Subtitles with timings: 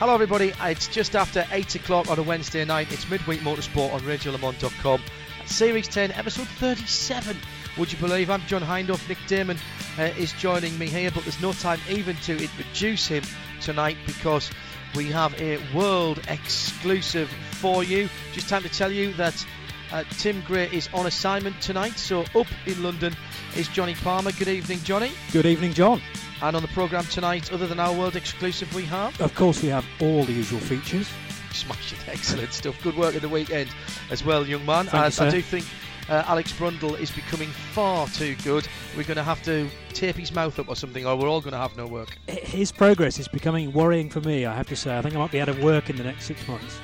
[0.00, 0.54] Hello, everybody.
[0.62, 2.90] It's just after 8 o'clock on a Wednesday night.
[2.90, 5.02] It's Midweek Motorsport on RadioLeMans.com.
[5.44, 7.36] Series 10, episode 37.
[7.76, 8.30] Would you believe?
[8.30, 9.06] I'm John Hindhaugh.
[9.10, 9.58] Nick Daman
[9.98, 13.22] uh, is joining me here, but there's no time even to introduce him
[13.60, 14.50] tonight because
[14.94, 17.28] we have a world exclusive
[17.60, 18.08] for you.
[18.32, 19.46] Just time to tell you that
[19.92, 23.14] uh, Tim Gray is on assignment tonight, so up in London
[23.54, 24.32] is Johnny Palmer.
[24.32, 25.12] Good evening, Johnny.
[25.30, 26.00] Good evening, John.
[26.42, 29.20] And on the programme tonight, other than our world exclusive, we have.
[29.20, 31.10] Of course, we have all the usual features.
[31.52, 32.82] Smashing, excellent stuff.
[32.82, 33.68] Good work at the weekend
[34.10, 34.86] as well, young man.
[34.86, 35.34] Thank you, and.
[35.34, 35.66] I do think
[36.08, 38.66] uh, Alex Brundle is becoming far too good.
[38.96, 41.52] We're going to have to tape his mouth up or something, or we're all going
[41.52, 42.16] to have no work.
[42.26, 44.96] His progress is becoming worrying for me, I have to say.
[44.96, 46.80] I think I might be out of work in the next six months.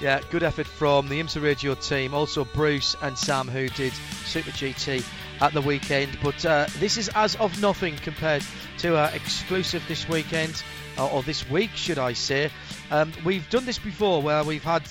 [0.00, 2.12] Yeah, good effort from the IMSA Radio team.
[2.12, 3.92] Also, Bruce and Sam, who did
[4.26, 5.04] Super GT
[5.40, 6.18] at the weekend.
[6.22, 8.44] But uh, this is as of nothing compared
[8.78, 10.62] to our exclusive this weekend,
[10.98, 12.50] uh, or this week, should I say.
[12.90, 14.82] Um, we've done this before where we've had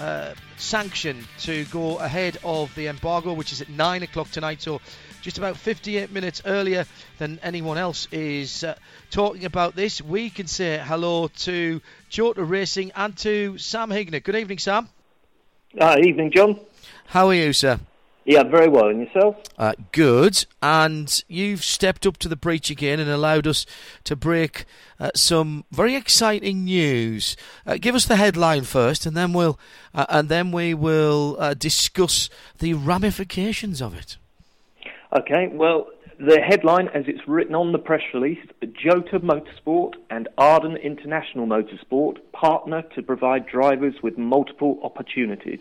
[0.00, 4.62] uh, sanction to go ahead of the embargo, which is at 9 o'clock tonight.
[4.62, 4.80] So
[5.22, 6.86] just about 58 minutes earlier
[7.18, 8.76] than anyone else is uh,
[9.10, 10.00] talking about this.
[10.00, 14.24] We can say hello to Jota Racing and to Sam Hignett.
[14.24, 14.88] Good evening, Sam.
[15.78, 16.60] Uh, evening, John.
[17.06, 17.80] How are you, sir?
[18.28, 18.88] Yeah, very well.
[18.88, 19.36] And yourself?
[19.56, 20.44] Uh, good.
[20.60, 23.64] And you've stepped up to the breach again and allowed us
[24.04, 24.66] to break
[25.00, 27.38] uh, some very exciting news.
[27.66, 29.58] Uh, give us the headline first, and then we'll
[29.94, 32.28] uh, and then we will uh, discuss
[32.58, 34.18] the ramifications of it.
[35.18, 35.88] Okay, well,
[36.20, 42.18] the headline, as it's written on the press release, Jota Motorsport and Arden International Motorsport
[42.32, 45.60] partner to provide drivers with multiple opportunities.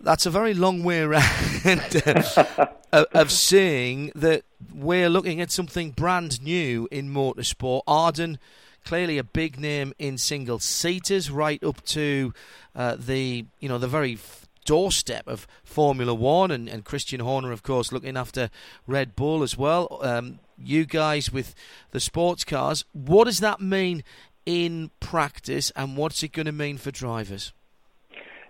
[0.00, 1.22] That's a very long way around
[2.06, 4.44] uh, of- of saying that
[4.74, 7.82] we're looking at something brand new in motorsport.
[7.86, 8.38] Arden,
[8.84, 12.32] clearly a big name in single seaters, right up to
[12.74, 14.18] uh, the you know the very
[14.64, 18.50] doorstep of Formula One, and, and Christian Horner, of course, looking after
[18.86, 19.98] Red Bull as well.
[20.02, 21.54] Um, you guys with
[21.90, 24.02] the sports cars, what does that mean
[24.46, 27.52] in practice, and what's it going to mean for drivers?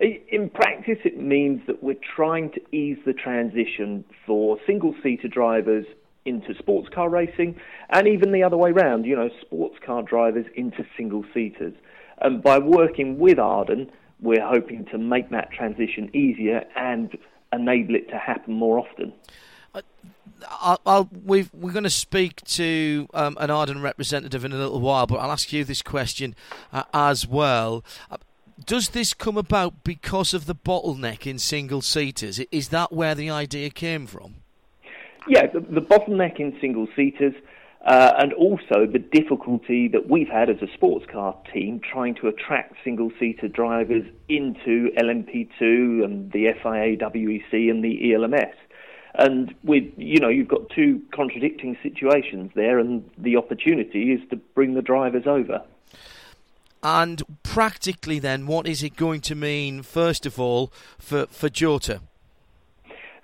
[0.00, 5.84] In practice, it means that we're trying to ease the transition for single seater drivers
[6.24, 7.58] into sports car racing
[7.90, 11.74] and even the other way round, you know, sports car drivers into single seaters.
[12.18, 13.90] And by working with Arden,
[14.20, 17.16] we're hoping to make that transition easier and
[17.52, 19.12] enable it to happen more often.
[20.48, 24.80] I'll, I'll, we've, we're going to speak to um, an Arden representative in a little
[24.80, 26.34] while, but I'll ask you this question
[26.72, 27.84] uh, as well.
[28.66, 32.40] Does this come about because of the bottleneck in single seaters?
[32.50, 34.36] Is that where the idea came from?
[35.28, 37.34] Yeah, the, the bottleneck in single seaters,
[37.86, 42.28] uh, and also the difficulty that we've had as a sports car team trying to
[42.28, 48.56] attract single seater drivers into LMP2 and the FIA WEC and the ELMS.
[49.14, 54.36] And with you know you've got two contradicting situations there, and the opportunity is to
[54.36, 55.62] bring the drivers over.
[56.82, 62.00] And practically, then, what is it going to mean, first of all, for, for Jota?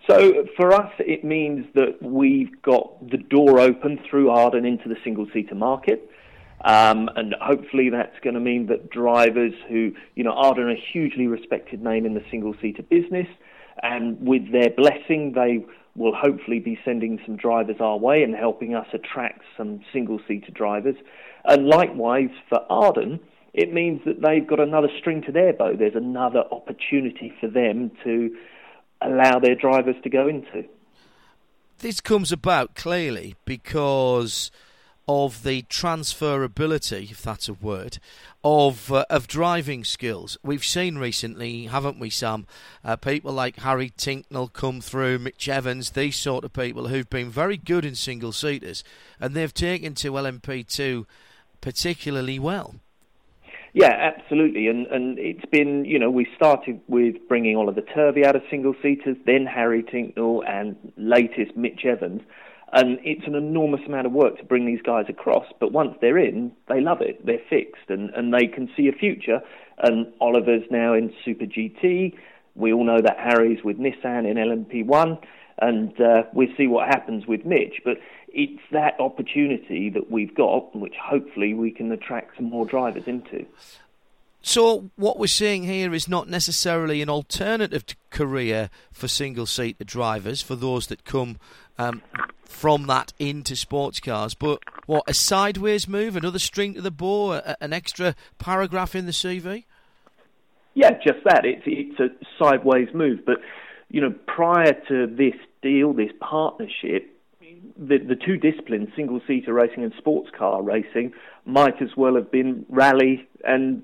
[0.08, 4.96] So for us, it means that we've got the door open through Arden into the
[5.02, 6.10] single seater market.
[6.64, 10.82] Um, and hopefully that's going to mean that drivers who, you know, Arden are a
[10.92, 13.28] hugely respected name in the single seater business,
[13.82, 15.64] and with their blessing, they
[15.94, 20.50] will hopefully be sending some drivers our way and helping us attract some single seater
[20.52, 20.96] drivers.
[21.44, 23.20] And likewise for Arden,
[23.56, 25.74] it means that they've got another string to their bow.
[25.76, 28.36] There's another opportunity for them to
[29.00, 30.68] allow their drivers to go into.
[31.78, 34.50] This comes about clearly because
[35.08, 37.98] of the transferability, if that's a word,
[38.44, 40.36] of uh, of driving skills.
[40.42, 42.46] We've seen recently, haven't we, Sam?
[42.84, 47.30] Uh, people like Harry Tincknell come through, Mitch Evans, these sort of people who've been
[47.30, 48.84] very good in single seaters,
[49.18, 51.06] and they've taken to LMP2
[51.60, 52.76] particularly well.
[53.76, 54.68] Yeah, absolutely.
[54.68, 58.74] And and it's been, you know, we started with bringing Oliver Turvey out of single
[58.82, 62.22] seaters, then Harry Tincknell, and latest Mitch Evans.
[62.72, 65.44] And it's an enormous amount of work to bring these guys across.
[65.60, 67.26] But once they're in, they love it.
[67.26, 69.40] They're fixed, and and they can see a future.
[69.76, 72.14] And Oliver's now in Super GT.
[72.54, 75.18] We all know that Harry's with Nissan in LMP1,
[75.58, 77.82] and uh, we'll see what happens with Mitch.
[77.84, 77.98] But
[78.36, 83.46] it's that opportunity that we've got, which hopefully we can attract some more drivers into.
[84.42, 90.54] So what we're seeing here is not necessarily an alternative career for single-seater drivers for
[90.54, 91.38] those that come
[91.78, 92.02] um,
[92.44, 97.32] from that into sports cars, but what a sideways move, another string to the bow,
[97.32, 99.64] a, an extra paragraph in the CV.
[100.74, 101.46] Yeah, just that.
[101.46, 103.38] It's it's a sideways move, but
[103.88, 107.15] you know, prior to this deal, this partnership,
[107.78, 111.12] the, the two disciplines, single seater racing and sports car racing,
[111.44, 113.82] might as well have been rally and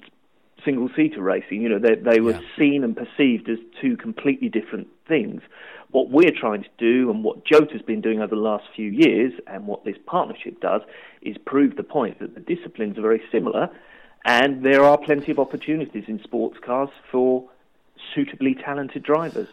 [0.64, 1.62] single seater racing.
[1.62, 2.40] You know, they, they were yeah.
[2.58, 5.42] seen and perceived as two completely different things.
[5.90, 9.32] What we're trying to do, and what Jota's been doing over the last few years,
[9.46, 10.80] and what this partnership does,
[11.20, 13.68] is prove the point that the disciplines are very similar,
[14.24, 17.48] and there are plenty of opportunities in sports cars for
[18.14, 19.48] suitably talented drivers.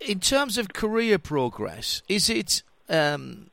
[0.00, 3.50] In terms of career progress, is it um,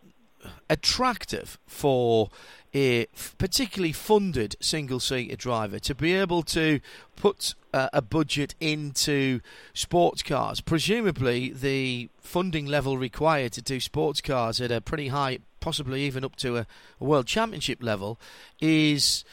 [0.69, 2.30] attractive for
[2.74, 3.07] a
[3.39, 6.80] particularly funded single seater driver to be able to
[7.15, 9.39] put uh, a budget into
[9.74, 10.62] sports cars.
[10.62, 16.24] Presumably, the funding level required to do sports cars at a pretty high, possibly even
[16.24, 16.68] up to a,
[17.01, 18.19] a world championship level,
[18.62, 19.24] is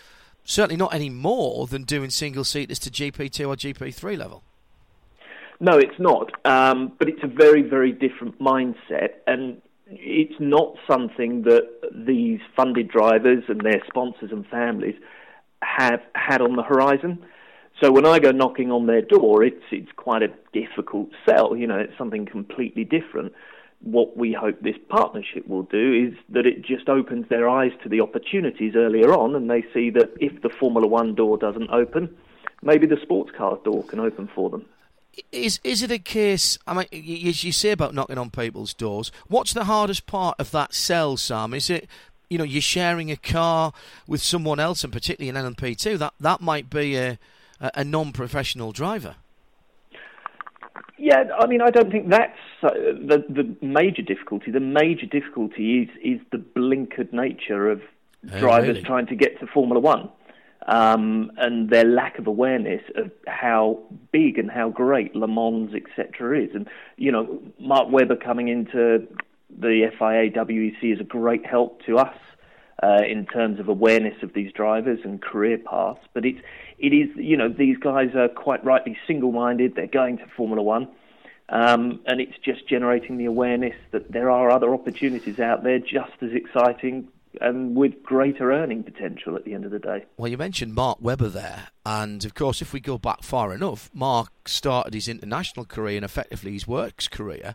[0.44, 4.42] certainly not any more than doing single seaters to GP2 or GP3 level.
[5.60, 6.32] No, it's not.
[6.46, 9.14] Um, but it's a very, very different mindset.
[9.26, 14.96] And it's not something that these funded drivers and their sponsors and families
[15.62, 17.24] have had on the horizon.
[17.80, 21.56] So when I go knocking on their door, it's it's quite a difficult sell.
[21.56, 23.32] You know, it's something completely different.
[23.82, 27.88] What we hope this partnership will do is that it just opens their eyes to
[27.88, 32.16] the opportunities earlier on, and they see that if the Formula One door doesn't open,
[32.62, 34.64] maybe the sports car door can open for them
[35.32, 36.58] is is it a case?
[36.66, 39.10] I mean, you, you say about knocking on people's doors.
[39.28, 41.54] What's the hardest part of that sell, Sam?
[41.54, 41.88] Is it
[42.28, 43.72] you know you're sharing a car
[44.06, 47.18] with someone else, and particularly an LMP2, that that might be a
[47.60, 49.16] a non-professional driver.
[50.98, 54.50] Yeah, I mean, I don't think that's uh, the the major difficulty.
[54.50, 57.82] The major difficulty is is the blinkered nature of
[58.32, 58.82] oh, drivers really?
[58.82, 60.10] trying to get to Formula One
[60.66, 63.78] um, and their lack of awareness of how
[64.12, 66.50] big and how great Le Mans, etc., is.
[66.54, 69.06] And you know, Mark Webber coming into
[69.48, 72.16] the FIA WEC is a great help to us
[72.82, 76.00] uh, in terms of awareness of these drivers and career paths.
[76.12, 76.40] But it's
[76.78, 79.74] it is you know these guys are quite rightly single-minded.
[79.76, 80.88] They're going to Formula One.
[81.48, 86.20] Um, and it's just generating the awareness that there are other opportunities out there just
[86.20, 87.06] as exciting,
[87.40, 90.04] and with greater earning potential at the end of the day.
[90.16, 93.90] Well, you mentioned Mark Webber there, and of course, if we go back far enough,
[93.92, 97.54] Mark started his international career and effectively his works career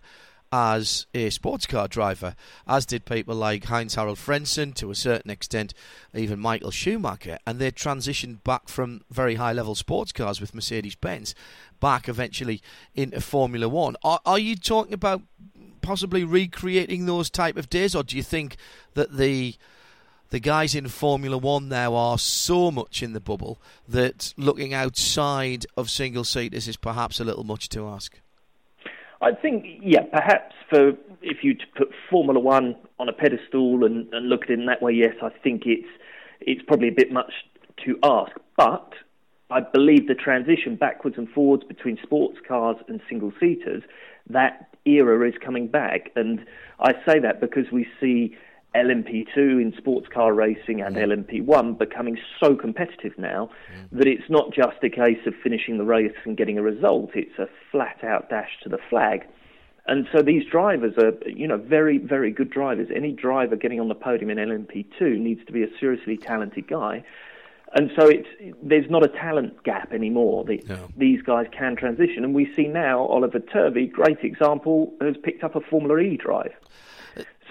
[0.52, 2.36] as a sports car driver,
[2.68, 5.74] as did people like Heinz Harald Frentzen, to a certain extent,
[6.14, 10.96] even Michael Schumacher, and they transitioned back from very high level sports cars with Mercedes
[10.96, 11.34] Benz
[11.80, 12.62] back eventually
[12.94, 13.96] into Formula One.
[14.04, 15.22] Are, are you talking about
[15.82, 18.58] possibly recreating those type of days, or do you think
[18.94, 19.56] that the
[20.32, 25.66] the guys in Formula One now are so much in the bubble that looking outside
[25.78, 28.20] of single seaters is perhaps a little much to ask?
[29.22, 34.30] I think, yeah, perhaps for if you put Formula One on a pedestal and, and
[34.30, 35.88] look at it in that way, yes, I think it's
[36.40, 37.32] it's probably a bit much
[37.86, 38.32] to ask.
[38.58, 38.94] But
[39.50, 43.84] I believe the transition backwards and forwards between sports cars and single seaters,
[44.30, 46.10] that era is coming back.
[46.16, 46.46] And
[46.80, 48.36] I say that because we see
[48.76, 51.26] LMP2 in sports car racing and mm.
[51.26, 53.98] LMP1 becoming so competitive now mm.
[53.98, 57.38] that it's not just a case of finishing the race and getting a result, it's
[57.38, 59.26] a flat out dash to the flag.
[59.88, 62.88] And so these drivers are, you know, very, very good drivers.
[62.96, 67.04] Any driver getting on the podium in LMP2 needs to be a seriously talented guy
[67.74, 68.28] and so it's
[68.62, 70.44] there's not a talent gap anymore.
[70.44, 70.88] The, no.
[70.98, 75.56] These guys can transition, and we see now Oliver Turvey, great example, has picked up
[75.56, 76.54] a Formula E drive.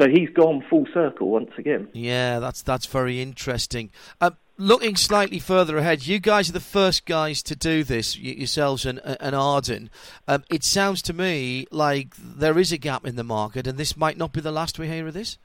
[0.00, 1.88] So he's gone full circle once again.
[1.92, 3.90] Yeah, that's that's very interesting.
[4.20, 8.86] Uh, looking slightly further ahead, you guys are the first guys to do this, yourselves
[8.86, 9.90] and, and Arden.
[10.26, 13.96] Um, it sounds to me like there is a gap in the market, and this
[13.96, 15.36] might not be the last we hear of this.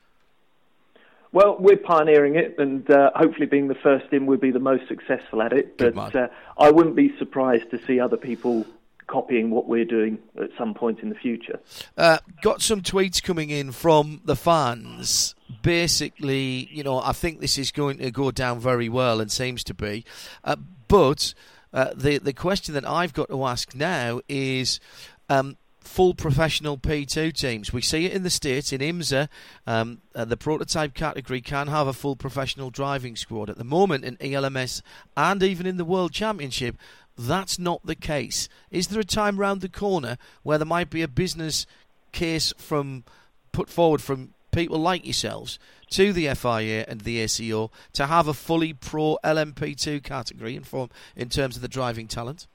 [1.33, 4.87] Well, we're pioneering it, and uh, hopefully, being the first in, we'll be the most
[4.87, 5.77] successful at it.
[5.77, 8.65] But uh, I wouldn't be surprised to see other people
[9.07, 11.59] copying what we're doing at some point in the future.
[11.97, 15.35] Uh, got some tweets coming in from the fans.
[15.61, 19.63] Basically, you know, I think this is going to go down very well and seems
[19.65, 20.05] to be.
[20.43, 20.55] Uh,
[20.87, 21.33] but
[21.73, 24.79] uh, the the question that I've got to ask now is.
[25.27, 27.71] Um, full professional P2 teams.
[27.71, 29.29] We see it in the States, in IMSA,
[29.65, 33.49] um, uh, the prototype category can have a full professional driving squad.
[33.49, 34.81] At the moment, in ELMS
[35.15, 36.75] and even in the World Championship,
[37.17, 38.49] that's not the case.
[38.71, 41.65] Is there a time round the corner where there might be a business
[42.11, 43.03] case from
[43.51, 48.33] put forward from people like yourselves to the FIA and the ACO to have a
[48.33, 52.47] fully pro LMP2 category in form in terms of the driving talent?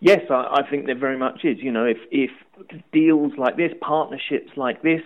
[0.00, 1.58] Yes, I, I think there very much is.
[1.60, 2.30] You know, if if
[2.92, 5.02] deals like this, partnerships like this,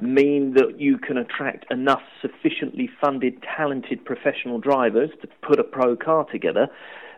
[0.00, 5.96] mean that you can attract enough sufficiently funded, talented professional drivers to put a pro
[5.96, 6.68] car together,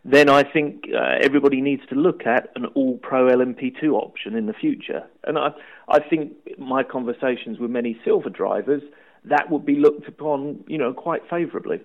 [0.04, 4.46] then I think uh, everybody needs to look at an all pro LMP2 option in
[4.46, 5.04] the future.
[5.24, 5.50] And I,
[5.88, 8.82] I think my conversations with many silver drivers,
[9.24, 11.80] that would be looked upon, you know, quite favourably.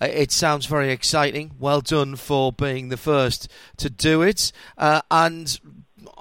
[0.00, 1.52] Uh, it sounds very exciting.
[1.60, 4.50] Well done for being the first to do it.
[4.76, 5.60] Uh, and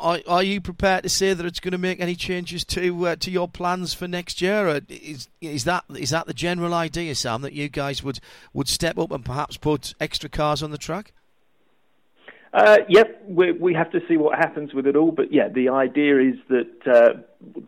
[0.02, 3.16] are, are you prepared to say that it's going to make any changes to uh,
[3.18, 4.82] to your plans for next year?
[4.90, 8.20] Is is that is that the general idea, Sam, that you guys would
[8.54, 11.14] would step up and perhaps put extra cars on the track?
[12.54, 15.12] Uh, yep, we, we have to see what happens with it all.
[15.12, 17.20] But yeah, the idea is that uh,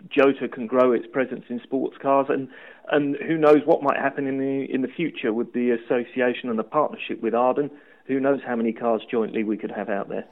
[0.10, 2.50] Jota can grow its presence in sports cars, and
[2.92, 6.60] and who knows what might happen in the in the future with the association and
[6.60, 7.72] the partnership with Arden
[8.06, 10.26] who knows how many cars jointly we could have out there.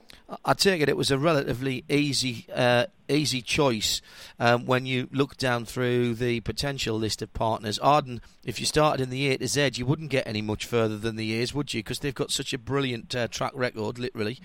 [0.43, 4.01] I take it it was a relatively easy uh, easy choice
[4.39, 7.79] um, when you look down through the potential list of partners.
[7.79, 10.97] Arden, if you started in the A to Z, you wouldn't get any much further
[10.97, 11.79] than the A's, would you?
[11.79, 14.39] Because they've got such a brilliant uh, track record, literally.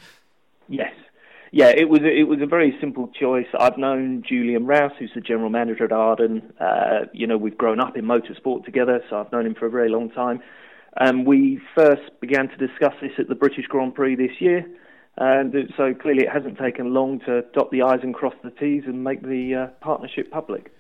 [0.68, 0.92] Yes.
[1.52, 3.46] Yeah, it was a, it was a very simple choice.
[3.58, 6.52] I've known Julian Rouse, who's the general manager at Arden.
[6.60, 9.70] Uh, you know, we've grown up in motorsport together, so I've known him for a
[9.70, 10.42] very long time.
[10.98, 14.66] Um, we first began to discuss this at the British Grand Prix this year,
[15.16, 18.84] and so clearly it hasn't taken long to dot the I's and cross the T's
[18.86, 20.72] and make the uh, partnership public.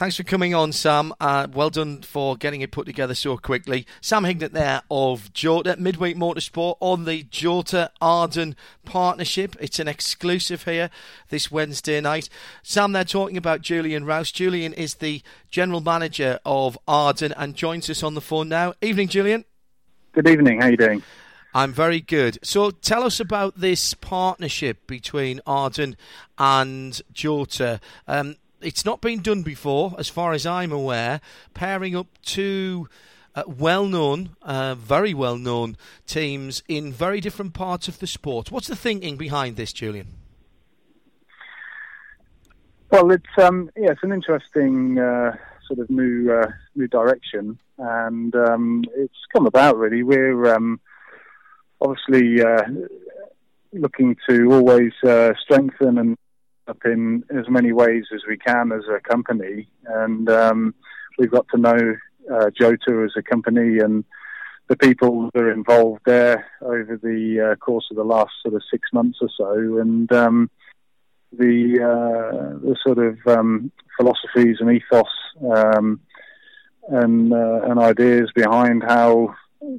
[0.00, 1.12] Thanks for coming on, Sam.
[1.20, 3.86] Uh, well done for getting it put together so quickly.
[4.00, 9.56] Sam Hignett there of Jota Midweek Motorsport on the Jota Arden partnership.
[9.60, 10.88] It's an exclusive here
[11.28, 12.30] this Wednesday night.
[12.62, 14.32] Sam, they're talking about Julian Rouse.
[14.32, 18.72] Julian is the general manager of Arden and joins us on the phone now.
[18.80, 19.44] Evening, Julian.
[20.12, 20.60] Good evening.
[20.60, 21.02] How are you doing?
[21.54, 22.38] I'm very good.
[22.42, 25.96] So tell us about this partnership between Arden
[26.36, 27.80] and Jota.
[28.08, 31.20] Um, it's not been done before, as far as I'm aware,
[31.54, 32.88] pairing up two
[33.36, 35.76] uh, well known, uh, very well known
[36.08, 38.50] teams in very different parts of the sport.
[38.50, 40.08] What's the thinking behind this, Julian?
[42.90, 45.36] Well, it's um, yeah, it's an interesting uh,
[45.68, 50.02] sort of new uh, new direction, and um, it's come about really.
[50.02, 50.80] We're um,
[51.80, 52.62] obviously uh,
[53.72, 56.16] looking to always uh, strengthen and
[56.68, 60.74] up in as many ways as we can as a company, and um,
[61.18, 61.96] we've got to know
[62.32, 64.04] uh, Jota as a company and
[64.68, 68.62] the people that are involved there over the uh, course of the last sort of
[68.70, 70.48] six months or so, and um,
[71.32, 75.08] the uh, the sort of um, philosophies and ethos
[75.52, 76.00] um,
[76.90, 79.34] and uh, and ideas behind how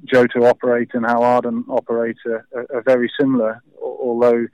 [0.06, 4.48] Jota operate and how Arden operate are, are very similar, although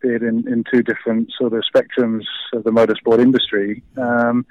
[0.00, 3.82] be it in, in two different sort of spectrums of the motorsport industry.
[3.96, 4.46] Um,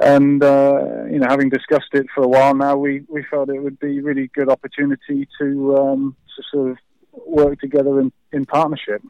[0.00, 3.62] and uh, you know, having discussed it for a while now, we, we felt it
[3.62, 6.78] would be a really good opportunity to um, to sort of
[7.26, 9.02] work together in, in partnership.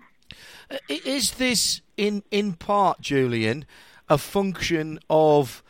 [0.88, 3.66] Is this in in part, Julian,
[4.08, 5.62] a function of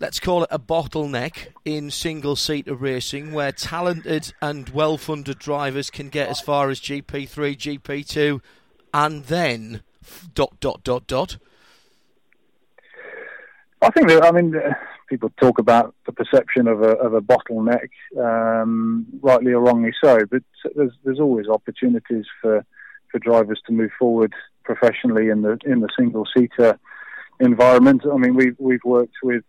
[0.00, 5.90] let's call it a bottleneck in single seater racing where talented and well funded drivers
[5.90, 8.40] can get as far as GP3, GP2,
[8.94, 9.82] and then
[10.34, 11.36] dot, dot, dot, dot?
[13.82, 14.72] I think that, I mean, uh,
[15.08, 20.24] people talk about the perception of a, of a bottleneck, um, rightly or wrongly so,
[20.30, 20.42] but
[20.74, 22.64] there's, there's always opportunities for,
[23.10, 24.32] for drivers to move forward
[24.64, 26.78] professionally in the, in the single seater
[27.38, 28.02] environment.
[28.10, 29.44] I mean, we've, we've worked with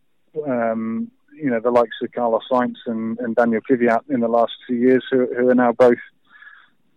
[0.47, 4.53] um, you know, the likes of Carlos Sainz and, and Daniel Kvyat in the last
[4.67, 5.97] few years, who, who are now both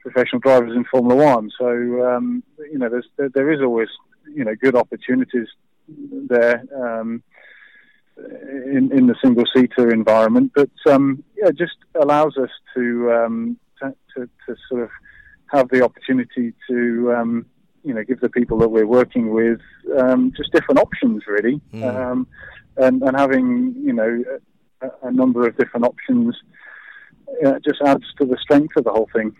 [0.01, 1.51] professional drivers in Formula One.
[1.59, 1.69] So
[2.07, 3.89] um, you know, there's there, there is always
[4.33, 5.49] you know good opportunities
[5.89, 7.23] there um,
[8.17, 13.59] in in the single seater environment, but um, yeah, it just allows us to, um,
[13.81, 14.91] to, to to sort of
[15.47, 17.47] have the opportunity to um,
[17.83, 19.61] you know give the people that we're working with
[19.99, 22.27] um, just different options really, mm.
[22.77, 24.25] And and having you know
[24.81, 26.37] a, a number of different options.
[27.45, 29.35] Uh, just adds to the strength of the whole thing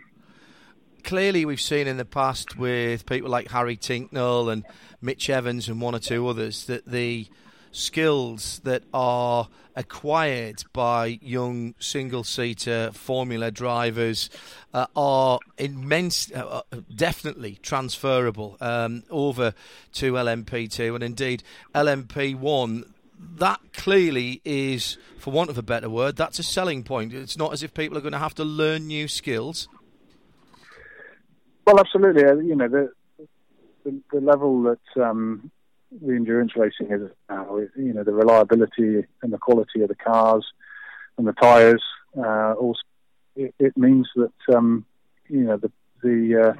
[1.05, 4.65] clearly we've seen in the past with people like Harry Tincknell and
[5.01, 7.27] Mitch Evans and one or two others that the
[7.71, 14.29] skills that are acquired by young single seater formula drivers
[14.73, 19.53] uh, are immense, uh, uh definitely transferable um, over
[19.93, 21.43] to LMP2 and indeed
[21.75, 22.85] LMP1.
[23.19, 27.13] That clearly is, for want of a better word, that's a selling point.
[27.13, 29.67] It's not as if people are going to have to learn new skills.
[31.65, 32.23] Well, absolutely.
[32.23, 32.91] Uh, you know, the
[33.83, 35.51] the, the level that um,
[36.01, 40.45] the endurance racing is now, you know, the reliability and the quality of the cars
[41.17, 41.83] and the tyres,
[42.17, 42.81] uh, also
[43.35, 44.85] it, it, means that um,
[45.27, 46.53] you know the the uh,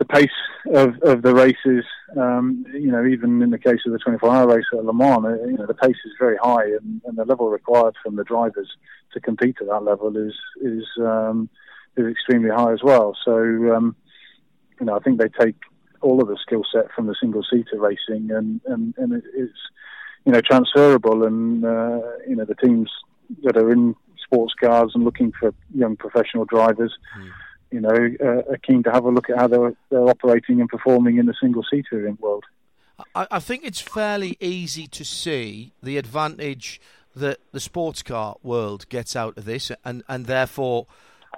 [0.00, 0.30] the pace
[0.74, 1.84] of, of the races,
[2.16, 5.44] um, you know, even in the case of the 24-hour race at Le Mans, uh,
[5.44, 8.68] you know, the pace is very high, and, and, the level required from the drivers
[9.12, 11.50] to compete at that level is is um,
[11.96, 13.14] is extremely high as well.
[13.24, 13.34] So,
[13.74, 13.94] um,
[14.80, 15.56] you know, I think they take
[16.00, 19.58] all of the skill set from the single seater racing, and and, and it's
[20.24, 22.90] you know transferable, and uh, you know the teams
[23.42, 26.96] that are in sports cars and looking for young professional drivers.
[27.18, 27.30] Mm.
[27.70, 30.68] You know, uh, are keen to have a look at how they're, they're operating and
[30.68, 32.44] performing in the single seater world.
[33.14, 36.80] I, I think it's fairly easy to see the advantage
[37.14, 40.86] that the sports car world gets out of this, and and therefore,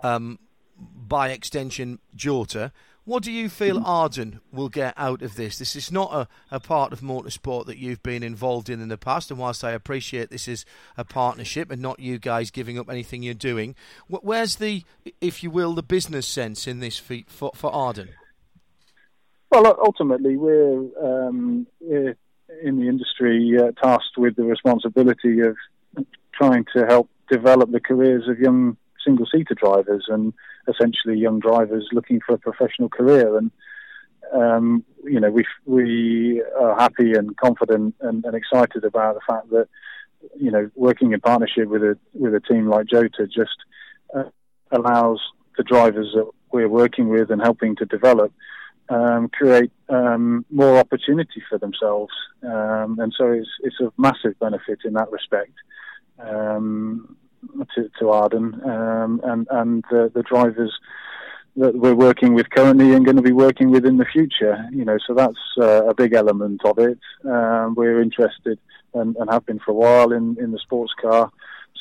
[0.02, 0.38] um,
[0.78, 2.72] by extension, Jota.
[3.04, 3.82] What do you feel.
[3.85, 5.59] Arden will get out of this?
[5.59, 8.96] This is not a, a part of motorsport that you've been involved in in the
[8.96, 10.64] past, and whilst I appreciate this is
[10.96, 13.74] a partnership and not you guys giving up anything you're doing,
[14.09, 14.85] where's the,
[15.20, 18.11] if you will, the business sense in this for, for, for Arden?
[19.50, 22.16] Well, ultimately, we're, um, we're
[22.62, 25.57] in the industry uh, tasked with the responsibility of
[26.33, 30.32] trying to help develop the careers of young single seater drivers and
[30.68, 33.36] essentially young drivers looking for a professional career.
[33.36, 33.50] And
[34.32, 39.50] um, you know, we we are happy and confident and, and, excited about the fact
[39.50, 39.68] that
[40.36, 43.56] you know working in partnership with a with a team like Jota just
[44.14, 44.24] uh,
[44.70, 45.20] allows
[45.56, 48.32] the drivers that we're working with and helping to develop
[48.88, 52.12] um, create um, more opportunity for themselves,
[52.42, 55.52] um, and so it's it's a massive benefit in that respect.
[56.18, 57.16] Um,
[57.74, 60.72] to, to Arden, um, and and the, the drivers
[61.57, 64.66] that we're working with currently and going to be working with in the future.
[64.72, 66.98] You know, so that's uh, a big element of it.
[67.24, 68.59] Um, we're interested
[68.94, 71.31] and, and, have been for a while in, in the sports car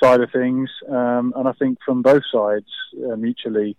[0.02, 2.68] side of things, um, and I think from both sides
[3.06, 3.78] uh, mutually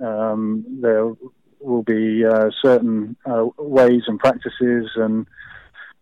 [0.00, 1.12] um, there
[1.60, 5.26] will be uh, certain uh, ways and practices and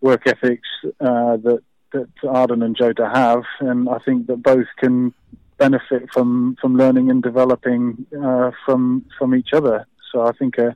[0.01, 0.67] work ethics
[0.99, 5.13] uh, that that Arden and Jota have, and I think that both can
[5.57, 9.85] benefit from from learning and developing uh, from from each other.
[10.11, 10.71] So I think, uh,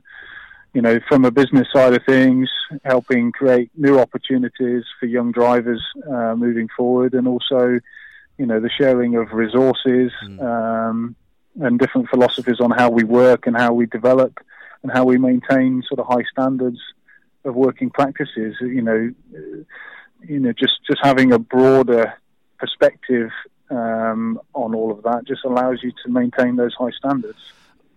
[0.74, 2.50] you know, from a business side of things,
[2.84, 7.80] helping create new opportunities for young drivers uh, moving forward, and also,
[8.38, 10.42] you know, the sharing of resources mm.
[10.42, 11.14] um,
[11.60, 14.38] and different philosophies on how we work and how we develop
[14.82, 16.80] and how we maintain sort of high standards
[17.44, 18.56] of working practices.
[18.60, 19.14] You know
[20.26, 22.14] you know, just just having a broader
[22.58, 23.30] perspective
[23.70, 27.38] um, on all of that just allows you to maintain those high standards.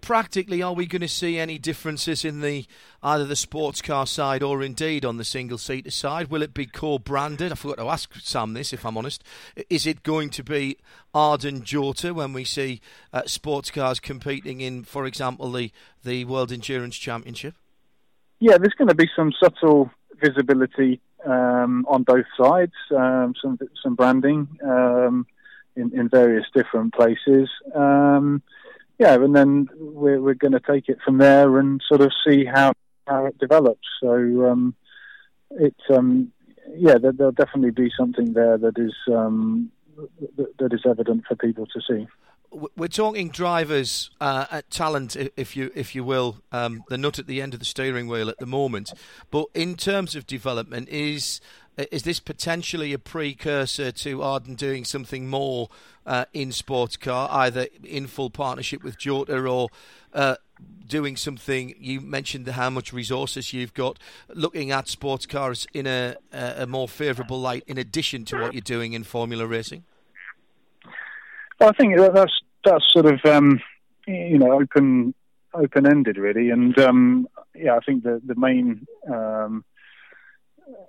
[0.01, 2.67] Practically, are we going to see any differences in the
[3.01, 6.27] either the sports car side or indeed on the single seater side?
[6.27, 7.51] Will it be core branded?
[7.51, 9.23] I forgot to ask Sam this, if I'm honest.
[9.67, 10.77] Is it going to be
[11.15, 12.81] Arden Jota when we see
[13.13, 15.71] uh, sports cars competing in, for example, the
[16.03, 17.55] the World Endurance Championship?
[18.39, 19.89] Yeah, there's going to be some subtle
[20.23, 25.25] visibility um, on both sides, um, some some branding um,
[25.75, 27.49] in, in various different places.
[27.73, 28.41] Um,
[28.99, 32.45] yeah, and then we're we're going to take it from there and sort of see
[32.45, 32.73] how
[33.07, 33.87] how it develops.
[34.01, 34.11] So
[34.49, 34.75] um,
[35.51, 36.31] it um,
[36.75, 41.65] yeah, there, will definitely be something there that is that, that is evident for people
[41.67, 42.07] to see
[42.75, 47.27] we're talking drivers uh, at talent, if you if you will, um, the nut at
[47.27, 48.93] the end of the steering wheel at the moment.
[49.31, 51.41] But in terms of development, is
[51.91, 55.69] is this potentially a precursor to Arden doing something more
[56.05, 59.69] uh, in sports car, either in full partnership with Jota or
[60.13, 60.35] uh,
[60.87, 61.75] doing something?
[61.77, 66.87] You mentioned how much resources you've got, looking at sports cars in a, a more
[66.87, 69.83] favourable light, in addition to what you're doing in Formula racing.
[71.59, 73.61] I think that's that's sort of um,
[74.07, 75.13] you know open
[75.53, 79.63] open ended really, and um, yeah, I think the the main um,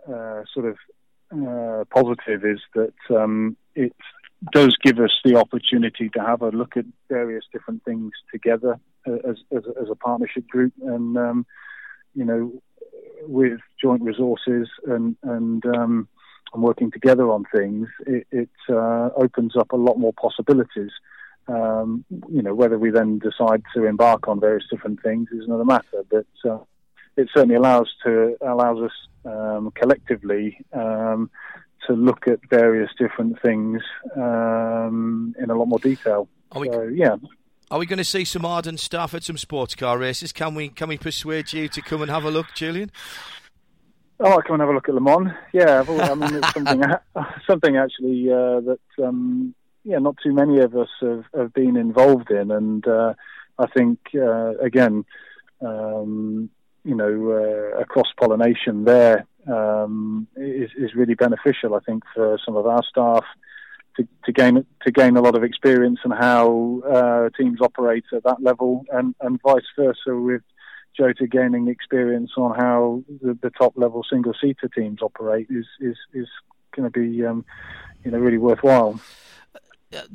[0.09, 0.77] uh, sort of
[1.33, 3.93] uh, positive is that um, it
[4.53, 9.29] does give us the opportunity to have a look at various different things together uh,
[9.29, 11.47] as as, as a partnership group, and um,
[12.15, 12.53] you know,
[13.23, 16.09] with joint resources and and um,
[16.53, 20.91] and working together on things, it, it uh, opens up a lot more possibilities.
[21.49, 25.65] Um, you know, whether we then decide to embark on various different things is another
[25.65, 26.59] matter, but uh,
[27.17, 28.93] it certainly allows to allows us
[29.25, 31.31] um, collectively um,
[31.87, 33.83] to look at various different things
[34.17, 36.29] um, in a lot more detail.
[36.55, 37.17] We, so, yeah.
[37.71, 40.33] Are we going to see some Arden staff at some sports car races?
[40.33, 42.91] Can we can we persuade you to come and have a look, Julian?
[44.19, 45.33] Oh, I come and have a look at Le Mans.
[45.53, 46.83] Yeah, I mean it's something
[47.47, 49.55] something actually uh, that um,
[49.87, 53.14] yeah, not too many of us have, have been involved in, and uh,
[53.57, 55.05] I think uh, again,
[55.61, 56.51] um,
[56.85, 61.77] you know, uh, a cross pollination there um, is is really beneficial.
[61.77, 63.25] I think for some of our staff
[63.96, 68.25] to, to gain to gain a lot of experience and how uh, teams operate at
[68.25, 70.42] that level, and, and vice versa with
[70.96, 75.96] Jota gaining experience on how the, the top level single seater teams operate is is
[76.12, 76.27] is
[76.75, 77.44] going to be um,
[78.05, 79.01] you know really worthwhile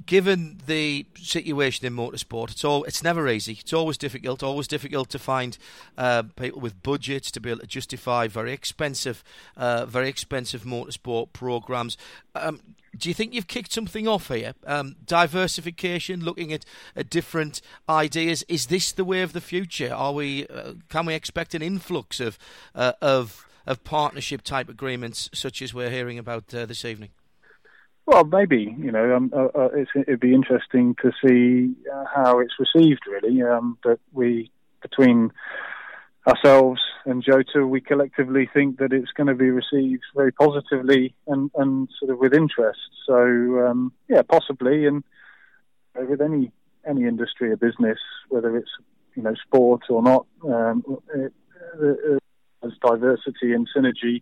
[0.06, 3.54] given the situation in motorsport, it's all it's never easy.
[3.54, 4.44] It's always difficult.
[4.44, 5.58] Always difficult to find
[5.98, 9.24] uh, people with budgets to be able to justify very expensive,
[9.58, 11.98] uh, very expensive motorsport programs.
[12.36, 12.62] Um,
[12.98, 14.54] do you think you've kicked something off here?
[14.68, 16.66] Um, diversification, looking at,
[16.96, 18.44] at different ideas.
[18.50, 19.94] Is this the way of the future?
[19.94, 20.48] Are we?
[20.48, 22.38] Uh, can we expect an influx of
[22.76, 27.10] uh, of of partnership type agreements such as we're hearing about uh, this evening?
[28.12, 32.56] Well, maybe you know, um, uh, uh, it'd be interesting to see uh, how it's
[32.60, 33.04] received.
[33.08, 35.32] Really, um, but we between
[36.28, 41.52] ourselves and Jota, we collectively think that it's going to be received very positively and,
[41.56, 42.82] and sort of with interest.
[43.08, 45.06] So um, yeah, possibly, and
[45.96, 46.52] with any
[46.86, 48.72] any industry or business, whether it's
[49.16, 50.84] you know sport or not, um,
[51.16, 51.32] it,
[51.80, 52.24] it,
[52.62, 54.22] there's diversity and synergy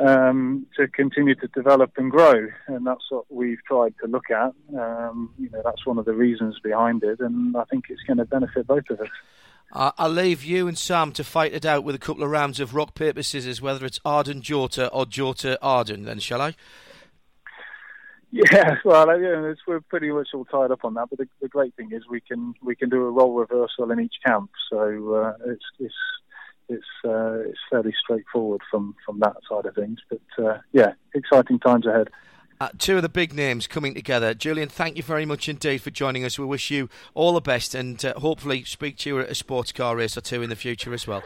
[0.00, 4.52] um, to continue to develop and grow, and that's what we've tried to look at.
[4.76, 8.18] Um, you know, that's one of the reasons behind it, and I think it's going
[8.18, 9.08] to benefit both of us.
[9.72, 12.74] I'll leave you and Sam to fight it out with a couple of rounds of
[12.74, 16.04] rock paper scissors, whether it's Arden Jota or Jota Arden.
[16.04, 16.56] Then shall I?
[18.32, 21.08] Yeah, well, yeah, we're pretty much all tied up on that.
[21.10, 24.00] But the, the, great thing is we can we can do a role reversal in
[24.00, 25.94] each camp, so uh, it's it's
[26.70, 29.98] it's uh, it's fairly straightforward from from that side of things.
[30.08, 32.08] But uh, yeah, exciting times ahead.
[32.60, 34.34] Uh, two of the big names coming together.
[34.34, 36.38] Julian, thank you very much indeed for joining us.
[36.38, 39.72] We wish you all the best and uh, hopefully speak to you at a sports
[39.72, 41.22] car race or two in the future as well.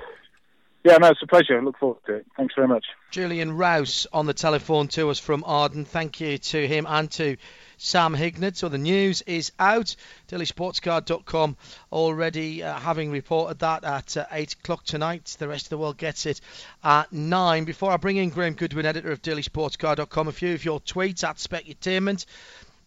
[0.84, 1.58] Yeah, no, it's a pleasure.
[1.58, 2.26] I look forward to it.
[2.36, 2.84] Thanks very much.
[3.10, 5.84] Julian Rouse on the telephone to us from Arden.
[5.84, 7.36] Thank you to him and to
[7.76, 8.56] Sam Hignett.
[8.56, 9.96] So the news is out.
[10.28, 11.56] DailySportsCar.com
[11.92, 15.36] already uh, having reported that at uh, 8 o'clock tonight.
[15.38, 16.40] The rest of the world gets it
[16.82, 17.64] at 9.
[17.64, 21.36] Before I bring in Graham Goodwin, editor of DailySportsCar.com, a few of your tweets at
[21.36, 22.26] Specutainment.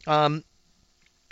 [0.05, 0.43] Um,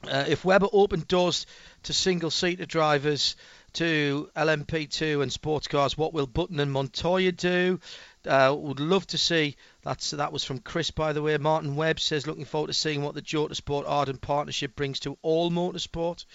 [0.08, 1.46] uh, if Webber opened doors
[1.84, 3.36] to single seater drivers
[3.74, 7.80] to LMP2 and sports cars, what will Button and Montoya do?
[8.26, 11.38] Uh, would love to see that's that was from Chris, by the way.
[11.38, 15.16] Martin Webb says looking forward to seeing what the Jota Sport Arden partnership brings to
[15.22, 16.26] all motorsport.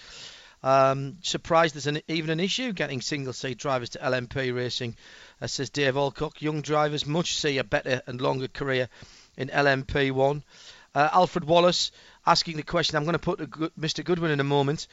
[0.63, 4.95] Um, surprised there's an, even an issue getting single seat drivers to LMP racing,
[5.41, 6.41] uh, says Dave Alcock.
[6.41, 8.87] Young drivers much see a better and longer career
[9.35, 10.43] in LMP1.
[10.95, 11.91] Uh, Alfred Wallace
[12.25, 12.95] asking the question.
[12.95, 13.39] I'm going to put
[13.77, 14.03] Mr.
[14.03, 14.87] Goodwin in a moment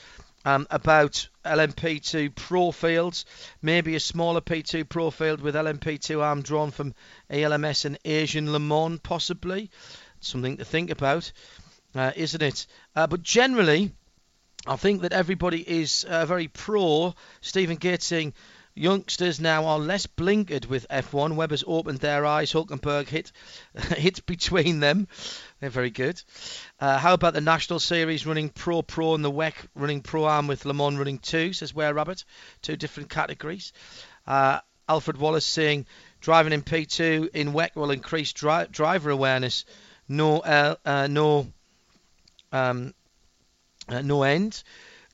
[0.44, 3.24] um, about LMP2 Pro fields,
[3.62, 6.94] maybe a smaller P2 Pro field with LMP2 arm drawn from
[7.30, 9.70] ALMS and Asian Le Mans, possibly.
[10.20, 11.30] Something to think about,
[11.94, 12.66] uh, isn't it?
[12.94, 13.92] Uh, but generally,
[14.66, 18.12] I think that everybody is uh, very pro Stephen Gates
[18.78, 21.34] Youngsters now are less blinkered with F1.
[21.34, 22.52] Webber's opened their eyes.
[22.52, 23.32] Hulkenberg hit
[23.96, 25.08] hit between them.
[25.60, 26.22] They're very good.
[26.78, 30.46] Uh, how about the National Series running Pro Pro and the WEC running Pro Am
[30.46, 31.52] with Le Mans running two?
[31.52, 32.24] Says Where Rabbit.
[32.62, 33.72] Two different categories.
[34.26, 35.86] Uh, Alfred Wallace saying
[36.20, 39.64] driving in P2 in WEC will increase dri- driver awareness.
[40.08, 41.48] No, uh, uh, no,
[42.52, 42.94] um,
[43.88, 44.62] uh, no end.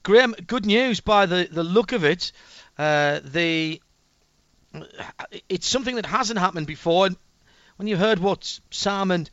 [0.03, 2.33] Graham, good news by the, the look of it.
[2.77, 3.81] Uh, the
[5.49, 7.07] it's something that hasn't happened before.
[7.07, 7.17] And
[7.77, 9.31] when you heard what Sam and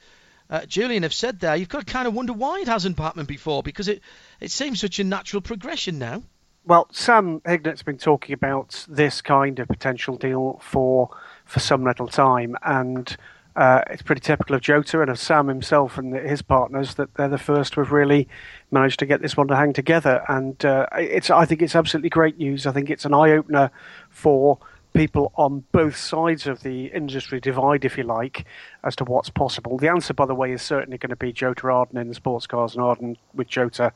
[0.51, 3.27] uh, Julian have said there, you've got to kind of wonder why it hasn't happened
[3.27, 4.01] before because it,
[4.41, 6.23] it seems such a natural progression now.
[6.65, 11.09] Well, Sam Hignett's been talking about this kind of potential deal for
[11.45, 13.17] for some little time, and
[13.55, 17.27] uh, it's pretty typical of Jota and of Sam himself and his partners that they're
[17.27, 18.27] the first to have really
[18.69, 20.23] managed to get this one to hang together.
[20.27, 22.67] And uh, it's I think it's absolutely great news.
[22.67, 23.71] I think it's an eye opener
[24.09, 24.59] for
[24.93, 28.45] people on both sides of the industry divide, if you like,
[28.83, 29.77] as to what's possible.
[29.77, 32.75] The answer, by the way, is certainly going to be Jota Arden in sports cars
[32.75, 33.93] and Arden with Jota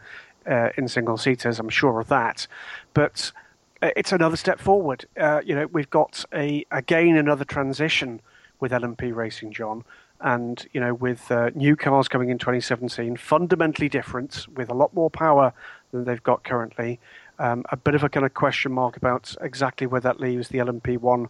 [0.49, 1.59] uh, in single seaters.
[1.59, 2.47] I'm sure of that.
[2.93, 3.31] But
[3.81, 5.05] uh, it's another step forward.
[5.17, 8.21] Uh, you know, we've got a again another transition
[8.59, 9.83] with LMP Racing, John.
[10.21, 14.93] And you know, with uh, new cars coming in 2017, fundamentally different, with a lot
[14.93, 15.53] more power
[15.91, 16.99] than they've got currently,
[17.39, 20.59] um, a bit of a kind of question mark about exactly where that leaves the
[20.59, 21.29] LMP1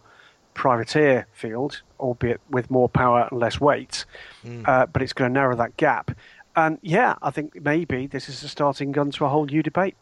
[0.54, 4.04] privateer field, albeit with more power and less weight.
[4.44, 4.66] Mm.
[4.66, 6.10] Uh, but it's going to narrow that gap.
[6.56, 9.96] And yeah, I think maybe this is a starting gun to a whole new debate.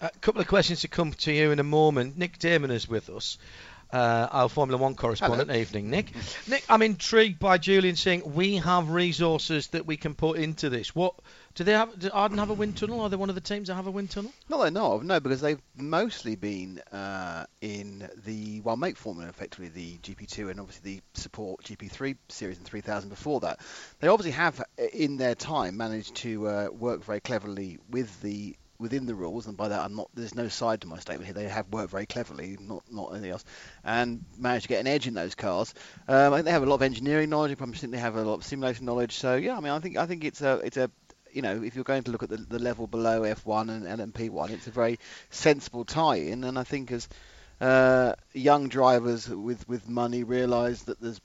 [0.00, 2.16] A couple of questions to come to you in a moment.
[2.18, 3.38] Nick Daman is with us
[3.92, 5.50] uh, our Formula One correspondent.
[5.50, 5.60] Hello.
[5.60, 6.12] Evening, Nick.
[6.48, 10.94] Nick, I'm intrigued by Julian saying we have resources that we can put into this.
[10.94, 11.14] What
[11.54, 11.98] do they have?
[11.98, 13.02] Do Arden have a wind tunnel?
[13.02, 14.32] Are they one of the teams that have a wind tunnel?
[14.48, 15.04] No, they're not.
[15.04, 20.60] No, because they've mostly been uh, in the one make formula, effectively the GP2 and
[20.60, 23.60] obviously the support GP3 series and 3000 before that.
[24.00, 29.06] They obviously have, in their time, managed to uh, work very cleverly with the within
[29.06, 30.10] the rules, and by that I'm not.
[30.14, 31.34] There's no side to my statement here.
[31.34, 33.44] They have worked very cleverly, not not anything else,
[33.84, 35.72] and managed to get an edge in those cars.
[36.08, 37.52] Um, I think they have a lot of engineering knowledge.
[37.52, 39.16] I think they have a lot of simulation knowledge.
[39.16, 40.90] So yeah, I mean, I think I think it's a it's a
[41.32, 44.50] you know, if you're going to look at the, the level below F1 and LMP1,
[44.50, 44.98] it's a very
[45.30, 47.08] sensible tie-in, and I think as
[47.60, 51.20] uh, young drivers with with money realise that there's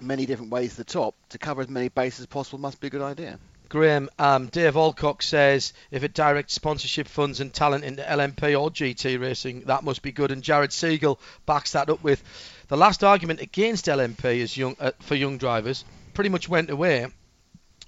[0.00, 2.88] many different ways to the top to cover as many bases as possible must be
[2.88, 3.38] a good idea.
[3.72, 8.70] Graham, um, Dave Alcock says if it directs sponsorship funds and talent into LMP or
[8.70, 10.30] GT racing, that must be good.
[10.30, 12.22] And Jared Siegel backs that up with
[12.68, 17.06] the last argument against LMP as young, uh, for young drivers pretty much went away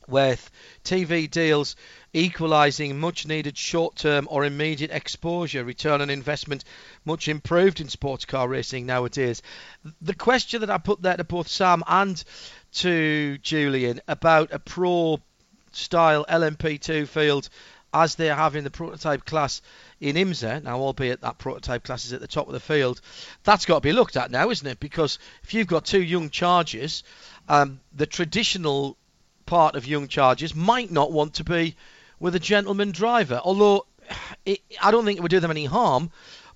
[0.08, 0.50] with
[0.84, 1.76] TV deals
[2.14, 6.64] equalising much needed short term or immediate exposure, return on investment
[7.04, 9.42] much improved in sports car racing nowadays.
[10.00, 12.24] The question that I put there to both Sam and
[12.76, 15.20] to Julian about a pro
[15.74, 17.48] style LMP2 field
[17.94, 19.62] as they have in the prototype class
[20.00, 23.00] in IMSA, now albeit that prototype class is at the top of the field,
[23.44, 24.80] that's got to be looked at now, isn't it?
[24.80, 27.04] Because if you've got two young charges,
[27.48, 28.96] um, the traditional
[29.46, 31.76] part of young charges might not want to be
[32.18, 33.40] with a gentleman driver.
[33.44, 33.86] Although
[34.44, 36.10] it, I don't think it would do them any harm,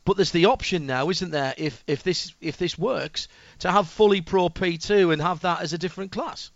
[0.04, 1.54] but there's the option now, isn't there?
[1.56, 3.28] If if this if this works,
[3.60, 6.50] to have fully pro P2 and have that as a different class.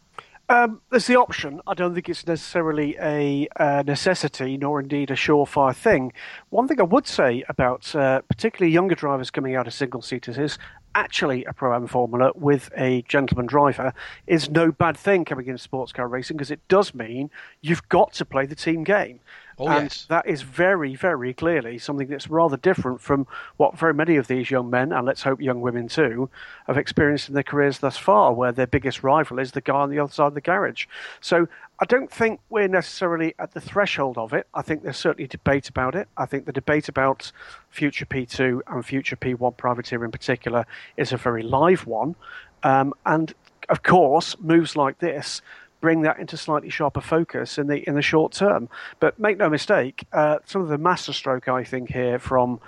[0.48, 1.60] Um, there's the option.
[1.66, 6.12] I don't think it's necessarily a, a, necessity, nor indeed a surefire thing.
[6.50, 10.38] One thing I would say about uh, particularly younger drivers coming out of single seaters
[10.38, 10.58] is
[10.94, 13.94] actually a pro am formula with a gentleman driver
[14.26, 18.12] is no bad thing coming into sports car racing because it does mean you've got
[18.12, 19.20] to play the team game.
[19.62, 20.06] Oh, and yes.
[20.06, 24.50] that is very, very clearly something that's rather different from what very many of these
[24.50, 26.30] young men, and let's hope young women too,
[26.66, 29.90] have experienced in their careers thus far, where their biggest rival is the guy on
[29.90, 30.86] the other side of the garage.
[31.20, 31.48] So
[31.80, 34.46] I don't think we're necessarily at the threshold of it.
[34.54, 36.08] I think there's certainly debate about it.
[36.16, 37.32] I think the debate about
[37.70, 42.14] future P2 and future P1 privateer in particular is a very live one.
[42.62, 43.34] Um, and
[43.68, 45.42] of course, moves like this
[45.82, 48.70] bring that into slightly sharper focus in the in the short term.
[49.00, 52.60] But make no mistake, uh, some of the masterstroke I think here from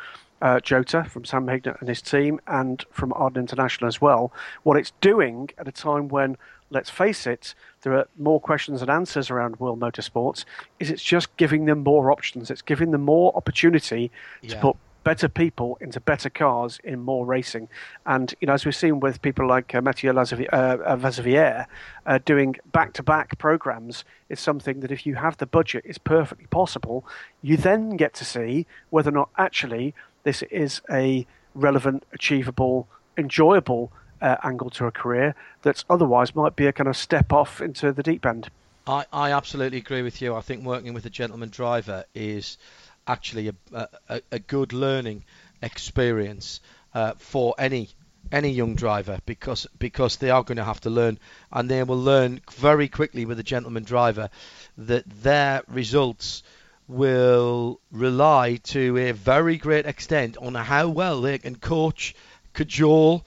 [0.43, 4.31] uh, Jota, from Sam Hignett and his team, and from Arden International as well.
[4.65, 6.37] What it's doing at a time when,
[6.69, 10.45] let's face it, there are more questions and answers around world motorsports,
[10.81, 12.51] is it's just giving them more options.
[12.51, 14.11] It's giving them more opportunity
[14.49, 17.69] to put better people into better cars in more racing.
[18.07, 20.17] And you know, as we've seen with people like uh, Mathieu uh,
[20.53, 21.65] uh,
[22.07, 27.05] uh, doing back-to-back programs is something that if you have the budget, is perfectly possible.
[27.43, 33.93] You then get to see whether or not actually this is a relevant, achievable, enjoyable
[34.21, 37.93] uh, angle to a career that otherwise might be a kind of step off into
[37.93, 38.51] the deep end.
[38.87, 40.35] I, I absolutely agree with you.
[40.35, 42.59] I think working with a gentleman driver is
[43.07, 45.25] actually a, a, a good learning
[45.63, 46.61] experience
[46.95, 47.89] uh, for any
[48.33, 51.19] any young driver because because they are going to have to learn
[51.53, 54.31] and they will learn very quickly with a gentleman driver
[54.79, 56.43] that their results
[56.89, 62.15] will rely to a very great extent on how well they can coach,
[62.53, 63.25] cajole,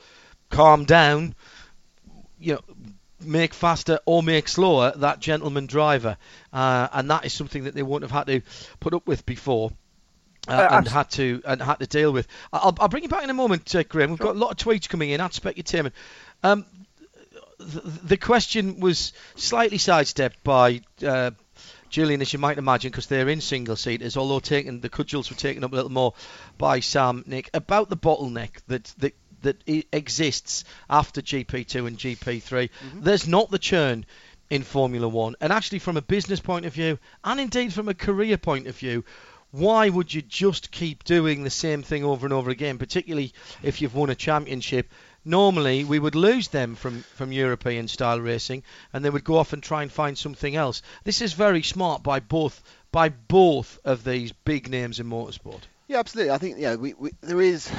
[0.49, 1.33] calm down,
[2.39, 2.61] you know,
[3.19, 6.17] make faster or make slower that gentleman driver,
[6.53, 8.41] uh, and that is something that they won't have had to
[8.79, 9.71] put up with before.
[10.47, 12.25] Uh, Uh, and had to and had to deal with.
[12.53, 14.11] I'll, I'll bring you back in a moment, uh, Graham.
[14.11, 15.91] We've got a lot of tweets coming in at Specutainment.
[16.41, 16.65] Um,
[17.57, 21.31] the, the question was slightly sidestepped by uh,
[21.89, 24.15] Julian, as you might imagine, because they're in single seaters.
[24.15, 26.13] Although taken the cudgels were taken up a little more
[26.57, 32.41] by Sam Nick about the bottleneck that that that exists after GP2 and GP3.
[32.41, 33.01] Mm-hmm.
[33.01, 34.05] There's not the churn
[34.49, 37.93] in Formula One, and actually from a business point of view, and indeed from a
[37.93, 39.03] career point of view.
[39.51, 43.81] Why would you just keep doing the same thing over and over again, particularly if
[43.81, 44.91] you've won a championship?
[45.23, 49.53] Normally, we would lose them from, from European style racing, and they would go off
[49.53, 50.81] and try and find something else.
[51.05, 55.61] This is very smart by both by both of these big names in motorsport.
[55.87, 56.31] Yeah, absolutely.
[56.31, 57.69] I think yeah, we, we there is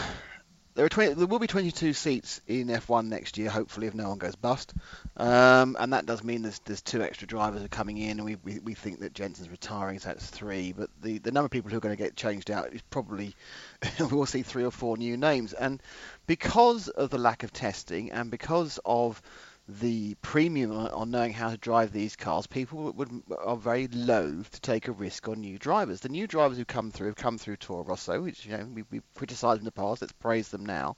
[0.78, 4.10] there are 20, there will be 22 seats in F1 next year, hopefully, if no
[4.10, 4.72] one goes bust.
[5.16, 8.36] Um, and that does mean there's there's two extra drivers are coming in, and we,
[8.44, 10.70] we, we think that Jensen's retiring, so that's three.
[10.70, 13.34] But the, the number of people who are going to get changed out is probably
[13.98, 15.52] we'll see three or four new names.
[15.52, 15.82] And
[16.28, 19.20] because of the lack of testing, and because of
[19.68, 24.60] the premium on knowing how to drive these cars, people would, are very loath to
[24.62, 26.00] take a risk on new drivers.
[26.00, 28.84] The new drivers who come through have come through Toro Rosso, which you know we,
[28.90, 30.00] we've criticised in the past.
[30.00, 30.96] Let's praise them now.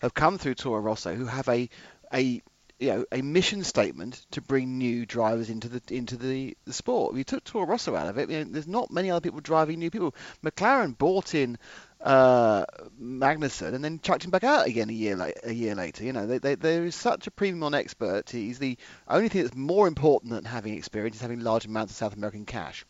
[0.00, 1.68] Have come through Toro Rosso, who have a
[2.14, 2.42] a
[2.78, 7.14] you know a mission statement to bring new drivers into the into the, the sport.
[7.14, 9.80] We took Toro Rosso out of it, you know, there's not many other people driving
[9.80, 10.14] new people.
[10.44, 11.58] McLaren bought in
[12.02, 12.64] uh,
[13.00, 16.04] and then chucked him back out again a year la- a year later.
[16.04, 18.58] You know, they, they, there is such a premium on expertise.
[18.58, 18.76] The
[19.08, 22.44] only thing that's more important than having experience is having large amounts of South American
[22.44, 22.84] cash.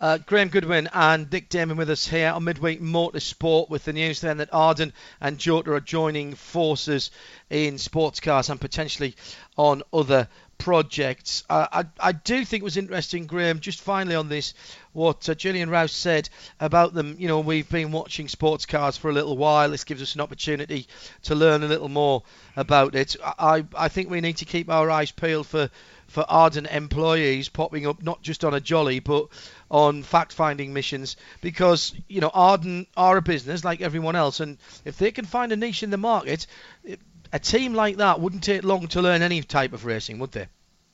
[0.00, 4.20] Uh, Graham Goodwin and Nick Daman with us here on Midweek Motorsport with the news
[4.20, 7.10] then that Arden and Jota are joining forces
[7.50, 9.14] in sports cars and potentially
[9.56, 10.28] on other
[10.64, 11.44] projects.
[11.50, 14.54] Uh, I, I do think it was interesting, Graham, just finally on this,
[14.94, 17.16] what uh, Julian Rouse said about them.
[17.18, 19.68] You know, we've been watching sports cars for a little while.
[19.68, 20.86] This gives us an opportunity
[21.24, 22.22] to learn a little more
[22.56, 23.14] about it.
[23.22, 25.68] I, I think we need to keep our eyes peeled for
[26.06, 29.26] for Arden employees popping up not just on a jolly but
[29.70, 34.98] on fact-finding missions because you know Arden are a business like everyone else and if
[34.98, 36.46] they can find a niche in the market
[36.84, 37.00] it-
[37.34, 40.46] a team like that wouldn't take long to learn any type of racing would they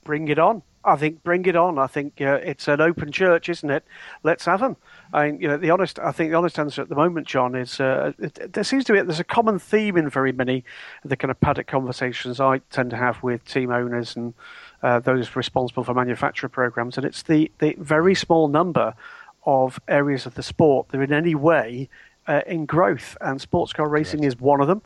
[0.05, 0.62] bring it on.
[0.83, 1.79] I think bring it on.
[1.79, 3.85] I think uh, it's an open church, isn't it?
[4.22, 4.79] Let's have them.
[5.12, 5.98] I mean, you know, the honest.
[5.98, 8.94] I think the honest answer at the moment, John, is uh, it, there seems to
[8.94, 10.64] be there's a common theme in very many
[11.05, 14.33] of the kind of paddock conversations I tend to have with team owners and
[14.83, 18.94] uh, those responsible for manufacturer programs, and it's the the very small number
[19.44, 21.90] of areas of the sport that are in any way
[22.26, 24.83] uh, in growth, and sports car racing is one of them.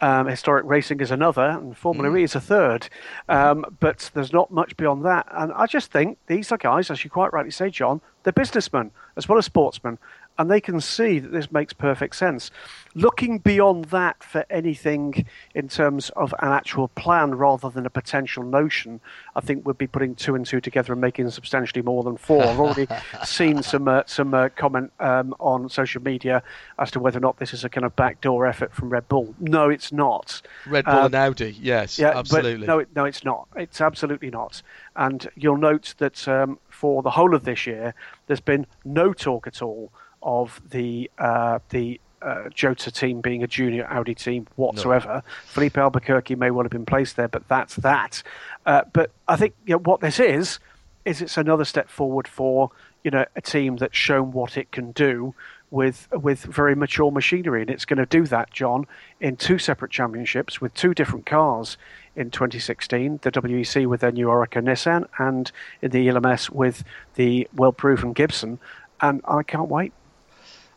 [0.00, 2.88] Um, historic racing is another, and Formula E is a third.
[3.28, 5.26] Um, but there's not much beyond that.
[5.30, 8.90] And I just think these are guys, as you quite rightly say, John, they're businessmen
[9.16, 9.98] as well as sportsmen,
[10.38, 12.50] and they can see that this makes perfect sense.
[12.94, 18.42] Looking beyond that for anything in terms of an actual plan rather than a potential
[18.42, 19.00] notion,
[19.34, 22.42] I think we'd be putting two and two together and making substantially more than four.
[22.42, 22.86] I've already
[23.24, 26.42] seen some uh, some uh, comment um, on social media
[26.78, 29.34] as to whether or not this is a kind of backdoor effort from Red Bull.
[29.40, 30.40] No, it's not.
[30.66, 33.48] Red Bull Um, and Audi yes yeah, absolutely no, it, no, it's not.
[33.56, 34.62] It's absolutely not.
[34.94, 37.94] And you'll note that um, for the whole of this year,
[38.26, 39.92] there's been no talk at all
[40.26, 45.22] of the uh, the uh, Jota team being a junior Audi team whatsoever.
[45.46, 48.22] Filipe Albuquerque may well have been placed there, but that's that.
[48.66, 50.58] Uh, but I think you know, what this is
[51.04, 52.70] is it's another step forward for
[53.04, 55.34] you know a team that's shown what it can do
[55.70, 58.86] with with very mature machinery, and it's going to do that, John,
[59.20, 61.76] in two separate championships with two different cars
[62.16, 66.82] in 2016, the WEC with their new Oreca Nissan, and in the ELMS with
[67.14, 68.58] the well-proven Gibson,
[69.00, 69.92] and I can't wait.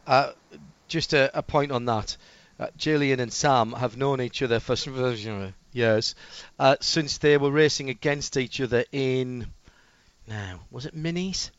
[0.10, 0.32] Uh,
[0.88, 2.18] just a, a point on that.
[2.60, 6.16] Uh, Julian and Sam have known each other for some years
[6.58, 9.46] uh, since they were racing against each other in.
[10.28, 11.52] Now, was it minis?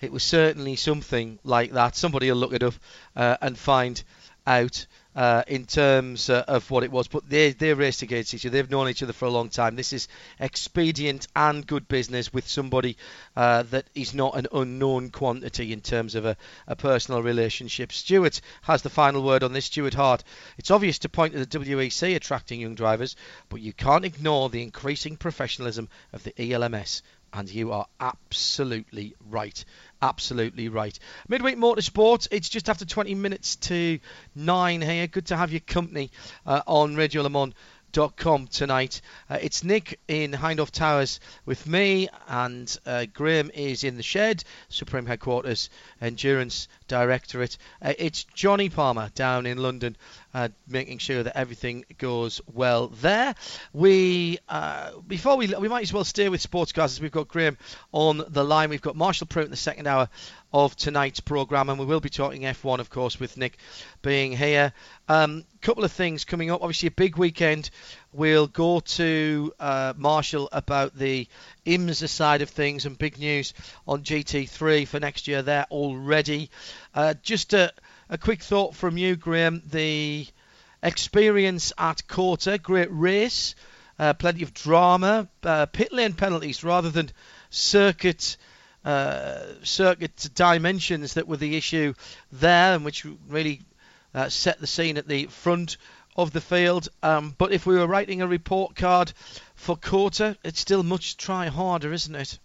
[0.00, 1.94] It was certainly something like that.
[1.94, 2.74] Somebody will look it up
[3.14, 4.02] uh, and find
[4.44, 4.86] out.
[5.14, 7.08] Uh, in terms uh, of what it was.
[7.08, 8.54] But they they raced against each other.
[8.54, 9.76] They've known each other for a long time.
[9.76, 10.08] This is
[10.38, 12.96] expedient and good business with somebody
[13.36, 16.36] uh, that is not an unknown quantity in terms of a,
[16.66, 17.92] a personal relationship.
[17.92, 19.64] Stewart has the final word on this.
[19.64, 20.22] Stuart Hart.
[20.58, 23.16] It's obvious to point to the WEC attracting young drivers,
[23.48, 27.02] but you can't ignore the increasing professionalism of the ELMS
[27.34, 29.64] and you are absolutely right.
[30.00, 30.98] Absolutely right.
[31.28, 33.98] Midweek Motorsport, it's just after 20 minutes to
[34.36, 35.06] 9 here.
[35.08, 36.10] Good to have your company
[36.46, 37.52] uh, on Radio Le
[38.16, 39.00] com tonight.
[39.30, 44.42] Uh, it's Nick in Hindhaugh Towers with me, and uh, Graham is in the shed,
[44.68, 45.70] Supreme Headquarters,
[46.00, 47.56] Endurance Directorate.
[47.80, 49.96] Uh, it's Johnny Palmer down in London,
[50.66, 53.34] making sure that everything goes well there.
[53.72, 57.28] We uh, before we we might as well stay with sports cars as we've got
[57.28, 57.56] Graham
[57.92, 58.70] on the line.
[58.70, 60.08] We've got Marshall Pruett in the second hour
[60.52, 63.58] of tonight's programme, and we will be talking F1, of course, with Nick
[64.02, 64.72] being here.
[65.08, 66.62] A um, couple of things coming up.
[66.62, 67.70] Obviously, a big weekend.
[68.12, 71.26] We'll go to uh, Marshall about the
[71.66, 73.52] IMSA side of things and big news
[73.88, 76.50] on GT3 for next year there already.
[76.94, 77.72] Uh, just a,
[78.08, 79.62] a quick thought from you, Graham.
[79.70, 80.26] The
[80.82, 83.54] experience at COTA, great race,
[83.98, 87.10] uh, plenty of drama, uh, pit lane penalties rather than
[87.50, 88.36] circuit
[88.84, 91.94] uh, circuit dimensions that were the issue
[92.30, 93.62] there, and which really
[94.14, 95.78] uh, set the scene at the front
[96.16, 96.88] of the field.
[97.02, 99.12] Um, but if we were writing a report card
[99.54, 102.38] for COTA, it's still much try harder, isn't it?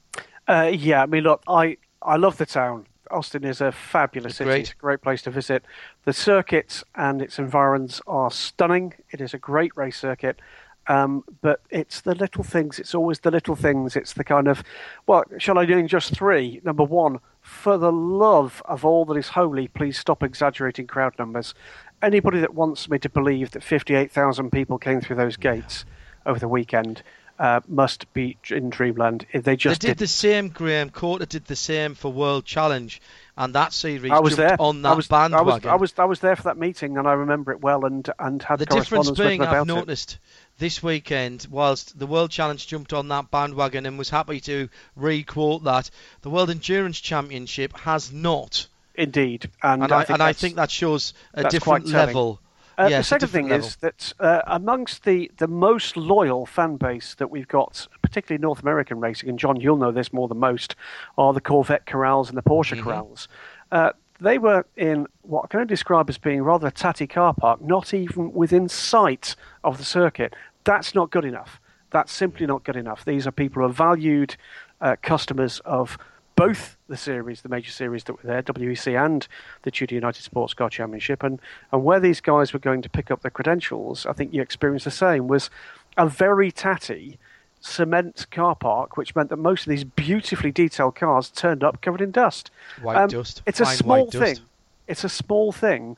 [0.47, 2.87] Uh, yeah, I mean, look, I I love the town.
[3.11, 4.49] Austin is a fabulous city.
[4.49, 4.59] Great.
[4.61, 5.63] It's a great place to visit.
[6.05, 8.93] The circuit and its environs are stunning.
[9.11, 10.39] It is a great race circuit.
[10.87, 12.79] Um, but it's the little things.
[12.79, 13.95] It's always the little things.
[13.95, 14.63] It's the kind of,
[15.05, 16.61] well, shall I do just three?
[16.63, 21.53] Number one, for the love of all that is holy, please stop exaggerating crowd numbers.
[22.01, 25.85] Anybody that wants me to believe that 58,000 people came through those gates
[26.25, 27.03] over the weekend
[27.39, 29.25] uh, must be in dreamland.
[29.33, 30.49] They just they did, did the same.
[30.49, 33.01] Graham COTA did the same for World Challenge,
[33.37, 34.57] and that series I was there.
[34.59, 35.47] on that I was, bandwagon.
[35.47, 37.85] I was, I was I was there for that meeting, and I remember it well,
[37.85, 40.19] and and had the difference being I've noticed
[40.57, 44.67] this weekend, whilst the World Challenge jumped on that bandwagon and was happy to
[44.97, 45.89] re-quote that,
[46.21, 48.67] the World Endurance Championship has not.
[48.95, 52.41] Indeed, and, and I, I and I think that shows a different level.
[52.79, 53.67] Uh, the second thing level.
[53.67, 58.61] is that uh, amongst the, the most loyal fan base that we've got, particularly North
[58.61, 60.75] American racing, and John, you'll know this more than most,
[61.17, 62.83] are the Corvette corrals and the Porsche mm-hmm.
[62.83, 63.27] corrals.
[63.71, 67.33] Uh, they were in what I can only describe as being rather a tatty car
[67.33, 70.33] park, not even within sight of the circuit.
[70.63, 71.59] That's not good enough.
[71.91, 73.03] That's simply not good enough.
[73.03, 74.35] These are people who are valued
[74.79, 75.97] uh, customers of
[76.39, 79.27] both the series, the major series that were there, WEC and
[79.63, 81.39] the Tudor United Sports Car Championship, and,
[81.71, 84.85] and where these guys were going to pick up their credentials, I think you experienced
[84.85, 85.49] the same, was
[85.97, 87.19] a very tatty
[87.59, 92.01] cement car park, which meant that most of these beautifully detailed cars turned up covered
[92.01, 92.51] in dust.
[92.81, 93.41] White um, dust.
[93.45, 94.35] It's a small thing.
[94.35, 94.41] Dust.
[94.87, 95.97] It's a small thing,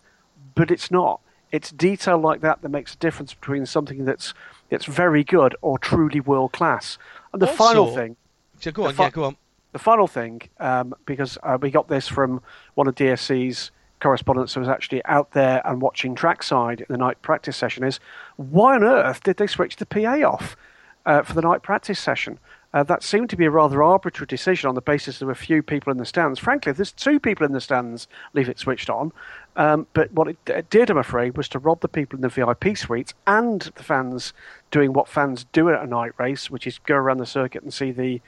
[0.55, 1.21] but it's not.
[1.51, 4.33] It's detail like that that makes a difference between something that's
[4.69, 6.97] it's very good or truly world class.
[7.33, 8.15] And the also, final thing.
[8.59, 9.37] So go on, fi- yeah, go on.
[9.74, 12.41] The final thing, um, because uh, we got this from
[12.76, 17.22] one of DSC's correspondents who was actually out there and watching trackside in the night
[17.22, 17.99] practice session, is
[18.36, 20.57] why on earth did they switch the PA off
[21.05, 22.38] uh, for the night practice session?
[22.74, 25.61] Uh, that seemed to be a rather arbitrary decision on the basis of a few
[25.61, 26.39] people in the stands.
[26.39, 29.11] Frankly, if there's two people in the stands, leave it switched on.
[29.57, 32.30] Um, but what it, it, did, I'm afraid, was to rob the people in the
[32.30, 34.34] VIP suites and the fans
[34.69, 37.74] doing what fans do at a night race, which is go around the circuit and
[37.74, 38.22] see the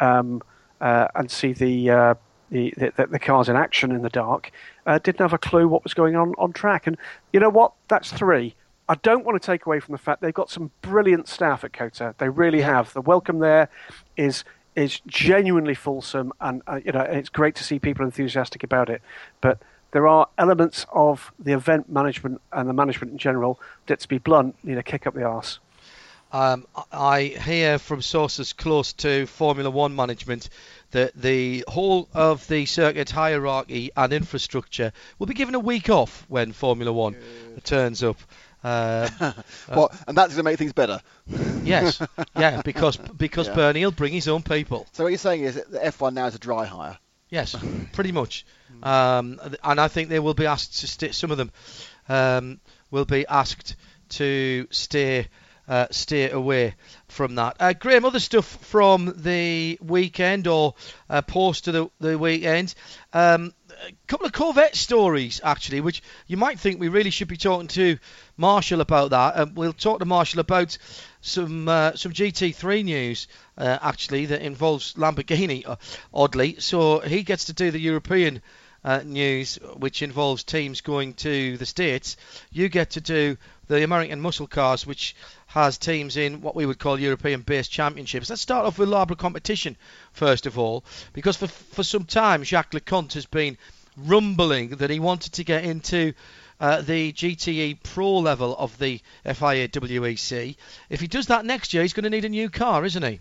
[0.00, 0.40] um,
[0.80, 2.14] uh, and see the, uh,
[2.50, 4.50] the, the, the cars in action in the dark.
[4.86, 6.86] Uh, didn't have a clue what was going on on track.
[6.86, 6.96] And
[7.32, 7.72] you know what?
[7.88, 8.54] That's three.
[8.88, 11.72] I don't want to take away from the fact they've got some brilliant staff at
[11.72, 12.16] COTA.
[12.18, 12.92] They really have.
[12.92, 13.68] The welcome there
[14.16, 14.44] is
[14.76, 19.00] is genuinely fulsome, and uh, you know it's great to see people enthusiastic about it.
[19.40, 19.60] But
[19.92, 24.18] there are elements of the event management and the management in general that, to be
[24.18, 25.58] blunt, need a kick up the arse.
[26.32, 30.48] Um, I hear from sources close to Formula One management
[30.92, 36.24] that the whole of the circuit hierarchy and infrastructure will be given a week off
[36.28, 37.16] when Formula One
[37.64, 38.18] turns up.
[38.62, 39.08] Uh,
[39.72, 39.90] what?
[40.06, 41.00] and that's going to make things better.
[41.62, 41.98] yes,
[42.36, 43.54] yeah, because because yeah.
[43.54, 44.86] Bernie will bring his own people.
[44.92, 46.98] So what you're saying is that F1 now is a dry hire.
[47.30, 47.56] Yes,
[47.92, 48.44] pretty much.
[48.82, 51.12] Um, and I think they will be asked to stay.
[51.12, 51.50] Some of them
[52.06, 52.60] um,
[52.90, 53.76] will be asked
[54.10, 55.28] to stay
[55.70, 56.74] uh, stay away
[57.06, 57.56] from that.
[57.60, 60.74] Uh, Graham, other stuff from the weekend or
[61.08, 62.74] uh, post to the, the weekend.
[63.12, 63.54] Um,
[63.86, 67.68] a couple of Corvette stories actually, which you might think we really should be talking
[67.68, 67.98] to
[68.36, 69.38] Marshall about that.
[69.38, 70.76] Um, we'll talk to Marshall about
[71.20, 75.76] some uh, some GT3 news uh, actually that involves Lamborghini, uh,
[76.12, 76.56] oddly.
[76.58, 78.42] So he gets to do the European
[78.84, 82.16] uh, news, which involves teams going to the States.
[82.50, 83.36] You get to do
[83.68, 85.14] the American muscle cars, which
[85.50, 88.30] has teams in what we would call European based championships.
[88.30, 89.76] Let's start off with Larbre competition,
[90.12, 93.58] first of all, because for, for some time Jacques Leconte has been
[93.96, 96.12] rumbling that he wanted to get into
[96.60, 100.54] uh, the GTE Pro level of the FIA WEC.
[100.88, 103.18] If he does that next year, he's going to need a new car, isn't he?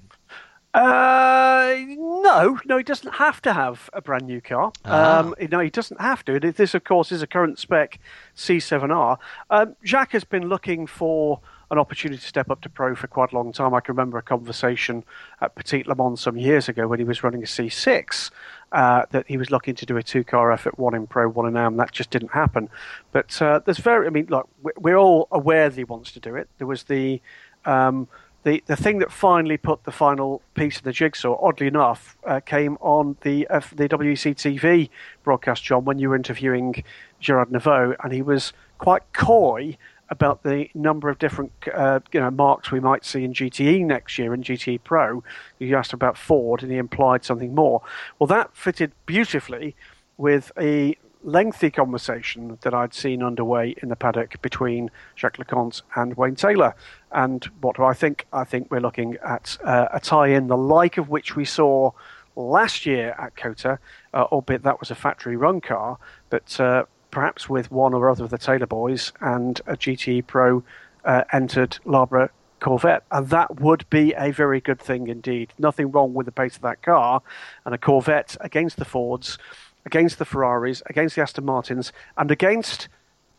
[0.72, 4.72] Uh, no, no, he doesn't have to have a brand new car.
[4.86, 5.22] Ah.
[5.22, 6.40] Um, no, he doesn't have to.
[6.40, 7.98] This, of course, is a current spec
[8.36, 9.18] C7R.
[9.50, 11.40] Um, Jacques has been looking for
[11.72, 13.74] an opportunity to step up to pro for quite a long time.
[13.74, 15.04] I can remember a conversation
[15.42, 18.32] at Petit Le Mans some years ago when he was running a C6
[18.72, 21.48] uh, that he was looking to do a two car effort, one in pro, one
[21.48, 21.78] in AM.
[21.78, 22.70] That just didn't happen.
[23.12, 26.36] But uh, there's very, I mean, look, we're all aware that he wants to do
[26.36, 26.50] it.
[26.58, 27.22] There was the.
[27.66, 28.08] Um,
[28.44, 32.40] the, the thing that finally put the final piece of the jigsaw, oddly enough, uh,
[32.40, 34.90] came on the uh, the WEC TV
[35.24, 36.86] broadcast, John, when you were interviewing
[37.20, 39.78] Gerard Neveu, and he was quite coy
[40.10, 44.18] about the number of different uh, you know marks we might see in GTE next
[44.18, 45.24] year in GTE Pro.
[45.60, 47.82] You asked about Ford, and he implied something more.
[48.18, 49.76] Well, that fitted beautifully
[50.18, 56.16] with a lengthy conversation that I'd seen underway in the paddock between Jacques Leconte and
[56.16, 56.76] Wayne Taylor.
[57.12, 58.26] And what do I think?
[58.32, 61.92] I think we're looking at uh, a tie-in the like of which we saw
[62.36, 63.80] last year at COTA,
[64.14, 65.98] uh, albeit that was a factory-run car,
[66.30, 70.64] but uh, perhaps with one or other of the Taylor boys and a GTE Pro
[71.06, 72.30] uh, entered Larbre
[72.60, 75.54] Corvette, and that would be a very good thing indeed.
[75.58, 77.22] Nothing wrong with the pace of that car,
[77.66, 79.38] and a Corvette against the Fords
[79.86, 82.90] against the Ferraris, against the Aston Martins, and against,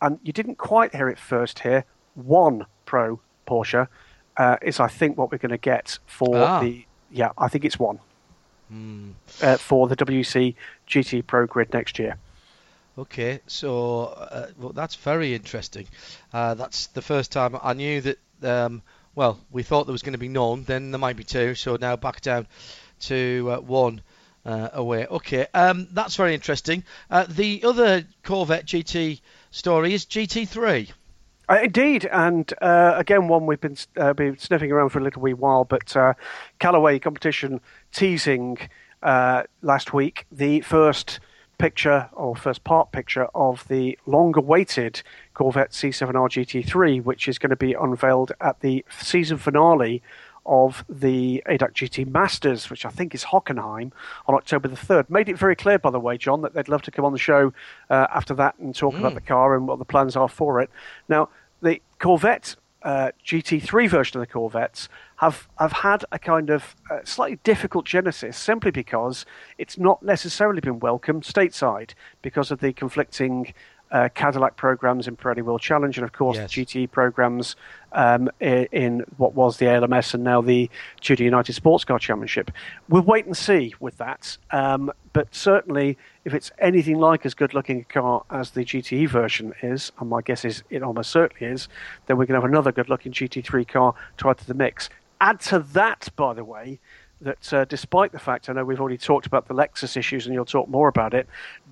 [0.01, 3.87] and you didn't quite hear it first here, one pro Porsche
[4.37, 6.59] uh, is, I think, what we're going to get for Ah.
[6.61, 6.85] the.
[7.11, 7.99] Yeah, I think it's one
[9.43, 10.55] uh, for the WC
[10.87, 12.15] GT Pro grid next year.
[12.97, 15.87] Okay, so uh, well, that's very interesting.
[16.33, 18.17] Uh, that's the first time I knew that.
[18.43, 18.81] Um,
[19.13, 21.55] well, we thought there was going to be none, then there might be two.
[21.55, 22.47] So now back down
[23.01, 24.01] to uh, one
[24.45, 25.05] uh, away.
[25.05, 26.83] Okay, um, that's very interesting.
[27.09, 29.21] Uh, the other Corvette GT
[29.51, 30.91] story is GT3.
[31.49, 35.21] Uh, indeed, and uh, again, one we've been uh, been sniffing around for a little
[35.21, 35.65] wee while.
[35.65, 36.13] But uh,
[36.59, 37.59] Callaway competition
[37.91, 38.57] teasing
[39.03, 41.19] last week the first
[41.61, 45.03] picture or first part picture of the long-awaited
[45.35, 50.01] Corvette C7R GT3, which is going to be unveiled at the season finale
[50.43, 53.91] of the ADAC GT Masters, which I think is Hockenheim,
[54.27, 55.11] on October the 3rd.
[55.11, 57.19] Made it very clear, by the way, John, that they'd love to come on the
[57.19, 57.53] show
[57.91, 60.71] uh, after that and talk about the car and what the plans are for it.
[61.07, 61.29] Now,
[61.61, 66.99] the Corvette uh, GT3 version of the Corvettes have, have had a kind of uh,
[67.03, 69.25] slightly difficult genesis simply because
[69.57, 73.53] it's not necessarily been welcomed stateside because of the conflicting
[73.91, 76.53] uh, Cadillac programs in Pirelli World Challenge and, of course, Yes.
[76.53, 77.55] the GTE programs
[77.93, 80.69] um, i- in what was the ALMS and now the
[81.01, 82.49] Tudor United Sports Car Championship.
[82.87, 87.53] We'll wait and see with that, um, but certainly if it's anything like as good
[87.53, 91.51] looking a car as the GTE version is, and my guess is it almost certainly
[91.51, 91.67] is,
[92.05, 94.89] then we're going to have another good looking GT3 car to add to the mix.
[95.19, 96.79] Add to that, by the way,
[97.19, 100.33] that uh, despite the fact I know we've already talked about the Lexus issues and
[100.33, 101.27] you'll talk more about it,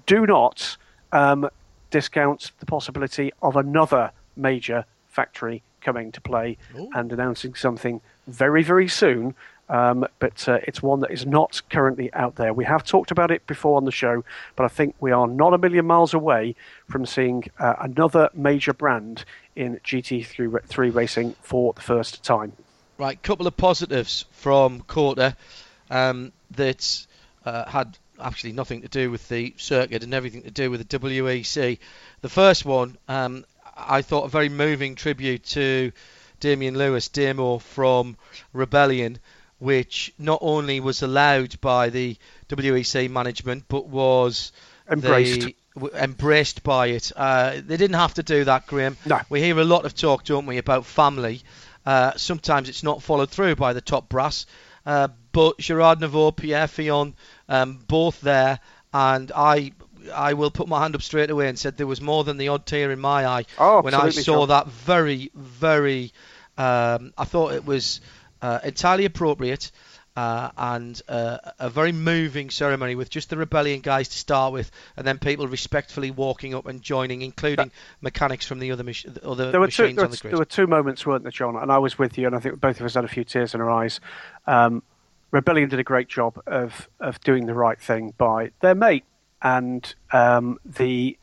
[0.05, 0.75] do not
[1.13, 1.49] um,
[1.89, 6.57] discount the possibility of another major factory coming to play
[6.93, 9.35] and announcing something very, very soon.
[9.69, 12.53] Um, but uh, it's one that is not currently out there.
[12.53, 14.23] We have talked about it before on the show,
[14.55, 16.55] but I think we are not a million miles away
[16.87, 19.25] from seeing uh, another major brand
[19.55, 22.53] in GT3 3 racing for the first time.
[22.97, 25.37] Right, couple of positives from COTA
[25.91, 27.05] um, that
[27.45, 30.99] uh, had actually nothing to do with the circuit and everything to do with the
[30.99, 31.79] WEC.
[32.21, 33.45] The first one, um,
[33.75, 35.91] I thought a very moving tribute to
[36.39, 38.17] Damien Lewis, Damo from
[38.53, 39.19] Rebellion,
[39.59, 42.17] which not only was allowed by the
[42.49, 44.51] WEC management but was
[44.89, 45.41] Embraced.
[45.41, 45.55] the-
[45.93, 47.11] embraced by it.
[47.15, 48.97] Uh, they didn't have to do that, Graham.
[49.05, 49.19] No.
[49.29, 51.41] We hear a lot of talk, don't we, about family.
[51.85, 54.45] Uh, sometimes it's not followed through by the top brass.
[54.85, 57.13] Uh, but Gerard Neveu, Pierre Fillon,
[57.49, 58.59] um, both there,
[58.93, 59.73] and I,
[60.13, 62.47] I will put my hand up straight away and said there was more than the
[62.47, 64.67] odd tear in my eye Oh, when I saw that.
[64.67, 66.13] Very, very.
[66.57, 67.99] Um, I thought it was
[68.41, 69.71] uh, entirely appropriate.
[70.15, 74.69] uh, and uh, a very moving ceremony with just the rebellion guys to start with,
[74.97, 77.71] and then people respectfully walking up and joining, including that,
[78.01, 80.33] mechanics from the other, mach- other there were machines two, there on the grid.
[80.33, 81.55] There were two moments, weren't there, John?
[81.55, 83.55] And I was with you, and I think both of us had a few tears
[83.55, 84.01] in our eyes.
[84.45, 84.83] Um,
[85.31, 89.05] rebellion did a great job of of doing the right thing by their mate,
[89.41, 91.17] and um, the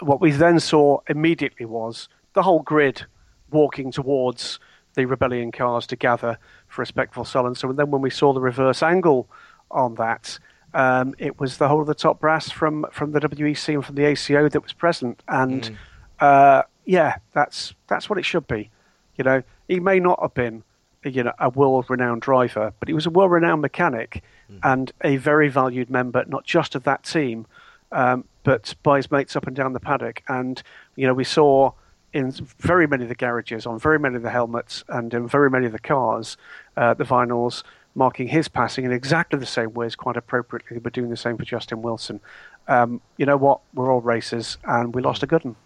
[0.00, 3.04] what we then saw immediately was the whole grid
[3.50, 4.58] walking towards
[4.94, 7.60] the rebellion cars to gather for respectful silence.
[7.60, 9.28] So and then when we saw the reverse angle
[9.70, 10.38] on that,
[10.74, 13.94] um, it was the whole of the top brass from, from the WEC and from
[13.94, 15.22] the ACO that was present.
[15.28, 15.76] And mm.
[16.20, 18.70] uh, yeah, that's that's what it should be.
[19.16, 20.64] You know, he may not have been
[21.04, 24.58] you know a world renowned driver, but he was a world renowned mechanic mm.
[24.62, 27.46] and a very valued member, not just of that team,
[27.90, 30.22] um, but by his mates up and down the paddock.
[30.28, 30.62] And
[30.96, 31.72] you know, we saw
[32.12, 35.50] in very many of the garages, on very many of the helmets, and in very
[35.50, 36.36] many of the cars,
[36.76, 37.62] uh, the vinyls
[37.94, 40.78] marking his passing in exactly the same ways, quite appropriately.
[40.78, 42.20] We're doing the same for Justin Wilson.
[42.68, 43.60] Um, you know what?
[43.74, 45.56] We're all racers, and we lost a good one.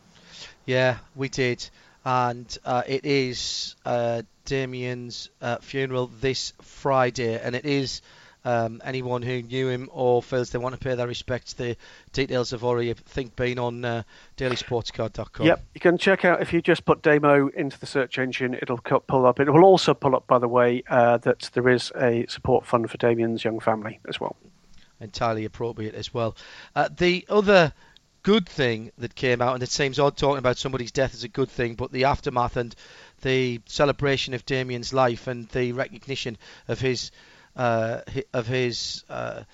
[0.64, 1.68] Yeah, we did.
[2.07, 8.00] And uh, it is uh, Damien's uh, funeral this Friday, and it is
[8.44, 11.76] um, anyone who knew him or feels they want to pay their respects, the
[12.12, 14.04] details have already, I think, been on uh,
[14.36, 15.46] dailysportscar.com.
[15.46, 18.78] Yep, you can check out if you just put Damo into the search engine, it'll
[18.78, 19.40] pull up.
[19.40, 22.88] It will also pull up, by the way, uh, that there is a support fund
[22.88, 24.36] for Damien's young family as well.
[25.00, 26.36] Entirely appropriate as well.
[26.76, 27.72] Uh, the other
[28.26, 31.28] good thing that came out, and it seems odd talking about somebody's death as a
[31.28, 32.74] good thing, but the aftermath and
[33.22, 37.12] the celebration of Damien's life and the recognition of his
[37.54, 38.00] uh,
[38.32, 39.44] of his uh,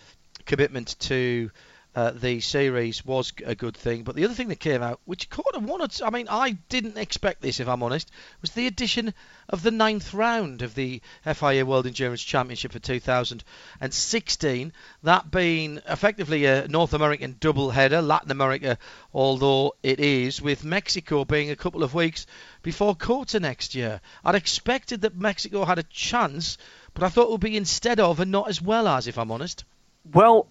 [0.46, 1.50] commitment to
[1.94, 4.02] uh, the series was a good thing.
[4.02, 6.26] But the other thing that came out, which caught of one or two, I mean,
[6.30, 9.12] I didn't expect this, if I'm honest, was the addition
[9.48, 14.72] of the ninth round of the FIA World Endurance Championship for 2016.
[15.02, 18.78] That being effectively a North American double header, Latin America,
[19.12, 22.26] although it is, with Mexico being a couple of weeks
[22.62, 24.00] before COTA next year.
[24.24, 26.56] I'd expected that Mexico had a chance
[26.94, 29.30] but I thought it would be instead of and not as well as, if I'm
[29.30, 29.64] honest.
[30.12, 30.46] Well,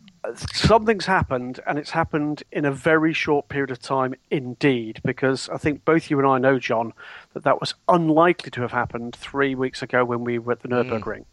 [0.54, 5.58] something's happened, and it's happened in a very short period of time indeed, because I
[5.58, 6.94] think both you and I know, John,
[7.34, 10.68] that that was unlikely to have happened three weeks ago when we were at the
[10.68, 10.76] hmm.
[10.76, 11.20] Nürburgring.
[11.20, 11.26] Mm.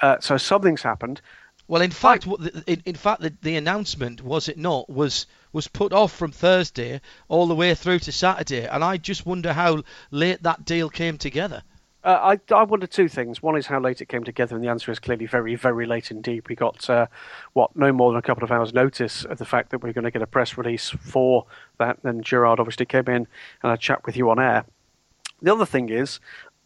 [0.00, 1.20] Uh, so something's happened.
[1.68, 2.26] Well, in fact,
[2.66, 7.00] in, in, fact, the, the announcement was it not was was put off from Thursday
[7.28, 11.18] all the way through to Saturday, and I just wonder how late that deal came
[11.18, 11.62] together.
[12.04, 13.42] Uh, I, I wonder two things.
[13.42, 16.10] One is how late it came together, and the answer is clearly very, very late
[16.10, 16.48] indeed.
[16.48, 17.06] We got, uh,
[17.52, 19.92] what, no more than a couple of hours' notice of the fact that we are
[19.92, 21.46] going to get a press release for
[21.78, 21.98] that.
[22.02, 23.28] And Gerard obviously came in
[23.62, 24.64] and a chat with you on air.
[25.40, 26.18] The other thing is,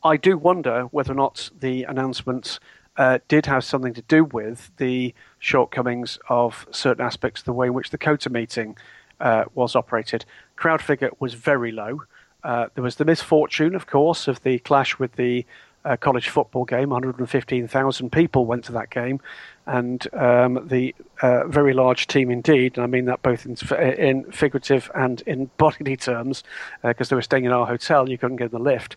[0.03, 2.59] I do wonder whether or not the announcement
[2.97, 7.67] uh, did have something to do with the shortcomings of certain aspects of the way
[7.67, 8.77] in which the COTA meeting
[9.21, 10.25] uh, was operated.
[10.57, 12.05] Crowd figure was very low.
[12.47, 15.45] Uh, there was the misfortune, of course, of the clash with the
[15.85, 16.91] uh, college football game.
[16.91, 19.21] 115,000 people went to that game,
[19.67, 22.77] and um, the uh, very large team indeed.
[22.77, 23.57] And I mean that both in,
[23.99, 26.45] in figurative and in bodily terms,
[26.85, 28.09] because uh, they were staying in our hotel.
[28.09, 28.95] You couldn't get the lift,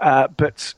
[0.00, 0.74] uh, but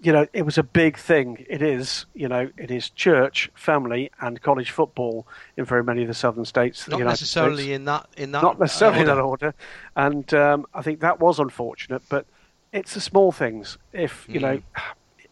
[0.00, 1.44] you know, it was a big thing.
[1.48, 5.26] It is, you know, it is church, family, and college football
[5.56, 6.88] in very many of the southern states.
[6.88, 7.76] Not necessarily States.
[7.76, 8.42] in that in that.
[8.42, 9.10] Not necessarily order.
[9.10, 9.54] in that order,
[9.96, 12.02] and um, I think that was unfortunate.
[12.08, 12.26] But
[12.72, 13.78] it's the small things.
[13.92, 14.42] If you mm.
[14.42, 14.62] know,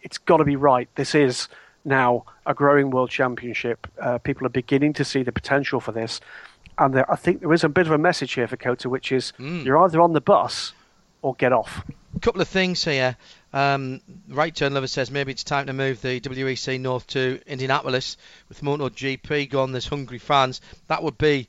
[0.03, 0.89] it's got to be right.
[0.95, 1.49] This is
[1.85, 3.87] now a growing world championship.
[4.01, 6.21] Uh, people are beginning to see the potential for this,
[6.79, 9.13] and there, I think there is a bit of a message here for COTA, which
[9.13, 9.65] is mm.
[9.65, 10.73] you're either on the bus
[11.23, 11.85] or get off.
[12.17, 13.17] A couple of things here.
[13.53, 18.17] Um, right turn lover says maybe it's time to move the WEC north to Indianapolis
[18.49, 19.73] with MotoGP gone.
[19.73, 20.61] There's hungry fans.
[20.87, 21.49] That would be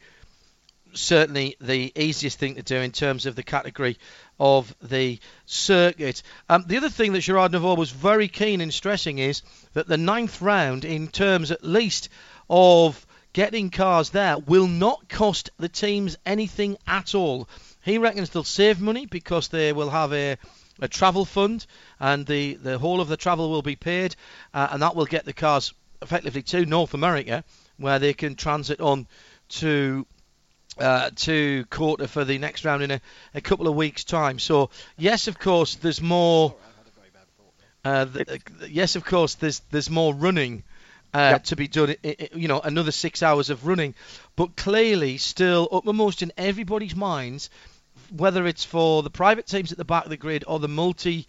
[0.93, 3.97] certainly the easiest thing to do in terms of the category
[4.39, 6.24] of the circuit.
[6.49, 9.41] Um, the other thing that Gerard Neveu was very keen in stressing is
[9.74, 12.10] that the ninth round, in terms at least
[12.49, 17.47] of getting cars there, will not cost the teams anything at all.
[17.84, 20.38] He reckons they'll save money because they will have a
[20.82, 21.65] a travel fund,
[21.99, 24.15] and the, the whole of the travel will be paid,
[24.53, 27.43] uh, and that will get the cars effectively to North America,
[27.77, 29.07] where they can transit on
[29.49, 30.05] to
[30.77, 33.01] uh, to COTA for the next round in a,
[33.36, 34.39] a, couple of weeks' time.
[34.39, 36.55] So yes, of course, there's more.
[37.84, 40.63] Uh, the, yes, of course, there's there's more running
[41.13, 41.43] uh, yep.
[41.45, 41.95] to be done.
[42.34, 43.93] You know, another six hours of running,
[44.36, 47.49] but clearly, still uppermost in everybody's minds
[48.12, 51.28] whether it's for the private teams at the back of the grid or the multi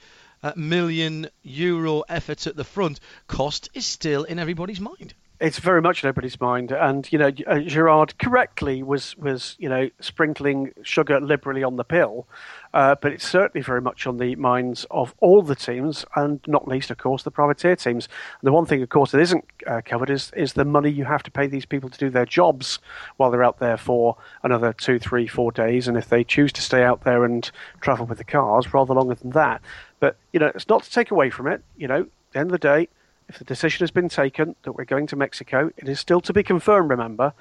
[0.57, 5.15] million euro efforts at the front, cost is still in everybody's mind.
[5.41, 9.69] It's very much in everybody's mind, and you know uh, Gerard correctly was was you
[9.69, 12.29] know sprinkling sugar liberally on the pill,
[12.75, 16.67] uh, but it's certainly very much on the minds of all the teams, and not
[16.67, 18.09] least, of course, the privateer teams.
[18.41, 21.05] And the one thing, of course, that isn't uh, covered is is the money you
[21.05, 22.79] have to pay these people to do their jobs
[23.17, 26.63] while they're out there for another two, three, four days, and if they choose to
[26.63, 27.51] stay out there and
[27.81, 29.61] travel with the cars, rather longer than that.
[30.01, 31.63] But you know, it's not to take away from it.
[31.77, 32.89] You know, at the end of the day,
[33.29, 36.33] if the decision has been taken that we're going to Mexico, it is still to
[36.33, 37.33] be confirmed, remember.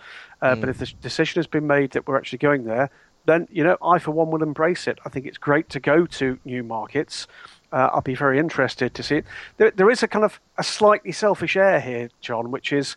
[0.41, 0.61] Uh, mm.
[0.61, 2.89] But if the decision has been made that we're actually going there,
[3.25, 4.99] then, you know, I for one will embrace it.
[5.05, 7.27] I think it's great to go to new markets.
[7.71, 9.25] Uh, I'll be very interested to see it.
[9.57, 12.95] There, there is a kind of a slightly selfish air here, John, which is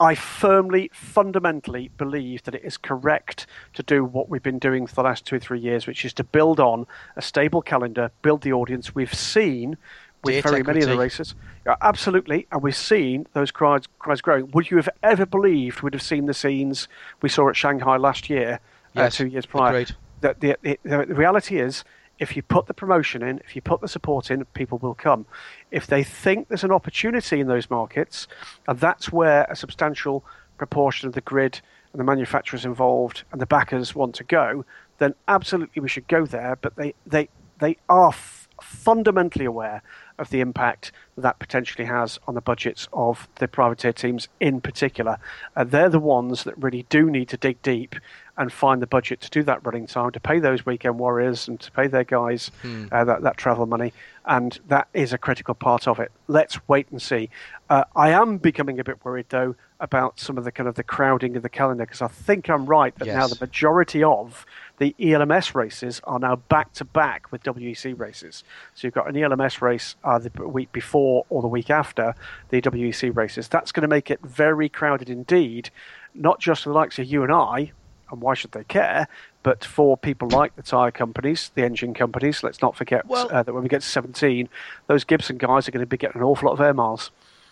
[0.00, 4.94] I firmly, fundamentally believe that it is correct to do what we've been doing for
[4.96, 6.86] the last two or three years, which is to build on
[7.16, 8.94] a stable calendar, build the audience.
[8.94, 9.76] We've seen
[10.24, 11.34] with very many of the races.
[11.66, 14.50] Yeah, absolutely, and we've seen those crowds, crowds growing.
[14.52, 16.88] Would you have ever believed we'd have seen the scenes
[17.20, 18.58] we saw at Shanghai last year,
[18.94, 19.84] yes, uh, two years prior?
[20.20, 21.84] The, the, the, the, reality is,
[22.18, 25.26] if you put the promotion in, if you put the support in, people will come.
[25.70, 28.28] If they think there's an opportunity in those markets,
[28.68, 30.24] and that's where a substantial
[30.56, 31.60] proportion of the grid
[31.92, 34.64] and the manufacturers involved and the backers want to go,
[34.98, 36.56] then absolutely we should go there.
[36.60, 37.28] But they, they,
[37.58, 39.82] they are f- fundamentally aware
[40.18, 45.18] of the impact that potentially has on the budgets of the privateer teams in particular.
[45.56, 47.96] Uh, they're the ones that really do need to dig deep
[48.36, 51.60] and find the budget to do that running time, to pay those weekend warriors and
[51.60, 52.86] to pay their guys hmm.
[52.90, 53.92] uh, that, that travel money.
[54.24, 56.10] And that is a critical part of it.
[56.28, 57.28] Let's wait and see.
[57.68, 60.84] Uh, I am becoming a bit worried, though, about some of the kind of the
[60.84, 63.16] crowding of the calendar because I think I'm right that yes.
[63.16, 64.46] now the majority of
[64.78, 68.44] the ELMS races are now back to back with WEC races.
[68.74, 72.14] So you've got an ELMS race uh, the week before or the week after
[72.50, 73.48] the WEC races.
[73.48, 75.70] That's going to make it very crowded indeed,
[76.14, 77.72] not just for the likes of you and I,
[78.12, 79.08] and why should they care?
[79.42, 83.42] But for people like the tyre companies, the engine companies, let's not forget well, uh,
[83.42, 84.48] that when we get to 17,
[84.86, 87.10] those Gibson guys are going to be getting an awful lot of air miles.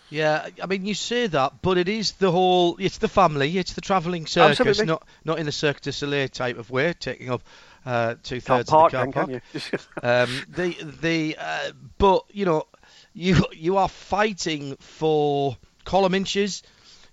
[0.09, 2.75] Yeah, I mean you say that, but it is the whole.
[2.79, 3.57] It's the family.
[3.57, 4.85] It's the travelling circus, Absolutely.
[4.85, 7.41] not not in the Cirque du Soleil type of way, taking up
[7.85, 9.29] uh, two thirds of the car park.
[10.03, 12.67] um, the the uh, but you know
[13.13, 15.55] you you are fighting for
[15.85, 16.61] column inches.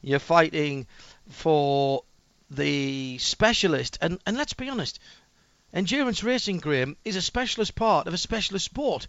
[0.02, 0.88] You're fighting
[1.28, 2.02] for
[2.50, 4.98] the specialist, and and let's be honest,
[5.72, 9.06] endurance racing, Graham, is a specialist part of a specialist sport,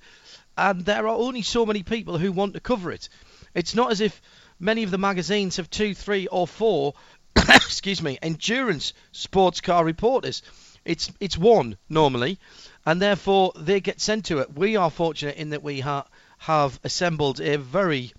[0.58, 3.08] and there are only so many people who want to cover it.
[3.54, 4.22] It's not as if
[4.60, 6.94] many of the magazines have two, three, or four,
[7.36, 10.42] excuse me, endurance sports car reporters.
[10.86, 12.40] It's it's one normally,
[12.86, 14.54] and therefore they get sent to it.
[14.54, 16.08] We are fortunate in that we ha-
[16.40, 18.14] have assembled a very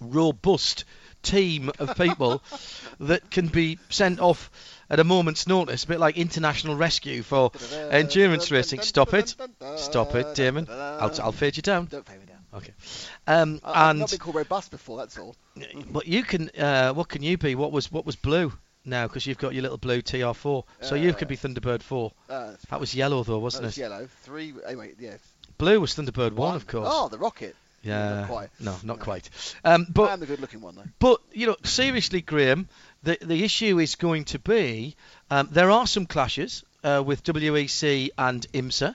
[0.00, 0.84] robust
[1.22, 2.42] team of people
[3.00, 4.50] that can be sent off
[4.90, 7.50] at a moment's notice, a bit like international rescue for
[7.90, 8.80] endurance racing.
[8.80, 9.34] Stop it,
[9.76, 10.66] stop it, Daman.
[10.70, 11.86] I'll, I'll fade you down.
[11.86, 12.38] Don't fade me down.
[12.54, 12.72] Okay.
[13.26, 14.98] Um, I, and not been called robust before.
[14.98, 15.34] That's all.
[15.90, 16.50] But you can.
[16.50, 17.54] Uh, what can you be?
[17.54, 18.52] What was what was blue?
[18.84, 22.10] Now, because you've got your little blue TR4, so uh, you could be Thunderbird 4.
[22.28, 23.82] Uh, that was yellow though, wasn't was it?
[23.82, 24.08] Yellow.
[24.24, 24.52] Three.
[24.66, 25.18] Anyway, yeah.
[25.56, 26.88] Blue was Thunderbird 1, one of course.
[26.90, 27.54] Oh, the rocket.
[27.82, 28.50] Yeah, not quite.
[28.60, 29.04] No, not no.
[29.04, 29.30] quite.
[29.64, 30.84] Um, but I'm the good-looking one though.
[30.98, 32.68] But you know, seriously, Graham,
[33.02, 34.96] the the issue is going to be
[35.30, 38.94] um, there are some clashes uh, with WEC and IMSA.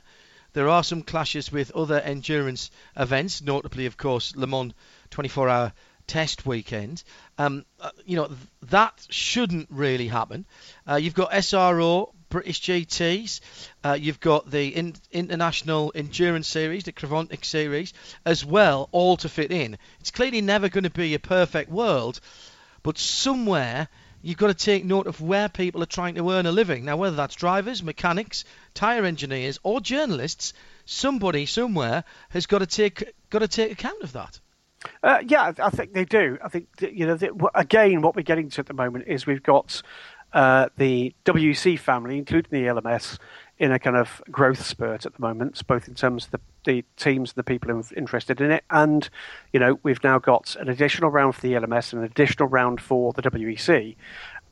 [0.54, 4.74] There are some clashes with other endurance events, notably, of course, Le Mans
[5.12, 5.74] 24 hour
[6.08, 7.04] test weekend.
[7.38, 10.46] Um, uh, you know, th- that shouldn't really happen.
[10.90, 13.40] Uh, you've got SRO, British GTs,
[13.84, 17.94] uh, you've got the in- International Endurance Series, the Creventic Series,
[18.26, 19.78] as well, all to fit in.
[20.00, 22.20] It's clearly never going to be a perfect world,
[22.84, 23.88] but somewhere
[24.22, 26.86] you've got to take note of where people are trying to earn a living.
[26.86, 30.54] Now, whether that's drivers, mechanics, tyre engineers, or journalists,
[30.86, 34.40] somebody somewhere has got to take got to take account of that.
[35.02, 36.38] Uh, yeah, I think they do.
[36.44, 37.18] I think you know
[37.56, 39.82] again, what we're getting to at the moment is we've got
[40.34, 43.18] uh, the WC family, including the LMS,
[43.60, 46.86] in a kind of growth spurt at the moment, both in terms of the, the
[46.96, 48.64] teams and the people interested in it.
[48.70, 49.10] And,
[49.52, 52.80] you know, we've now got an additional round for the LMS and an additional round
[52.80, 53.96] for the WEC.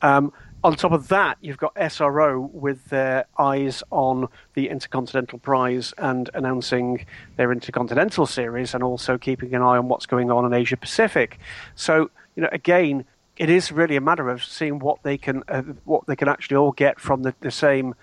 [0.02, 0.32] Um,
[0.64, 6.28] on top of that, you've got SRO with their eyes on the Intercontinental Prize and
[6.34, 7.06] announcing
[7.36, 11.38] their Intercontinental Series and also keeping an eye on what's going on in Asia Pacific.
[11.76, 13.04] So, you know, again,
[13.36, 16.56] it is really a matter of seeing what they can uh, what they can actually
[16.56, 17.94] all get from the, the same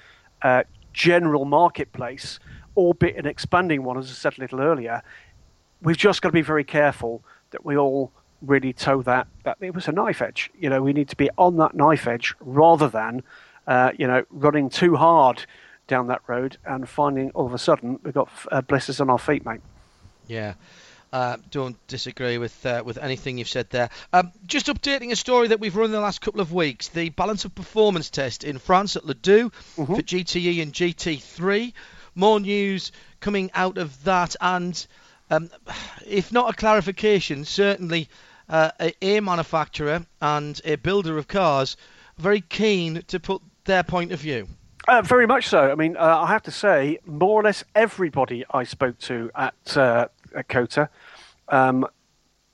[0.42, 0.64] uh,
[0.94, 2.40] general marketplace
[2.76, 5.04] albeit an expanding one, as I said a little earlier,
[5.82, 8.12] we've just got to be very careful that we all
[8.42, 10.52] really toe that that it was a knife edge.
[10.60, 13.24] You know, we need to be on that knife edge rather than,
[13.68, 15.46] uh, you know, running too hard
[15.88, 19.20] down that road and finding all of a sudden we've got uh, blisters on our
[19.20, 19.62] feet, mate.
[20.28, 20.54] Yeah.
[21.14, 23.90] Uh, don't disagree with uh, with anything you've said there.
[24.12, 27.10] Um, just updating a story that we've run in the last couple of weeks: the
[27.10, 29.94] balance of performance test in France at Ladoux mm-hmm.
[29.94, 31.74] for GTE and GT3.
[32.16, 34.88] More news coming out of that, and
[35.30, 35.52] um,
[36.08, 38.10] if not a clarification, certainly
[38.50, 41.78] uh, a, manufacturer and a builder of cars
[42.18, 44.48] very keen to put their point of view.
[44.88, 45.72] Uh, very much so.
[45.72, 49.78] I mean, uh, I have to say, more or less everybody I spoke to at,
[49.78, 50.90] uh, at COTA,
[51.50, 51.86] um,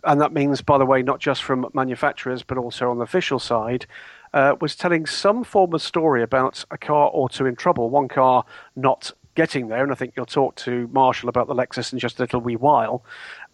[0.04, 3.40] and that means, by the way, not just from manufacturers but also on the official
[3.40, 3.86] side,
[4.34, 7.90] uh, was telling some form of story about a car or two in trouble.
[7.90, 11.94] One car not getting there, and I think you'll talk to Marshall about the Lexus
[11.94, 13.04] in just a little wee while.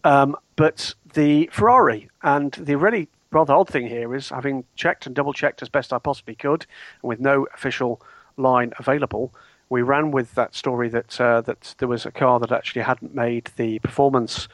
[0.04, 5.16] Um, but the Ferrari and the really rather odd thing here is having checked and
[5.16, 6.66] double checked as best I possibly could,
[7.02, 8.02] and with no official
[8.38, 9.34] line available,
[9.70, 13.16] we ran with that story that uh, that there was a car that actually hadn't
[13.16, 14.48] made the performance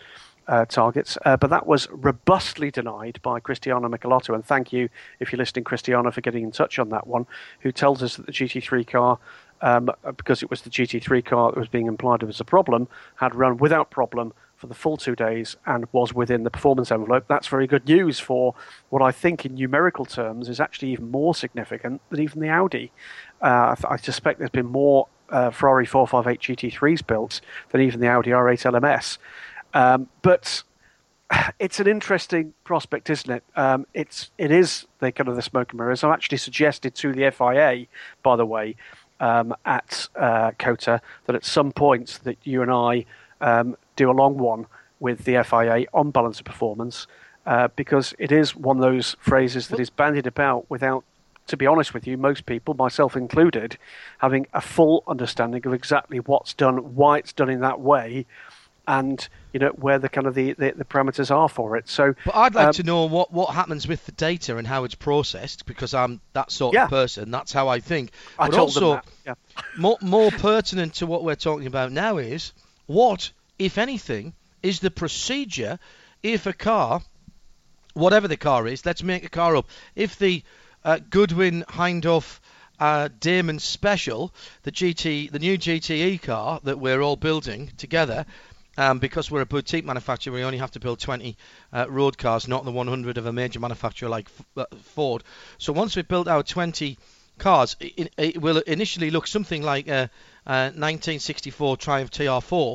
[0.47, 4.33] uh, targets, uh, but that was robustly denied by Cristiano Michelotto.
[4.33, 4.89] And thank you,
[5.19, 7.25] if you're listening, Cristiano, for getting in touch on that one,
[7.61, 9.19] who tells us that the GT3 car,
[9.61, 13.35] um, because it was the GT3 car that was being implied as a problem, had
[13.35, 17.25] run without problem for the full two days and was within the performance envelope.
[17.27, 18.53] That's very good news for
[18.89, 22.91] what I think, in numerical terms, is actually even more significant than even the Audi.
[23.41, 28.31] Uh, I, suspect there's been more uh, Ferrari 458 GT3s built than even the Audi
[28.31, 29.17] R8 LMS.
[29.73, 30.63] Um, but
[31.59, 33.43] it's an interesting prospect, isn't it?
[33.55, 36.03] Um, it's it is the kind of the smoke and mirrors.
[36.03, 37.87] I've actually suggested to the FIA,
[38.23, 38.75] by the way,
[39.19, 43.05] um, at uh, COTA, that at some point that you and I
[43.39, 44.67] um, do a long one
[44.99, 47.07] with the FIA on balance of performance
[47.45, 51.03] uh, because it is one of those phrases that is bandied about without,
[51.51, 53.77] to be honest with you, most people, myself included,
[54.17, 58.25] having a full understanding of exactly what's done, why it's done in that way,
[58.87, 61.87] and you know where the kind of the, the, the parameters are for it.
[61.87, 64.85] So, but I'd like um, to know what, what happens with the data and how
[64.85, 66.85] it's processed because I'm that sort yeah.
[66.85, 67.29] of person.
[67.31, 68.11] That's how I think.
[68.39, 69.35] I but also, yeah.
[69.77, 72.53] more more pertinent to what we're talking about now is
[72.87, 74.33] what if anything,
[74.63, 75.77] is the procedure
[76.23, 77.01] if a car,
[77.93, 79.67] whatever the car is, let's make a car up.
[79.95, 80.43] If the
[80.83, 82.39] uh, Goodwin Hindhaugh
[82.79, 88.25] uh, Daman Special, the GT, the new GTE car that we're all building together,
[88.77, 91.37] um, because we're a boutique manufacturer, we only have to build 20
[91.73, 95.23] uh, road cars, not the 100 of a major manufacturer like F- uh, Ford.
[95.59, 96.97] So once we've built our 20
[97.37, 99.87] cars, it, it, will initially look something like
[100.45, 102.71] 1964 uh, Triumph TR4,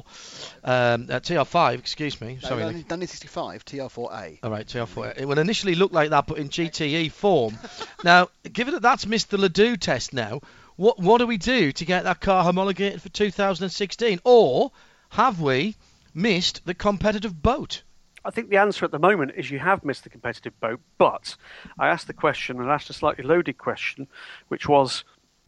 [0.64, 2.38] um, uh, TR5, excuse me.
[2.42, 4.38] No, sorry, 1965 TR4A.
[4.42, 5.18] All right, TR4A.
[5.18, 7.58] It will initially look like that, but in GTE form.
[8.04, 10.40] now, given that that's missed the Ladoux test now,
[10.76, 14.20] what what do we do to get that car homologated for 2016?
[14.24, 14.70] Or
[15.10, 15.76] have we
[16.14, 17.82] missed the competitive boat?
[18.26, 21.36] I think the answer at the moment is you have missed the competitive boat, but
[21.78, 24.08] I asked the question and asked a slightly loaded question,
[24.48, 25.04] which was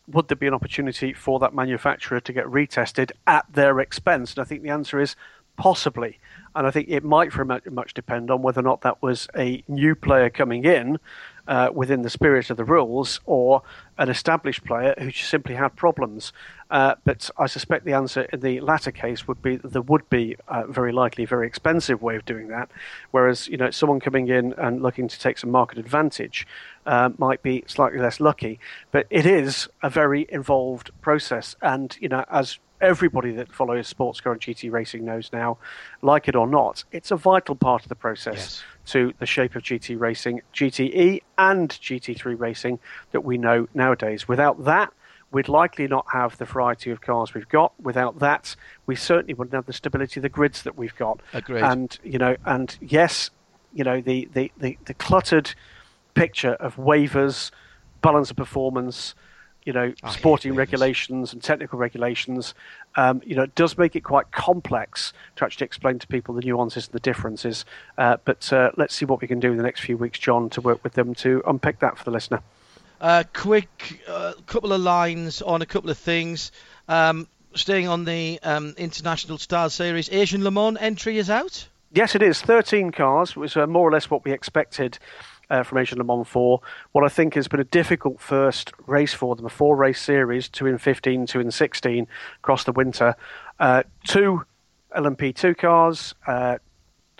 [0.08, 4.34] would there be an opportunity for that manufacturer to get retested at their expense?
[4.34, 5.16] And I think the answer is
[5.56, 6.18] possibly.
[6.54, 9.62] And I think it might very much depend on whether or not that was a
[9.68, 10.98] new player coming in
[11.46, 13.62] uh, within the spirit of the rules or
[13.96, 16.32] an established player who simply had problems.
[16.70, 20.08] Uh, but I suspect the answer in the latter case would be that there would
[20.10, 22.70] be a very likely very expensive way of doing that.
[23.10, 26.46] Whereas, you know, someone coming in and looking to take some market advantage
[26.88, 28.58] uh, might be slightly less lucky.
[28.90, 31.54] But it is a very involved process.
[31.60, 35.58] And, you know, as everybody that follows sports car and GT racing knows now,
[36.00, 38.62] like it or not, it's a vital part of the process yes.
[38.86, 42.78] to the shape of GT racing, GTE and GT3 racing
[43.12, 44.26] that we know nowadays.
[44.26, 44.90] Without that,
[45.30, 47.78] we'd likely not have the variety of cars we've got.
[47.78, 51.20] Without that, we certainly wouldn't have the stability of the grids that we've got.
[51.34, 51.62] Agreed.
[51.62, 53.28] And you know, and yes,
[53.74, 55.54] you know the the, the, the cluttered
[56.14, 57.50] picture of waivers,
[58.02, 59.14] balance of performance,
[59.64, 62.54] you know, sporting regulations and technical regulations,
[62.96, 66.40] um, you know, it does make it quite complex to actually explain to people the
[66.40, 67.66] nuances and the differences.
[67.98, 70.48] Uh, but uh, let's see what we can do in the next few weeks, John,
[70.50, 72.40] to work with them to unpick that for the listener.
[73.00, 76.50] Uh, quick uh, couple of lines on a couple of things.
[76.88, 81.68] Um, staying on the um, International Star Series, Asian Le Mans entry is out?
[81.92, 82.40] Yes, it is.
[82.40, 84.98] 13 cars was uh, more or less what we expected
[85.50, 86.60] uh, from Asian Le Mans 4.
[86.92, 90.48] What I think has been a difficult first race for them, a four race series,
[90.48, 92.06] two in 15, two in 16
[92.38, 93.14] across the winter.
[93.58, 94.44] Uh, two
[94.96, 96.58] LMP2 cars, uh,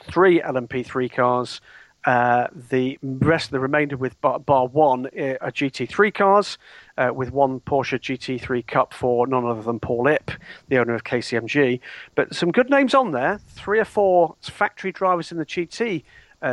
[0.03, 1.61] three LMP3 cars.
[2.05, 6.57] Uh, the rest, of the remainder with bar, bar one uh, are GT3 cars,
[6.97, 10.31] uh, with one Porsche GT3 Cup for none other than Paul Ip,
[10.69, 11.81] the owner of KCMG.
[12.15, 13.41] But some good names on there.
[13.49, 16.05] Three or four factory drivers in the GT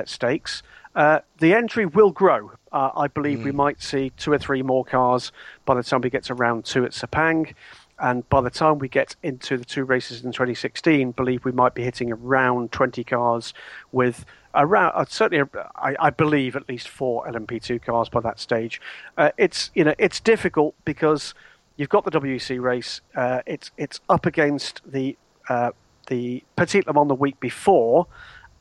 [0.05, 0.63] stakes.
[0.95, 2.51] Uh, the entry will grow.
[2.71, 3.45] Uh, I believe mm.
[3.45, 5.31] we might see two or three more cars
[5.65, 7.53] by the time we get to round two at Sepang.
[7.97, 11.73] And by the time we get into the two races in 2016, believe we might
[11.73, 13.53] be hitting around 20 cars
[13.91, 18.81] with around uh, certainly I, I, believe at least four LMP2 cars by that stage.
[19.17, 21.33] Uh, it's you know it's difficult because
[21.77, 23.01] you've got the WEC race.
[23.15, 25.17] Uh, it's it's up against the
[25.49, 25.71] uh,
[26.07, 28.07] the Petit Le Mans the week before,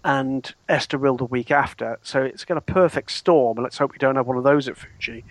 [0.05, 1.99] and Estoril the week after.
[2.03, 4.77] So it's got a perfect storm, let's hope we don't have one of those at
[4.77, 5.25] Fuji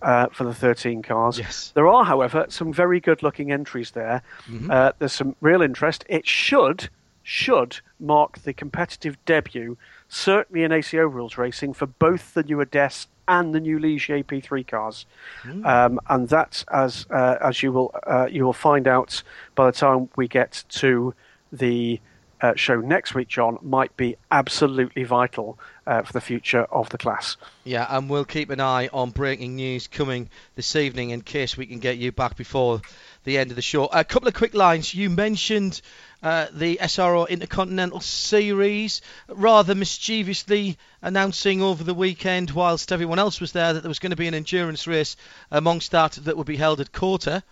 [0.00, 1.38] uh, for the 13 cars.
[1.38, 1.72] Yes.
[1.74, 4.22] There are, however, some very good looking entries there.
[4.48, 4.70] Mm-hmm.
[4.70, 6.04] Uh, there's some real interest.
[6.08, 6.88] It should
[7.22, 9.76] should mark the competitive debut,
[10.08, 14.66] certainly in ACO rules racing, for both the new Adess and the new Ligier AP3
[14.66, 15.06] cars,
[15.42, 15.64] mm.
[15.64, 19.22] um, and that's as uh, as you will uh, you will find out
[19.54, 21.14] by the time we get to
[21.52, 22.00] the
[22.40, 26.98] uh, show next week, John, might be absolutely vital uh, for the future of the
[26.98, 27.36] class.
[27.64, 31.66] Yeah, and we'll keep an eye on breaking news coming this evening in case we
[31.66, 32.80] can get you back before
[33.24, 33.86] the end of the show.
[33.86, 34.94] A couple of quick lines.
[34.94, 35.80] You mentioned
[36.22, 43.52] uh, the SRO Intercontinental Series, rather mischievously announcing over the weekend, whilst everyone else was
[43.52, 45.16] there, that there was going to be an endurance race
[45.50, 47.42] amongst that that would be held at COTA.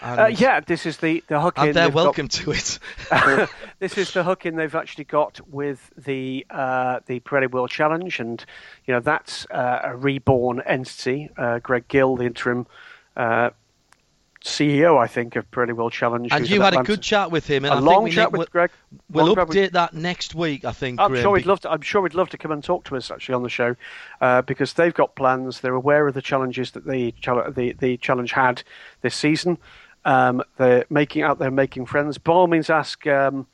[0.00, 1.54] Uh, yeah, this is the the hook.
[1.58, 2.78] And they're welcome got, to it.
[3.78, 8.18] this is the hook in they've actually got with the uh, the Pirelli World Challenge,
[8.20, 8.44] and
[8.86, 11.30] you know that's uh, a reborn entity.
[11.36, 12.66] Uh, Greg Gill, the interim
[13.16, 13.50] uh,
[14.44, 16.28] CEO, I think, of Pirelli World Challenge.
[16.30, 17.64] And you had a good chat with him.
[17.64, 18.70] And a I long chat with Greg.
[19.10, 19.72] We'll update with...
[19.72, 21.00] that next week, I think.
[21.00, 21.70] I'm sure he'd love to.
[21.70, 23.74] I'm sure he'd love to come and talk to us actually on the show,
[24.20, 25.60] uh, because they've got plans.
[25.60, 28.62] They're aware of the challenges that the the, the challenge had
[29.00, 29.56] this season.
[30.04, 32.18] Um, they're making out there making friends.
[32.18, 33.06] By all means, ask.
[33.06, 33.46] Um,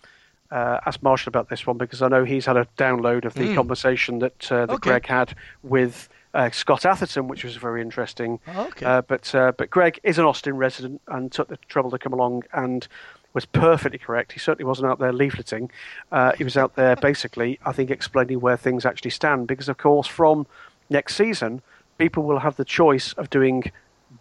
[0.50, 3.42] uh, ask Marshall about this one because I know he's had a download of the
[3.42, 3.54] mm.
[3.54, 4.90] conversation that uh, that okay.
[4.90, 8.40] Greg had with uh, Scott Atherton, which was very interesting.
[8.48, 8.86] Oh, okay.
[8.86, 12.12] Uh, but uh, but Greg is an Austin resident and took the trouble to come
[12.12, 12.86] along and
[13.32, 14.32] was perfectly correct.
[14.32, 15.70] He certainly wasn't out there leafleting.
[16.10, 19.46] Uh, he was out there basically, I think, explaining where things actually stand.
[19.46, 20.46] Because of course, from
[20.88, 21.62] next season,
[21.98, 23.70] people will have the choice of doing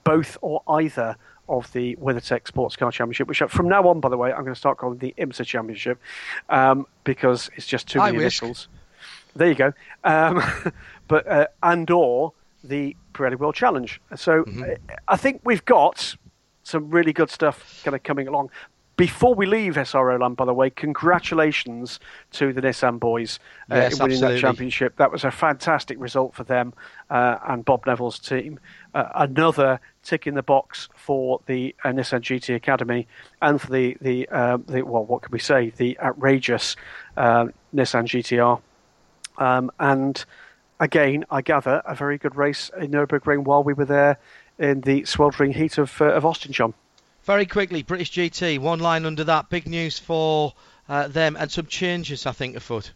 [0.03, 1.16] both or either
[1.47, 4.53] of the WeatherTech Sports Car Championship, which from now on, by the way, I'm going
[4.53, 5.99] to start calling the IMSA Championship
[6.49, 8.68] um, because it's just too many initials.
[9.36, 9.74] There you go.
[10.03, 10.43] Um,
[11.10, 12.32] but uh, and or
[12.64, 13.99] the Pirelli World Challenge.
[14.16, 14.64] So mm-hmm.
[14.64, 16.16] Uh, I think we've got
[16.64, 18.51] some really good stuff kind of coming along.
[18.95, 22.01] Before we leave SRO Land, by the way, congratulations
[22.34, 23.39] to the Nissan boys
[23.72, 24.36] uh, yes, in winning absolutely.
[24.36, 24.97] that championship.
[24.97, 26.74] That was a fantastic result for them
[27.10, 28.60] uh, and Bob Neville's team.
[28.93, 33.07] Uh, another tick in the box for the uh, Nissan GT Academy
[33.41, 35.72] and for the the, um, the well, what can we say?
[35.78, 36.76] The outrageous
[37.18, 38.62] Nissan GTR.
[39.38, 40.26] Um, and
[40.80, 44.17] again, I gather, a very good race in Nürburgring while we were there
[44.57, 46.73] in the sweltering heat of, uh, of Austin, John.
[47.23, 49.49] Very quickly, British GT, one line under that.
[49.49, 50.53] Big news for
[50.88, 52.91] uh, them and some changes, I think, afoot.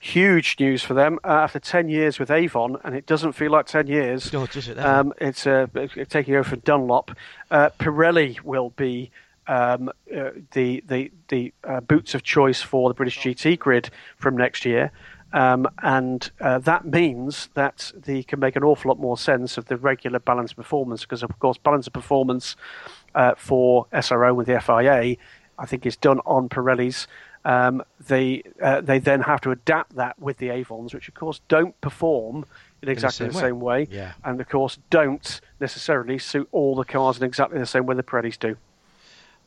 [0.00, 3.66] Huge news for them uh, after 10 years with Avon, and it doesn't feel like
[3.66, 4.32] 10 years.
[4.32, 4.78] No, does it?
[4.78, 5.66] Um, it's uh,
[6.08, 7.12] taking over for Dunlop.
[7.50, 9.12] Uh, Pirelli will be
[9.46, 14.36] um, uh, the the the uh, boots of choice for the British GT grid from
[14.36, 14.92] next year.
[15.32, 19.66] Um, and uh, that means that they can make an awful lot more sense of
[19.66, 22.56] the regular balance of performance because, of course, balance of performance
[23.14, 25.16] uh, for SRO with the FIA,
[25.58, 27.06] I think, is done on Pirellis.
[27.44, 31.40] Um, they uh, they then have to adapt that with the Avons, which of course
[31.48, 32.44] don't perform
[32.82, 33.88] in exactly in the same, the same way, way.
[33.90, 34.12] Yeah.
[34.24, 38.02] and of course don't necessarily suit all the cars in exactly the same way the
[38.02, 38.56] Pirellis do.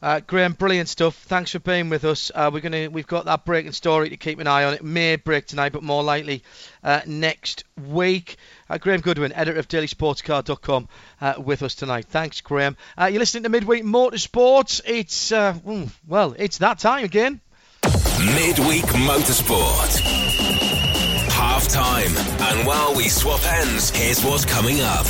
[0.01, 1.15] Uh, Graham, brilliant stuff.
[1.15, 2.31] Thanks for being with us.
[2.33, 4.73] Uh, we're gonna, we've got that breaking story to keep an eye on.
[4.73, 6.43] It may break tonight, but more likely
[6.83, 8.37] uh, next week.
[8.67, 10.89] Uh, Graham Goodwin, editor of DailySportsCar.com,
[11.21, 12.05] uh, with us tonight.
[12.05, 12.77] Thanks, Graham.
[12.99, 14.81] Uh, you're listening to Midweek Motorsports.
[14.85, 17.39] It's mm, well, it's that time again.
[17.83, 19.99] Midweek Motorsport.
[21.29, 22.15] Half time,
[22.49, 25.05] and while we swap ends, here's what's coming up.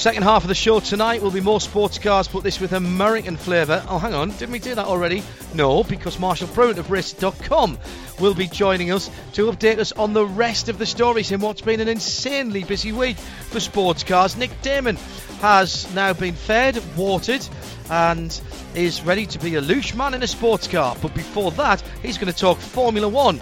[0.00, 3.36] Second half of the show tonight will be more sports cars, but this with American
[3.36, 3.84] flavour.
[3.86, 5.22] Oh, hang on, didn't we do that already?
[5.52, 7.78] No, because Marshall Pruett of Racer.com
[8.18, 11.60] will be joining us to update us on the rest of the stories in what's
[11.60, 14.38] been an insanely busy week for sports cars.
[14.38, 14.96] Nick Daman
[15.42, 17.46] has now been fed, watered,
[17.90, 18.40] and
[18.74, 20.96] is ready to be a loose man in a sports car.
[21.02, 23.38] But before that, he's going to talk Formula One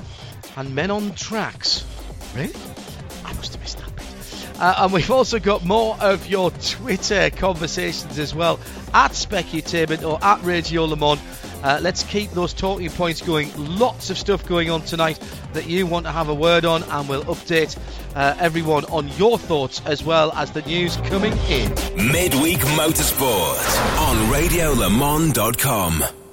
[0.56, 1.86] and men on tracks.
[2.34, 2.52] Really?
[3.24, 3.87] I must have missed that.
[4.58, 8.58] Uh, and we've also got more of your Twitter conversations as well
[8.92, 11.20] at Specutainment or at Radio Le Mans.
[11.62, 13.50] Uh, let's keep those talking points going.
[13.56, 15.18] Lots of stuff going on tonight
[15.52, 17.76] that you want to have a word on, and we'll update
[18.14, 21.70] uh, everyone on your thoughts as well as the news coming in.
[21.96, 23.58] Midweek Motorsport
[23.98, 26.27] on RadioLeMans.com.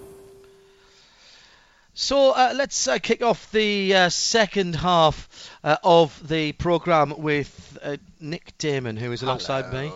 [1.98, 7.78] So uh, let's uh, kick off the uh, second half uh, of the programme with
[7.82, 9.90] uh, Nick Daman, who is alongside me.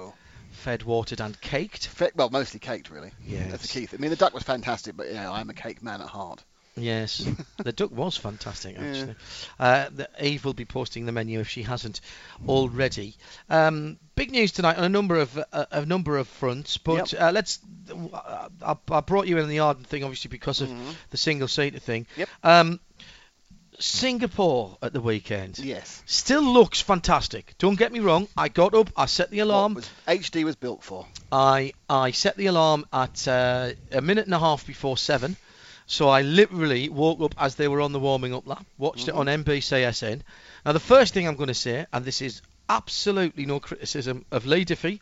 [0.51, 1.87] Fed, watered, and caked.
[1.87, 3.11] Fe- well, mostly caked, really.
[3.25, 3.51] Yes.
[3.51, 3.85] That's the key.
[3.85, 3.99] thing.
[3.99, 6.41] I mean, the duck was fantastic, but you know, I'm a cake man at heart.
[6.77, 7.27] Yes,
[7.57, 9.15] the duck was fantastic actually.
[9.59, 11.99] Uh, the, Eve will be posting the menu if she hasn't
[12.47, 13.15] already.
[13.49, 17.31] Um, big news tonight on a number of uh, a number of fronts, but uh,
[17.33, 17.59] let's.
[17.91, 20.69] I, I brought you in the Arden thing obviously because of
[21.11, 22.07] the single seater thing.
[22.17, 22.29] Yep.
[22.43, 22.79] Um,
[23.81, 26.03] Singapore at the weekend Yes.
[26.05, 27.53] still looks fantastic.
[27.59, 28.27] Don't get me wrong.
[28.35, 29.75] I got up, I set the alarm.
[29.75, 31.05] What was HD was built for.
[31.31, 35.37] I I set the alarm at uh, a minute and a half before seven,
[35.85, 39.13] so I literally woke up as they were on the warming up lap, watched it
[39.13, 40.21] on NBCSN.
[40.65, 44.45] Now the first thing I'm going to say, and this is absolutely no criticism of
[44.45, 44.99] Leigh Diffey,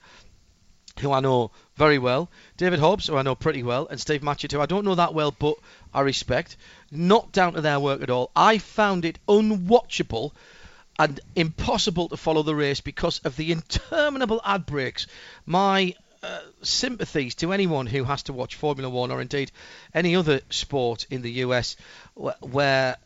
[1.00, 4.52] who I know very well, David Hobbs, who I know pretty well, and Steve Matchett,
[4.52, 5.56] who I don't know that well, but
[5.94, 6.58] I respect.
[6.92, 8.32] Not down to their work at all.
[8.36, 10.32] I found it unwatchable
[11.00, 15.08] and impossible to follow the race because of the interminable ad breaks.
[15.46, 15.94] My
[16.24, 19.52] uh, sympathies to anyone who has to watch Formula One or indeed
[19.94, 21.76] any other sport in the US
[22.16, 22.98] wh- where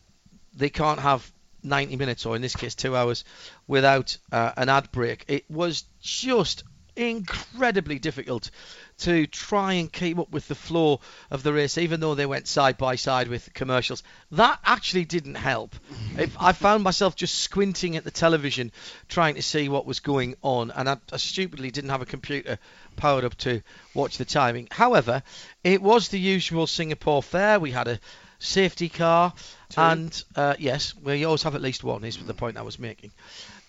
[0.54, 1.30] they can't have
[1.64, 3.24] 90 minutes or in this case two hours
[3.68, 5.26] without uh, an ad break.
[5.28, 6.64] It was just
[6.96, 8.52] incredibly difficult
[9.00, 11.00] to try and keep up with the flow
[11.32, 14.04] of the race, even though they went side by side with commercials.
[14.32, 15.76] That actually didn't help.
[16.18, 18.72] If I found myself just squinting at the television,
[19.08, 22.60] trying to see what was going on, and I, I stupidly didn't have a computer
[22.96, 23.62] powered up to
[23.94, 24.68] watch the timing.
[24.70, 25.24] However,
[25.64, 27.60] it was the usual Singapore fare.
[27.60, 28.00] We had a
[28.38, 29.34] safety car,
[29.78, 32.04] and uh, yes, we always have at least one.
[32.04, 33.12] Is the point I was making.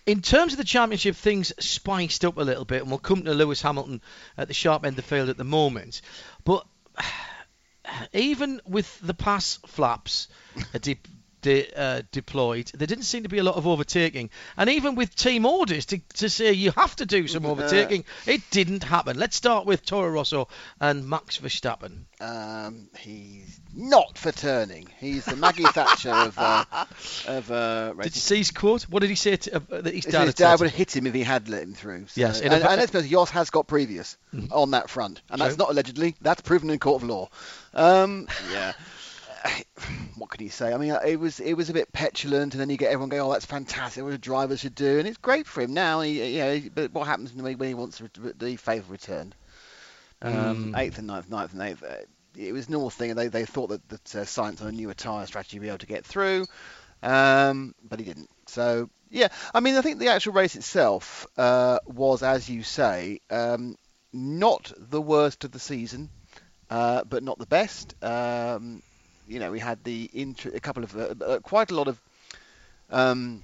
[0.05, 3.35] In terms of the championship, things spiced up a little bit, and we'll come to
[3.35, 4.01] Lewis Hamilton
[4.37, 6.03] at the sharp end of the field at the moment.
[6.45, 6.67] But
[8.13, 10.29] even with the pass flaps
[11.43, 14.31] de- uh, deployed, there didn't seem to be a lot of overtaking.
[14.57, 18.41] And even with team orders to, to say you have to do some overtaking, it
[18.51, 19.19] didn't happen.
[19.19, 20.49] Let's start with Toro Rosso
[20.81, 22.05] and Max Verstappen.
[22.21, 24.89] Um, he's not for turning.
[24.99, 26.65] He's the Maggie Thatcher of uh,
[27.27, 28.13] of uh, Did you racing.
[28.13, 28.83] see his quote?
[28.85, 30.95] What did he say to, uh, that his His dad had dad would have hit
[30.97, 32.07] him if he had let him through.
[32.07, 34.17] So- Yes, and, a- and let's be honest, Jos has got previous
[34.53, 36.15] on that front, and that's not allegedly.
[36.21, 37.29] That's proven in court of law.
[37.75, 38.73] Um, yeah.
[40.17, 40.73] What can you say?
[40.73, 43.23] I mean, it was it was a bit petulant, and then you get everyone going,
[43.23, 44.05] "Oh, that's fantastic!
[44.05, 46.03] What a driver should do," and it's great for him now.
[46.03, 48.01] He, you know, but what happens when he, when he wants
[48.37, 49.35] the favour returned?
[50.21, 50.33] Um,
[50.73, 50.79] Mm.
[50.79, 51.83] Eighth and ninth, ninth and eighth.
[51.83, 52.05] Uh,
[52.37, 54.73] it was a normal thing, and they, they thought that that uh, Sainz on a
[54.73, 56.47] newer tyre strategy would be able to get through,
[57.03, 58.31] um, but he didn't.
[58.47, 63.21] So yeah, I mean, I think the actual race itself uh, was, as you say,
[63.31, 63.77] um,
[64.13, 66.11] not the worst of the season,
[66.71, 67.95] uh, but not the best.
[68.03, 68.83] Um,
[69.27, 72.01] you know, we had the int- a couple of uh, uh, quite a lot of
[72.91, 73.43] um,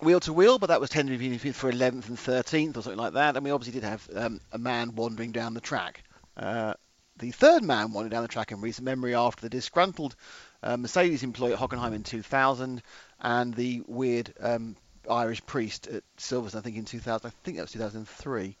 [0.00, 3.36] wheel to wheel, but that was be for 11th and 13th or something like that.
[3.36, 6.02] And we obviously did have um, a man wandering down the track.
[6.36, 6.74] Uh,
[7.18, 10.14] the third man wandering down the track in recent memory after the disgruntled
[10.62, 12.82] uh, Mercedes employee at Hockenheim in 2000
[13.20, 14.76] and the weird um,
[15.10, 17.26] Irish priest at Silverstone, I think in 2000.
[17.26, 18.56] I think that was 2003.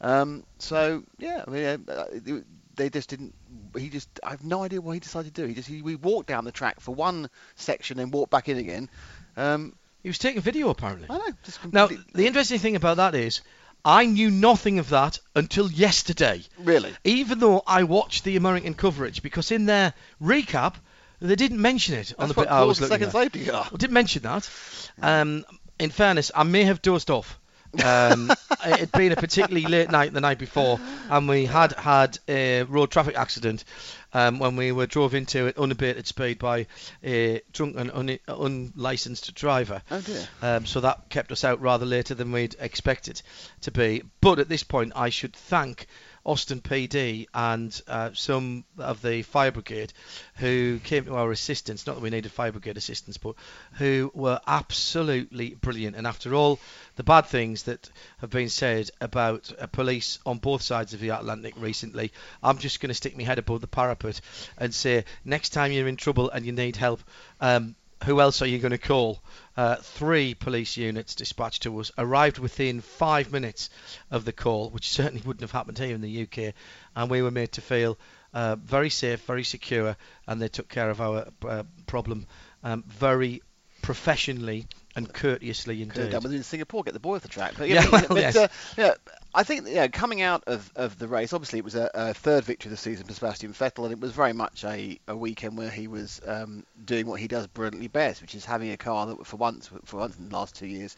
[0.00, 2.44] Um, so yeah, I mean, uh, it-
[2.78, 3.34] they just didn't.
[3.76, 4.08] He just.
[4.24, 5.46] I have no idea what he decided to do.
[5.46, 5.68] He just.
[5.68, 8.88] He, we walked down the track for one section and walked back in again.
[9.36, 11.06] Um, He was taking video apparently.
[11.10, 11.32] I know.
[11.44, 13.42] Just Now, the interesting thing about that is,
[13.84, 16.42] I knew nothing of that until yesterday.
[16.58, 16.94] Really?
[17.04, 19.92] Even though I watched the American coverage, because in their
[20.22, 20.74] recap,
[21.20, 23.32] they didn't mention it on That's the what bit I was the looking second at.
[23.32, 23.68] safety car.
[23.72, 24.50] I didn't mention that.
[25.02, 25.44] Um,
[25.78, 27.38] in fairness, I may have dozed off.
[27.74, 30.80] Um, it had been a particularly late night the night before,
[31.10, 33.64] and we had had a road traffic accident
[34.12, 36.66] um, when we were drove into at unabated speed by
[37.04, 39.82] a drunk and un- unlicensed driver.
[39.90, 40.28] Oh dear.
[40.42, 43.20] Um, so that kept us out rather later than we'd expected
[43.62, 44.02] to be.
[44.20, 45.86] But at this point, I should thank
[46.28, 49.94] Austin PD and uh, some of the fire brigade
[50.34, 51.86] who came to our assistance.
[51.86, 53.34] Not that we needed fire brigade assistance, but
[53.72, 55.96] who were absolutely brilliant.
[55.96, 56.60] And after all
[56.96, 57.88] the bad things that
[58.18, 62.80] have been said about uh, police on both sides of the Atlantic recently, I'm just
[62.80, 64.20] going to stick my head above the parapet
[64.58, 67.00] and say next time you're in trouble and you need help,
[67.40, 67.74] um,
[68.04, 69.22] who else are you going to call?
[69.58, 73.70] Uh, three police units dispatched to us arrived within five minutes
[74.08, 76.54] of the call, which certainly wouldn't have happened here in the UK,
[76.94, 77.98] and we were made to feel
[78.32, 79.96] uh, very safe, very secure,
[80.28, 82.28] and they took care of our uh, problem
[82.62, 83.42] um, very
[83.82, 84.68] professionally
[84.98, 86.10] and courteously indeed.
[86.10, 87.54] done with in Singapore, get the boy off the track.
[87.56, 88.36] But Yeah, yeah, well, but, yes.
[88.36, 88.94] uh, yeah,
[89.34, 92.44] I think yeah, coming out of, of the race, obviously it was a, a third
[92.44, 95.56] victory of the season for Sebastian Vettel, and it was very much a, a weekend
[95.56, 99.06] where he was um, doing what he does brilliantly best, which is having a car
[99.06, 100.96] that for once for once in the last two years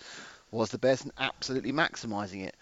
[0.51, 2.57] was the best and absolutely maximising it.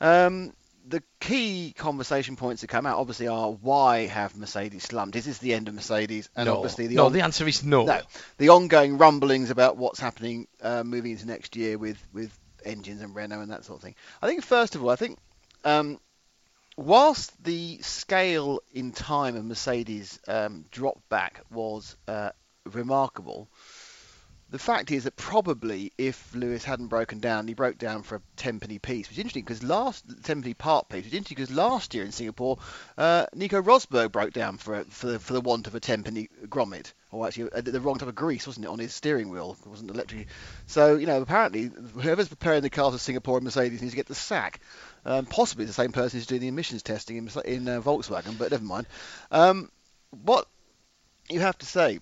[0.00, 0.52] Um,
[0.88, 5.16] the key conversation points that come out obviously are why have Mercedes slumped?
[5.16, 6.30] Is this the end of Mercedes?
[6.34, 7.84] And no, obviously the no, on- the answer is no.
[7.84, 8.00] no,
[8.38, 13.14] the ongoing rumblings about what's happening uh, moving into next year with, with engines and
[13.14, 13.94] Renault and that sort of thing.
[14.22, 15.18] I think first of all, I think
[15.64, 16.00] um,
[16.76, 22.30] whilst the scale in time of Mercedes um, drop back was uh,
[22.64, 23.48] remarkable,
[24.50, 28.22] the fact is that probably if Lewis hadn't broken down, he broke down for a
[28.36, 31.92] tenpenny piece, which is interesting because last tenpenny part piece, which is interesting because last
[31.92, 32.58] year in Singapore,
[32.96, 36.30] uh, Nico Rosberg broke down for a, for the, for the want of a tenpenny
[36.46, 39.54] grommet, or actually uh, the wrong type of grease, wasn't it, on his steering wheel?
[39.60, 40.28] It wasn't electric.
[40.66, 41.70] So you know, apparently
[42.00, 44.60] whoever's preparing the cars for Singapore and Mercedes needs to get the sack.
[45.04, 48.50] Um, possibly the same person who's doing the emissions testing in, in uh, Volkswagen, but
[48.50, 48.86] never mind.
[49.30, 49.70] Um,
[50.10, 50.46] what
[51.28, 52.00] you have to say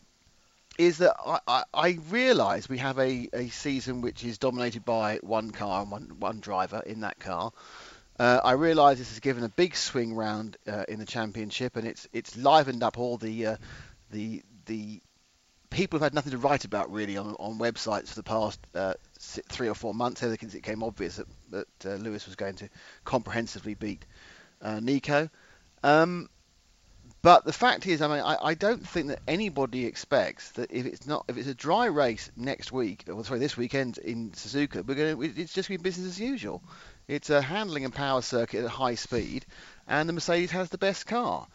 [0.79, 5.19] is that I, I, I realise we have a, a season which is dominated by
[5.23, 7.53] one car and one, one driver in that car.
[8.19, 11.87] Uh, I realise this has given a big swing round uh, in the championship, and
[11.87, 13.57] it's it's livened up all the uh,
[14.11, 15.01] the the
[15.69, 18.95] people who've had nothing to write about really on, on websites for the past uh,
[19.19, 22.55] three or four months ever since it became obvious that, that uh, Lewis was going
[22.55, 22.69] to
[23.05, 24.07] comprehensively beat
[24.63, 25.29] uh, Nico.
[25.83, 26.31] Um,
[27.27, 30.87] but the fact is, I mean, I, I don't think that anybody expects that if
[30.87, 34.87] it's not if it's a dry race next week, or sorry, this weekend in Suzuka,
[34.87, 36.63] we're going to it's just going to be business as usual.
[37.09, 39.45] It's a handling and power circuit at high speed,
[39.89, 41.49] and the Mercedes has the best car.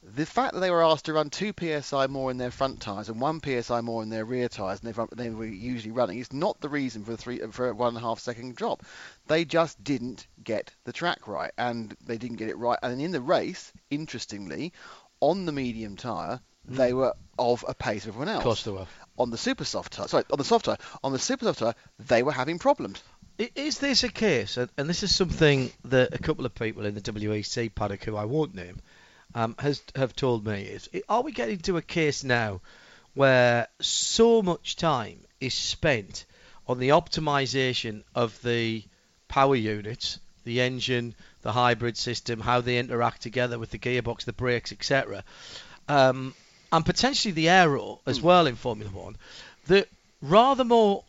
[0.00, 3.08] The fact that they were asked to run 2 psi more in their front tyres
[3.08, 6.32] and 1 psi more in their rear tyres than they've they were usually running is
[6.32, 8.86] not the reason for a three for a one and a half second drop.
[9.26, 12.78] They just didn't get the track right, and they didn't get it right.
[12.80, 14.72] And in the race, interestingly,
[15.20, 18.38] on the medium tyre, they were of a pace of everyone else.
[18.38, 18.86] Of course they were.
[19.16, 21.74] On the super soft tyre, sorry, on the soft tyre, on the super soft tyre,
[21.98, 23.02] they were having problems.
[23.40, 26.84] I- Is this a case, and and this is something that a couple of people
[26.86, 28.80] in the WEC paddock, who I won't name,
[29.34, 32.60] um, has have told me, is are we getting to a case now
[33.14, 36.24] where so much time is spent
[36.66, 38.82] on the optimization of the
[39.28, 41.14] power units, the engine,
[41.48, 45.24] the hybrid system, how they interact together with the gearbox, the brakes, etc.,
[45.88, 46.34] um,
[46.70, 49.16] and potentially the aero as well in Formula One,
[49.66, 49.88] that
[50.20, 51.04] rather more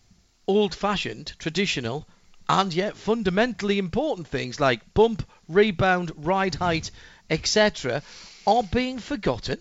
[0.47, 2.07] old-fashioned, traditional,
[2.47, 6.89] and yet fundamentally important things like bump, rebound, ride height,
[7.29, 8.01] etc.,
[8.47, 9.59] are being forgotten.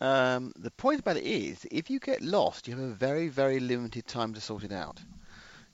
[0.00, 3.58] Um, the point about it is, if you get lost, you have a very, very
[3.58, 5.00] limited time to sort it out.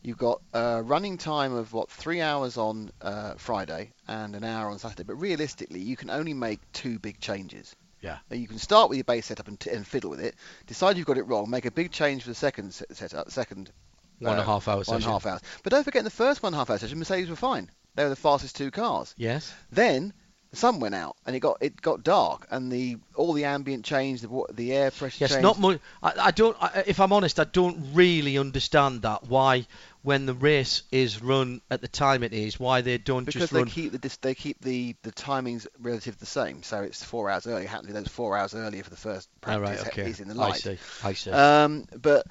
[0.07, 4.71] You've got a running time of what three hours on uh, Friday and an hour
[4.71, 7.75] on Saturday, but realistically, you can only make two big changes.
[8.01, 8.19] Yeah.
[8.31, 10.37] You can start with your base setup and, t- and fiddle with it.
[10.69, 11.51] Decide you've got it wrong.
[11.51, 13.73] Make a big change for the second se- setup, second
[14.21, 15.09] One and a uh, half hour one session.
[15.09, 15.41] a half hours.
[15.65, 17.69] But don't forget, in the first one and a half hour session, Mercedes were fine.
[17.97, 19.13] They were the fastest two cars.
[19.19, 19.53] Yes.
[19.73, 20.13] Then
[20.51, 23.85] the sun went out and it got it got dark and the all the ambient
[23.85, 25.43] changed, the the air pressure Yes, changed.
[25.43, 25.81] not much.
[26.03, 26.57] I, I don't.
[26.63, 29.27] I, if I'm honest, I don't really understand that.
[29.27, 29.67] Why,
[30.07, 33.53] when the race is run at the time it is, why they don't because just
[33.53, 33.67] they run.
[33.67, 36.63] keep the they keep the the timings relative the same.
[36.63, 37.67] So it's four hours earlier.
[37.67, 39.87] Happily, those four hours earlier for the first Oh, practice right.
[39.89, 40.11] Okay.
[40.11, 40.65] is in the light.
[40.67, 40.79] I see.
[41.03, 41.31] I see.
[41.33, 42.25] Um, but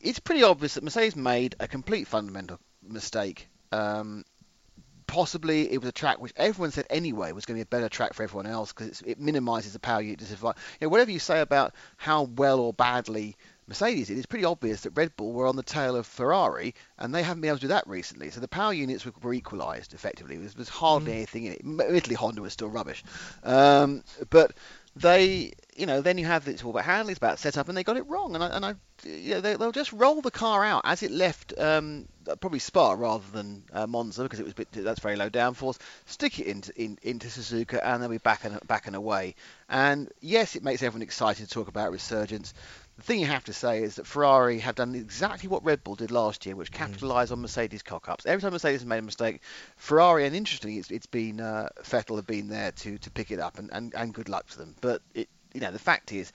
[0.00, 3.48] it's pretty obvious that Mercedes made a complete fundamental mistake.
[3.70, 4.24] Um,
[5.06, 7.88] possibly it was a track which everyone said anyway was going to be a better
[7.88, 10.60] track for everyone else because it minimises the power unit disadvantage.
[10.80, 13.36] You know, whatever you say about how well or badly
[13.68, 17.14] Mercedes did, it's pretty obvious that Red Bull were on the tail of Ferrari, and
[17.14, 18.30] they haven't been able to do that recently.
[18.30, 20.36] So the power units were, were equalised effectively.
[20.36, 21.16] There's, there's hardly Mm.
[21.16, 21.60] anything in it.
[21.60, 23.02] Admittedly, Honda was still rubbish,
[23.42, 24.52] um, but
[24.94, 27.84] they, you know, then you have it's all about handling, it's about setup, and they
[27.84, 28.34] got it wrong.
[28.34, 28.74] And I, and I,
[29.04, 32.06] you know, they, they'll just roll the car out as it left, um,
[32.40, 35.78] probably Spa rather than uh, Monza because it was a bit that's very low downforce.
[36.06, 39.34] Stick it into in, into Suzuka, and they'll be back and back and away.
[39.68, 42.54] And yes, it makes everyone excited to talk about resurgence.
[42.96, 45.96] The thing you have to say is that Ferrari have done exactly what Red Bull
[45.96, 48.24] did last year, which capitalised on Mercedes cock-ups.
[48.24, 49.42] Every time Mercedes has made a mistake,
[49.76, 53.38] Ferrari, and interestingly, it's, it's been uh, Vettel have been there to, to pick it
[53.38, 54.74] up, and, and, and good luck to them.
[54.80, 56.32] But it, you know, the fact is,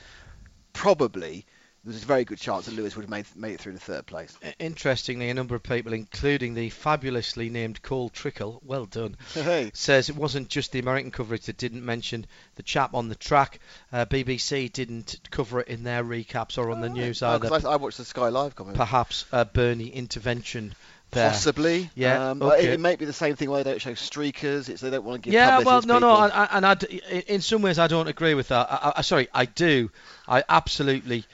[0.73, 1.45] probably
[1.83, 4.05] there's a very good chance that Lewis would have made made it through to third
[4.05, 4.37] place.
[4.59, 9.71] Interestingly, a number of people, including the fabulously named Cole Trickle, well done, Hey.
[9.73, 12.25] says it wasn't just the American coverage that didn't mention
[12.55, 13.59] the chap on the track.
[13.91, 17.49] Uh, BBC didn't cover it in their recaps or on the news Oh, either.
[17.49, 18.77] 'cause I, I watched the Sky Live comment.
[18.77, 20.75] Perhaps a Bernie intervention
[21.11, 21.29] there.
[21.31, 23.91] Possibly, Yeah, Um, but it, it may be the same thing where they don't show
[23.93, 24.69] streakers.
[24.69, 25.33] It's they don't want to give.
[25.33, 26.39] Yeah, publicity well, to no, no, people.
[26.39, 28.67] I, I, and I d in in some ways I don't agree with that.
[28.71, 29.89] I, I, sorry, I do.
[30.27, 31.25] I absolutely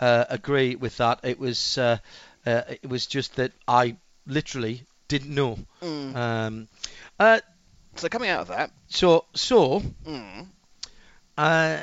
[0.00, 1.20] uh, agree with that.
[1.22, 1.98] It was, uh,
[2.46, 3.96] uh, it was just that I
[4.26, 5.58] literally didn't know.
[5.82, 6.16] Mm.
[6.16, 6.68] Um,
[7.18, 7.40] uh,
[7.96, 10.46] So coming out of that, so, so mm,
[11.38, 11.78] uh,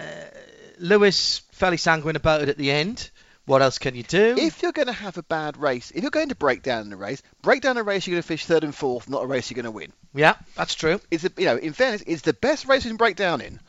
[0.80, 3.10] Lewis fairly sanguine about it at the end.
[3.46, 4.36] What else can you do?
[4.38, 6.94] if you're going to have a bad race, if you're going to break down in
[6.94, 9.26] a race, break down a race you're going to finish third and fourth, not a
[9.26, 9.92] race you're going to win.
[10.14, 11.02] yeah, that's true.
[11.10, 13.60] It's a, you know, in fairness, it's the best race you can break down in.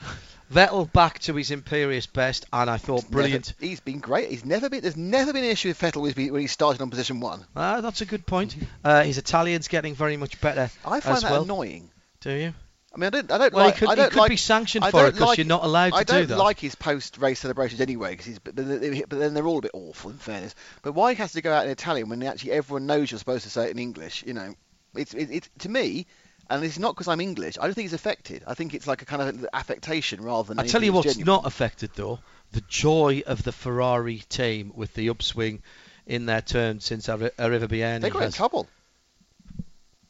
[0.52, 3.54] Vettel back to his imperious best, and I thought brilliant.
[3.60, 4.30] Never- he's been great.
[4.30, 4.82] He's never been.
[4.82, 7.44] There's never been an issue with Vettel when he- started on position one.
[7.56, 8.54] Ah, that's a good point.
[8.84, 11.42] Uh, his Italian's getting very much better I find that well.
[11.42, 11.90] annoying.
[12.20, 12.54] Do you?
[12.94, 13.32] I mean, I don't.
[13.32, 13.74] I don't Well, like.
[13.76, 15.64] he could, I he don't could like, be sanctioned for it because like- you're not
[15.64, 16.22] allowed to do that.
[16.22, 18.38] I don't like his post-race celebrations anyway, because he's.
[18.38, 20.54] But then, but then they're all a bit awful, in fairness.
[20.82, 23.44] But why he has to go out in Italian when actually everyone knows you're supposed
[23.44, 24.24] to say it in English?
[24.26, 24.54] You know,
[24.94, 26.06] it's it, it's to me,
[26.52, 27.56] and it's not because I'm English.
[27.58, 28.44] I don't think it's affected.
[28.46, 30.58] I think it's like a kind of affectation rather than.
[30.58, 31.26] I tell you what's genuine.
[31.26, 32.18] not affected though:
[32.52, 35.62] the joy of the Ferrari team with the upswing
[36.06, 38.68] in their turn since Arri- Arriva They got in trouble.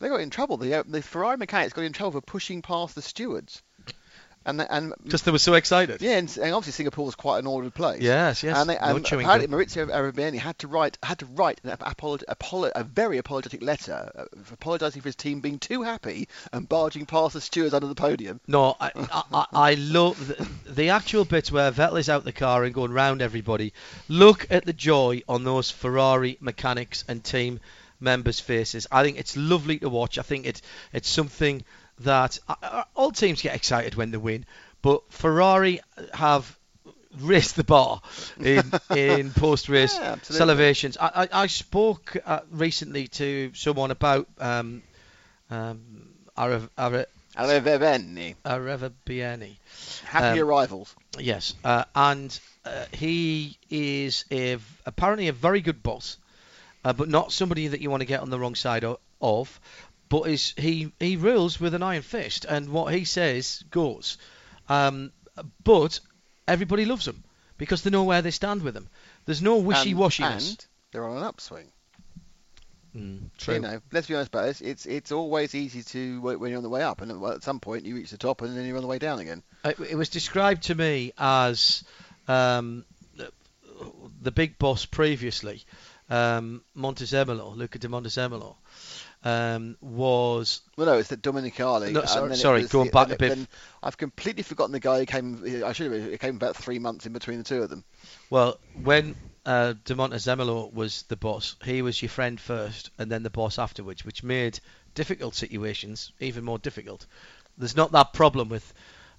[0.00, 0.56] They got in trouble.
[0.56, 3.62] The uh, the Ferrari mechanics got in trouble for pushing past the stewards,
[4.44, 6.02] and the, and Just they were so excited.
[6.02, 8.00] yeah, and, and obviously Singapore was quite an ordered place.
[8.02, 8.56] Yes, yes.
[8.56, 9.56] And, they, and chewing apparently.
[9.56, 14.10] Maurizio Arrivabene had to write had to write an apolog- apolo- a very apologetic letter,
[14.16, 17.94] uh, apologising for his team being too happy and barging past the stewards under the
[17.94, 18.40] podium.
[18.46, 22.32] No, I, I, I- I love the, the actual bits where Vettel is out the
[22.32, 23.72] car and going round everybody.
[24.08, 27.60] Look at the joy on those Ferrari mechanics and team
[28.00, 28.86] members' faces.
[28.90, 30.18] I think it's lovely to watch.
[30.18, 30.60] I think it's
[30.92, 31.62] it's something
[32.04, 34.44] that uh, uh, all teams get excited when they win,
[34.82, 35.80] but Ferrari
[36.14, 36.56] have
[37.20, 38.00] raised the bar
[38.42, 40.96] in in post-race Yeah, celebrations.
[40.98, 44.82] I, I, I spoke uh, recently to someone about um,
[45.50, 47.06] um, Ara, Ara,
[47.36, 48.34] Arrivederci.
[48.44, 48.92] Arriva
[50.04, 50.94] Happy Um, arrivals.
[51.18, 56.16] Yes, uh, and uh, he is a, apparently a very good boss,
[56.84, 58.84] uh, but not somebody that you want to get on the wrong side
[59.20, 59.60] of.
[60.12, 64.18] But is he he rules with an iron fist, and what he says goes.
[64.68, 65.10] Um,
[65.64, 66.00] but
[66.46, 67.24] everybody loves him
[67.56, 68.90] because they know where they stand with him.
[69.24, 70.50] There's no wishy-washiness.
[70.50, 71.72] And they're on an upswing.
[72.94, 73.54] Mm, true.
[73.54, 74.60] You know, let's be honest about this.
[74.60, 77.58] It's it's always easy to when when you're on the way up, and at- some
[77.58, 79.42] point you reach the top, and then you're on the way down again.
[79.64, 81.84] It, it was described to me as
[82.28, 82.84] um,
[83.16, 83.32] the,
[84.20, 85.64] the big boss previously,
[86.10, 88.56] um, Montezemolo, Luca de Montezemolo,
[89.24, 91.92] um, was Well, no, it's the Domenicali.
[91.92, 93.38] No, and sorry- then sorry, going the- back a bit.
[93.82, 95.62] I've completely forgotten the guy who came.
[95.64, 96.12] I should have.
[96.12, 97.84] It came about three months in between the two of them.
[98.30, 103.22] well when uh, de Montezemolo was the boss, he was your friend first and then
[103.22, 104.60] the boss afterwards, which made
[104.94, 107.06] difficult situations even more difficult.
[107.58, 108.72] There's not that problem with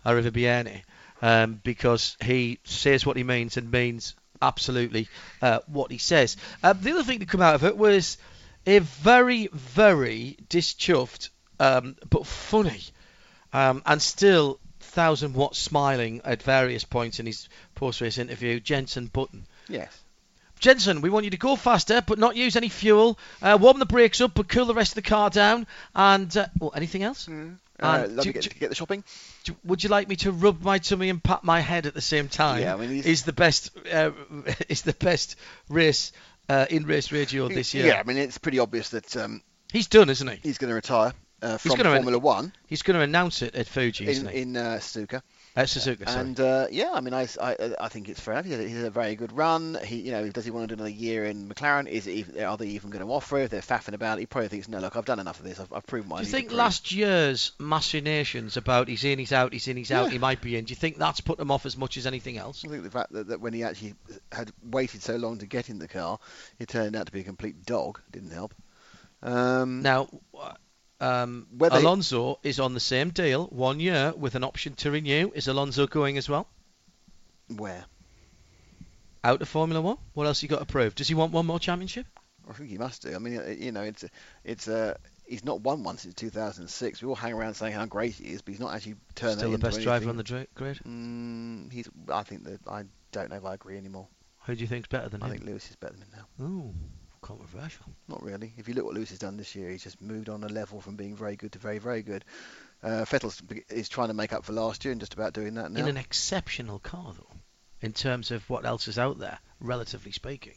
[0.06, 0.82] Arriva
[1.22, 5.08] um, because he says what he means and means absolutely
[5.42, 6.38] uh, what he says.
[6.62, 8.18] Uh, the other thing to come out of it was
[8.66, 11.30] a very, very dischuffed
[11.60, 12.82] um, but funny
[13.52, 19.46] um, and still thousand watt smiling at various points in his post-race interview, Jenson Button.
[19.68, 19.98] Yes.
[20.60, 23.20] Jenson, we want you to go faster, but not use any fuel.
[23.42, 25.68] Uh, warm the brakes up, but cool the rest of the car down.
[25.94, 27.28] And uh, well, anything else?
[27.28, 27.32] Uh,
[27.80, 29.04] And love do- to get, do- to get the shopping.
[29.44, 32.02] Do- Would you like me to rub my tummy and pat my head at the
[32.02, 32.62] same time?
[32.62, 34.12] Yeah, I mean, he's- is the best uh,
[34.70, 35.36] is the best
[35.68, 36.14] race
[36.50, 37.88] uh, in race radio this year.
[37.88, 39.42] Yeah, I mean it's pretty obvious that um,
[39.72, 40.40] He's done, isn't he?
[40.44, 43.68] he's going to retire uh, He's from Formula One He's going to announce it at
[43.68, 44.42] Fuji, isn't in he?
[44.42, 45.22] in uh, Suzuka.
[45.56, 46.20] Uh, Suzuka, sorry.
[46.22, 48.46] And uh, yeah, I mean, I, I, I think it's fair enough.
[48.46, 49.78] He's a very good run.
[49.84, 51.88] He, you know, does he want to do another year in McLaren?
[51.88, 53.38] Is it are they even going to offer?
[53.38, 55.60] If they're faffing about, he probably thinks, no, look, I've done enough of this.
[55.60, 59.54] I've, I've proven I Do you think last year's machinations about he's in, he's out,
[59.54, 60.14] he's in, he's out, Yeah.
[60.14, 60.66] he might be in?
[60.66, 62.66] Do you think that's put him off as much as anything else?
[62.66, 63.94] I think the fact that, that when he actually
[64.32, 66.18] had waited so long to get in the car,
[66.58, 68.00] it turned out to be a complete dog.
[68.12, 68.56] Didn't help.
[69.22, 70.10] Um, Now,
[71.04, 75.32] um, Whether- Alonso is on the same deal, one year with an option to renew.
[75.36, 76.48] Is Alonso going as well?
[77.56, 77.86] where?
[79.24, 79.98] Out of Formula One?
[80.14, 80.96] What else he got to prove?
[80.96, 82.06] Does he want one more championship?
[82.50, 83.16] I think he must do.
[83.16, 84.04] I mean, you know, it's
[84.44, 87.02] it's uh, he's not won one since 2006.
[87.02, 89.52] We all hang around saying how great he is, but he's not actually turned Still
[89.52, 90.80] the best driver on the dra- grid.
[90.86, 91.88] Mm, he's.
[92.12, 94.08] I think that I don't know if I agree anymore.
[94.46, 95.32] Who do you think's better than I him?
[95.32, 96.46] I think Lewis is better than him now.
[96.46, 96.74] Ooh,
[97.24, 97.86] controversial.
[98.08, 98.54] Not really.
[98.58, 100.80] If you look what Lewis has done this year, he's just moved on a level
[100.82, 102.24] from being very good to very, very good.
[102.84, 103.34] Uh, Vettel
[103.72, 105.80] is trying to make up for last year and just about doing that now.
[105.80, 107.36] In an exceptional car, though,
[107.82, 110.54] in terms of what else is out there, relatively speaking.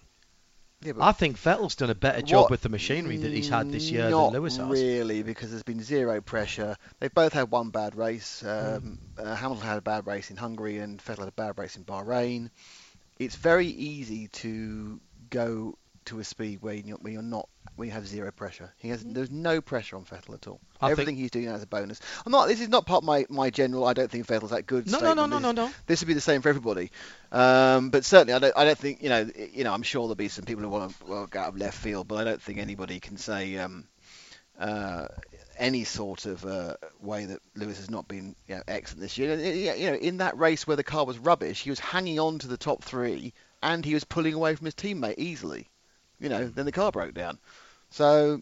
[0.82, 3.70] yeah, I think Vettel's done a better job What- with the machinery that he's had
[3.72, 4.68] this year Not than Lewis has.
[4.68, 6.76] really, because there's been zero pressure.
[7.00, 8.42] They've both had one bad race.
[8.44, 9.26] Um, Hmm.
[9.28, 11.84] uh, Hamilton had a bad race in Hungary, and Vettel had a bad race in
[11.84, 12.50] Bahrain.
[13.18, 17.92] It's very easy to go to a speed where you're, where you're not, where you
[17.92, 18.72] have zero pressure.
[18.78, 20.60] He has, there's no pressure on Vettel at all.
[20.80, 22.00] I think- Everything he's doing now is a bonus.
[22.24, 22.48] I'm not.
[22.48, 23.84] This is not part of my, my general.
[23.84, 24.90] I don't think Vettel's that good.
[24.90, 25.70] No, no, no, no, This- no, no.
[25.86, 26.90] This would be the same for everybody.
[27.32, 28.56] Um, but certainly, I don't.
[28.56, 29.28] I don't think you know.
[29.52, 31.56] You know, I'm sure there'll be some people who want to well, go out of
[31.58, 33.86] left field, but I don't think anybody can say um,
[34.58, 35.08] uh,
[35.58, 39.34] any sort of uh, way that Lewis has not been you know, excellent this year.
[39.36, 42.48] You know, in that race where the car was rubbish, he was hanging on to
[42.48, 45.68] the top three and he was pulling away from his teammate easily.
[46.20, 47.38] You know, then the car broke down.
[47.90, 48.40] So,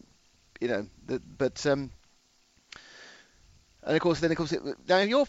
[0.61, 1.91] you know, the, but um,
[3.83, 5.25] and of course, then of course, it, now you're.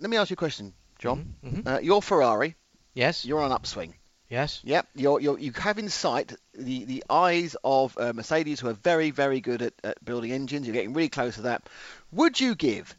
[0.00, 1.34] Let me ask you a question, John.
[1.44, 1.66] Mhm, mhm.
[1.66, 2.54] Uh, you're Ferrari.
[2.94, 3.24] Yes.
[3.24, 3.94] You're on upswing.
[4.28, 4.60] Yes.
[4.62, 8.74] Yep, you're, you're, you have in sight the, the eyes of uh, Mercedes, who are
[8.74, 10.66] very, very good at, at building engines.
[10.66, 11.66] You're getting really close to that.
[12.12, 12.94] Would you give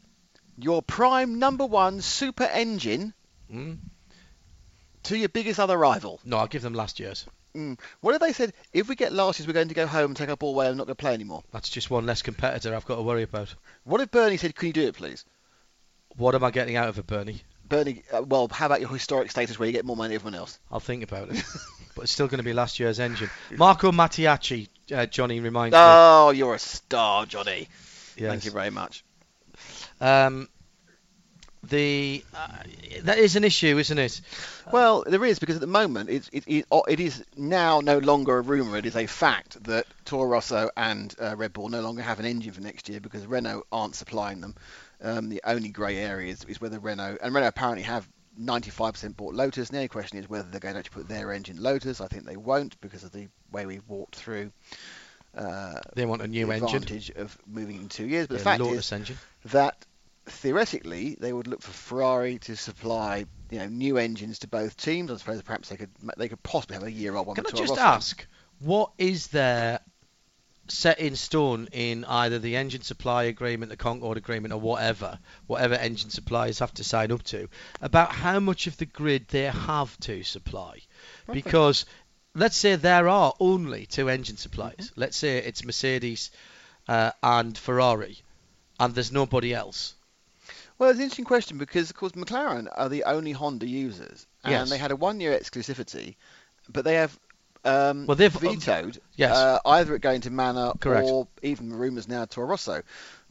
[0.58, 3.14] your prime number one super engine
[3.52, 3.78] Mm.
[5.04, 6.20] to your biggest other rival?
[6.24, 7.26] No, I'll give them last year's.
[7.54, 7.78] Mm.
[8.00, 10.16] What if they said, if we get last year's, we're going to go home and
[10.16, 11.42] take our ball away and not going to play anymore?
[11.52, 13.54] That's just one less competitor I've got to worry about.
[13.84, 15.24] What if Bernie said, can you do it, please?
[16.16, 17.42] What am I getting out of it, Bernie?
[17.68, 20.34] Bernie, uh, well, how about your historic status where you get more money than everyone
[20.34, 20.58] else?
[20.70, 21.42] I'll think about it.
[21.94, 23.30] but it's still going to be last year's engine.
[23.56, 27.68] Marco Mattiacci, uh, Johnny reminds me Oh, you're a star, Johnny.
[28.16, 28.30] Yes.
[28.30, 29.04] Thank you very much.
[30.00, 30.48] Um,
[31.62, 32.48] the uh,
[33.02, 34.20] that is an issue, isn't it?
[34.72, 37.98] Well, there is because at the moment it's, it, it, oh, it is now no
[37.98, 38.76] longer a rumor.
[38.78, 42.24] It is a fact that Toro Rosso and uh, Red Bull no longer have an
[42.26, 44.54] engine for next year because Renault aren't supplying them.
[45.02, 48.08] Um, the only grey area is, is whether Renault and Renault apparently have
[48.40, 49.70] 95% bought Lotus.
[49.70, 52.00] Now the only question is whether they're going to actually put their engine in Lotus.
[52.00, 54.50] I think they won't because of the way we've walked through.
[55.36, 56.66] Uh, They want a new the engine.
[56.68, 58.26] advantage of moving in two years.
[58.26, 59.18] But Yeah, the fact Lotus is engine.
[59.46, 59.86] that
[60.30, 65.10] theoretically they would look for Ferrari to supply you know new engines to both teams.
[65.10, 67.36] I suppose perhaps they could they could possibly have a year old one.
[67.36, 67.80] Can I just Rosso.
[67.80, 68.26] ask,
[68.60, 69.80] what is there
[70.68, 75.74] set in stone in either the engine supply agreement, the Concord agreement, or whatever, whatever
[75.74, 77.48] engine suppliers have to sign up to,
[77.80, 80.78] about how much of the grid they have to supply?
[81.32, 81.86] Because
[82.34, 84.90] let's say there are only two engine suppliers.
[84.90, 85.00] Mm-hmm.
[85.00, 86.30] Let's say it's Mercedes
[86.88, 88.18] uh, and Ferrari,
[88.78, 89.94] and there's nobody else.
[90.80, 94.52] Well, it's an interesting question because of course McLaren are the only Honda users, and
[94.52, 94.70] Yes.
[94.70, 96.16] they had a one-year exclusivity,
[96.70, 97.16] but they have.
[97.66, 99.36] Um, Well, they've- vetoed Yes.
[99.36, 101.06] uh, either it going to Manor Correct.
[101.06, 102.82] or even rumours now to Rosso.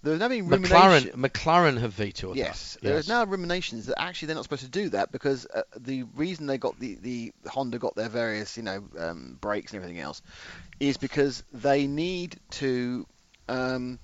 [0.03, 2.81] There's now been McLaren, rumination- McLaren have vetoed Yes, that.
[2.83, 3.05] there Yes.
[3.05, 6.45] is now ruminations that actually they're not supposed to do that because uh, the reason
[6.45, 10.21] they got the, the Honda got their various you know um, brakes and everything else
[10.79, 13.07] is because they need to
[13.49, 13.97] um,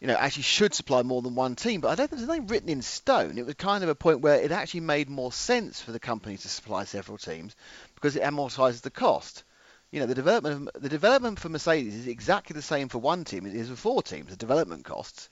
[0.00, 1.80] you know actually should supply more than one team.
[1.80, 3.38] But I don't think there's nothing written in stone.
[3.38, 6.36] It was kind of a point where it actually made more sense for the company
[6.36, 7.54] to supply several teams
[7.94, 9.44] because it amortizes the cost.
[9.90, 13.24] You know, the development of, the development for Mercedes is exactly the same for one
[13.24, 14.30] team as it is for four teams.
[14.30, 15.28] The development costs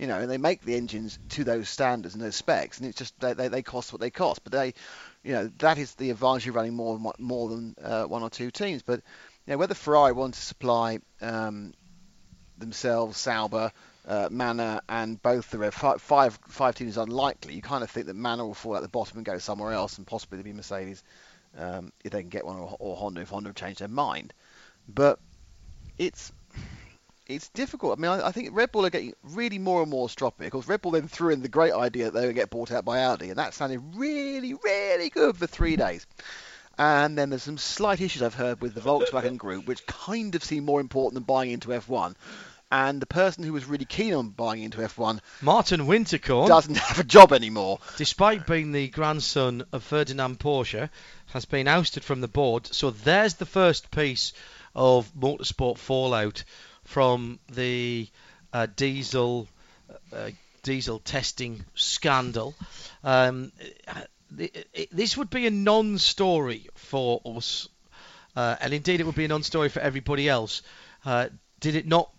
[0.00, 2.96] you know, and they make the engines to those standards and those specs, and it's
[2.96, 4.42] just they, they, they cost what they cost.
[4.42, 4.72] But they,
[5.22, 8.50] you know, that is the advantage of running more more than uh, one or two
[8.50, 8.80] teams.
[8.80, 9.02] But
[9.46, 11.74] you know, whether Ferrari want to supply um,
[12.56, 13.72] themselves, Sauber,
[14.10, 17.54] uh, and both the Rev five, five five teams is unlikely.
[17.54, 19.98] You kind of think that Manor will fall at the bottom and go somewhere else,
[19.98, 21.04] and possibly there'll be Mercedes
[21.56, 24.32] um, if they can get one, or, or Honda if Honda have changed their mind.
[24.88, 25.20] But
[25.96, 26.32] it's
[27.28, 27.96] it's difficult.
[27.98, 30.46] I mean, I, I, think Red Bull are getting really more and more stroppy.
[30.46, 32.72] Of course, Red Bull then threw in the great idea that they would get bought
[32.72, 36.04] out by Audi, and that sounded really, really good for three days.
[36.76, 40.42] And then there's some slight issues I've heard with the Volkswagen Group, which kind of
[40.42, 42.16] seem more important than buying into F1
[42.70, 46.98] and the person who was really keen on buying into F1, Martin Winterkorn, doesn't have
[46.98, 47.80] a job anymore.
[47.96, 50.88] Despite being the grandson of Ferdinand Porsche,
[51.32, 52.66] has been ousted from the board.
[52.66, 54.32] So there's the first piece
[54.74, 56.44] of motorsport fallout
[56.84, 58.08] from the
[58.52, 59.48] uh, diesel
[60.12, 60.30] uh,
[60.62, 62.54] diesel testing scandal.
[63.02, 63.52] Um,
[64.38, 67.68] it, it, this would be a non-story for us,
[68.36, 70.62] uh, and indeed it would be a non-story for everybody else.
[71.04, 71.28] Uh,
[71.60, 72.10] did it not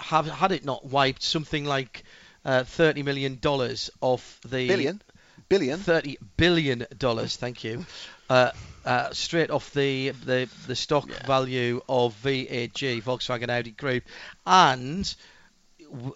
[0.00, 2.04] have had it not wiped something like
[2.44, 5.00] uh, thirty million dollars off the billion,
[5.48, 7.36] billion, thirty billion dollars.
[7.36, 7.84] Thank you.
[8.28, 8.52] Uh,
[8.84, 11.26] uh, straight off the the, the stock yeah.
[11.26, 14.04] value of VAG Volkswagen Audi Group,
[14.46, 15.14] and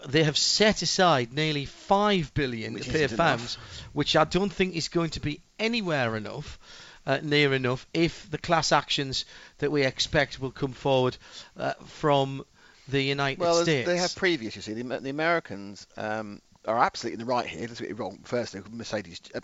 [0.06, 3.56] they have set aside nearly five billion which to pay fans,
[3.93, 6.59] which I don't think is going to be anywhere enough.
[7.06, 9.27] Uh, near enough if the class actions
[9.59, 11.15] that we expect will come forward
[11.59, 12.43] uh, from
[12.89, 13.86] the United well, States.
[13.86, 14.56] Well, they have previous.
[14.56, 17.62] You see, the, the Americans um, are absolutely in the right here.
[17.62, 18.19] Let's get it wrong.
[18.24, 19.40] Firstly, Mercedes, uh,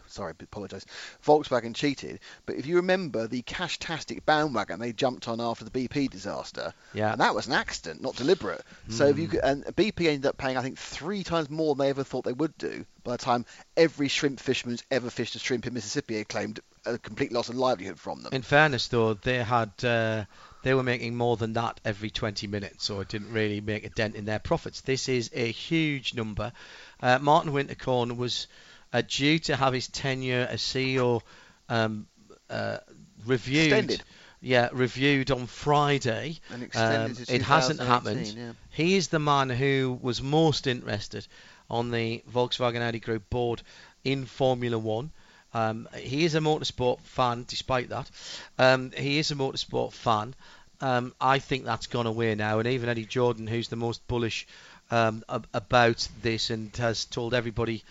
[0.06, 0.84] sorry, apologise.
[1.24, 6.10] Volkswagen cheated, but if you remember the cash-tastic bandwagon they jumped on after the BP
[6.10, 8.62] disaster, yeah, and that was an accident, not deliberate.
[8.88, 8.92] Mm.
[8.92, 9.30] So if you hmm.
[9.32, 12.24] could, and BP ended up paying, I think, three times more than they ever thought
[12.24, 12.84] they would do.
[13.02, 13.44] By the time
[13.76, 17.48] every shrimp fisherman who's ever fished a shrimp in Mississippi had claimed a complete loss
[17.48, 18.32] of livelihood from them.
[18.32, 19.72] In fairness, though, they had.
[19.82, 20.24] Uh,
[20.64, 23.90] they were making more than that every 20 minutes, so it didn't really make a
[23.90, 24.80] dent in their profits.
[24.80, 26.52] This is a huge number.
[27.00, 28.48] Uh, Martin Winterkorn was
[28.92, 31.20] uh, due to have his tenure as CEO
[31.68, 32.06] um,
[32.50, 32.78] uh,
[33.26, 33.72] reviewed.
[33.72, 34.02] Extended.
[34.40, 36.38] Yeah, reviewed on Friday.
[36.74, 38.26] Um, it hasn't happened.
[38.26, 38.52] Yeah.
[38.70, 41.26] He is the man who was most interested
[41.70, 43.62] on the Volkswagen Audi Group board
[44.04, 45.12] in Formula One.
[45.54, 48.10] Um, he is a motorsport fan, despite that.
[48.58, 50.34] Um, he is a motorsport fan.
[50.80, 54.46] Um, I think that's gone away now, and even Eddie Jordan, who's the most bullish
[54.90, 57.84] um, ab- about this and has told everybody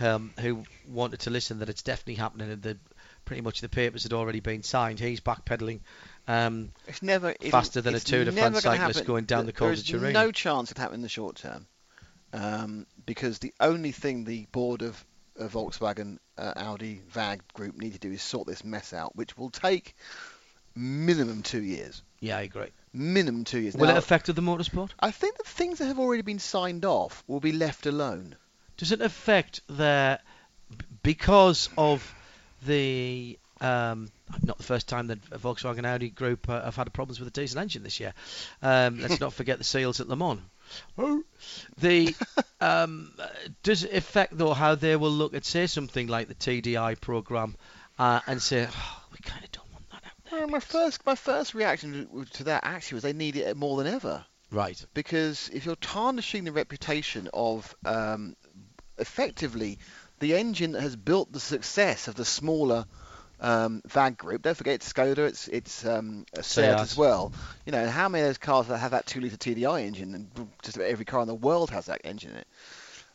[0.00, 2.78] um, who wanted to listen that it's definitely happening, and that
[3.24, 4.98] pretty much the papers had already been signed.
[4.98, 5.80] He's backpedaling.
[6.26, 9.82] Um, it's never faster than a Tour de France cyclist going down the Col de
[9.82, 11.66] There's no chance it happen in the short term,
[12.32, 15.04] um, because the only thing the board of
[15.38, 19.36] uh, Volkswagen uh, Audi VAG group need to do is sort this mess out, which
[19.36, 19.94] will take
[20.74, 22.02] minimum two years.
[22.20, 22.68] Yeah, I agree.
[22.92, 23.74] Minimum two years.
[23.74, 24.90] Will now, it affect the motorsport?
[25.00, 28.36] I think the things that have already been signed off will be left alone.
[28.76, 30.18] Does it affect their
[31.02, 32.14] because of
[32.66, 34.10] the um,
[34.42, 37.60] not the first time that Volkswagen Audi group uh, have had problems with a diesel
[37.60, 38.14] engine this year.
[38.62, 40.40] Um, let's not forget the seals at Le Mans.
[40.96, 41.22] Oh.
[41.78, 42.14] The
[42.60, 43.12] um,
[43.62, 47.56] does it affect though how they will look at say something like the TDI program
[47.98, 49.69] uh, and say oh, we kind of don't
[50.32, 50.38] want that out there.
[50.38, 53.86] Well, my first my first reaction to that actually was they need it more than
[53.92, 54.24] ever.
[54.50, 54.84] Right.
[54.94, 58.36] Because if you're tarnishing the reputation of um,
[58.98, 59.78] effectively
[60.18, 62.84] the engine that has built the success of the smaller
[63.40, 64.42] um, VAG group.
[64.42, 67.32] Don't forget it's Skoda, it's it's um, Seat as well.
[67.64, 70.76] You know, how many of those cars that have that two-liter TDI engine, and just
[70.76, 72.46] about every car in the world has that engine in it.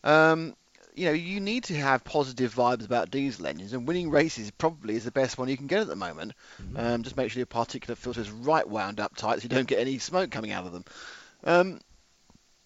[0.03, 0.55] Um,
[0.95, 4.95] you know, you need to have positive vibes about diesel engines, and winning races probably
[4.95, 6.33] is the best one you can get at the moment.
[6.61, 6.77] Mm-hmm.
[6.77, 9.67] Um, just make sure your particulate filter is right wound up tight so you don't
[9.67, 10.85] get any smoke coming out of them.
[11.43, 11.79] Um,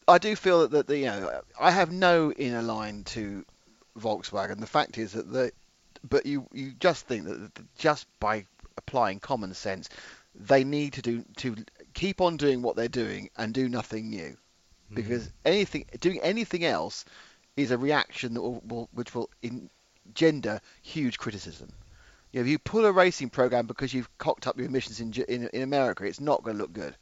[0.07, 3.45] I do feel that, that the, you know I have no inner line to
[3.97, 4.60] Volkswagen.
[4.60, 5.51] The fact is that the
[6.07, 8.45] but you you just think that just by
[8.77, 9.89] applying common sense,
[10.35, 11.56] they need to do to
[11.93, 14.95] keep on doing what they're doing and do nothing new, mm-hmm.
[14.95, 17.06] because anything doing anything else
[17.60, 21.69] is a reaction that will, which will engender huge criticism.
[22.31, 25.14] You know, if you pull a racing program because you've cocked up your emissions in
[25.27, 26.95] in, in America, it's not going to look good.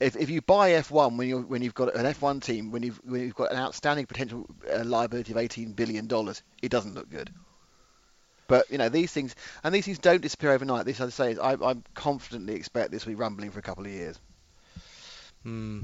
[0.00, 3.00] If, if you buy F1 when you when you've got an F1 team when you've
[3.04, 7.08] when you've got an outstanding potential uh, liability of 18 billion dollars, it doesn't look
[7.08, 7.30] good.
[8.48, 10.86] But you know these things, and these things don't disappear overnight.
[10.86, 13.84] This, as I say, I, I confidently expect this will be rumbling for a couple
[13.84, 14.18] of years.
[15.42, 15.82] Hmm.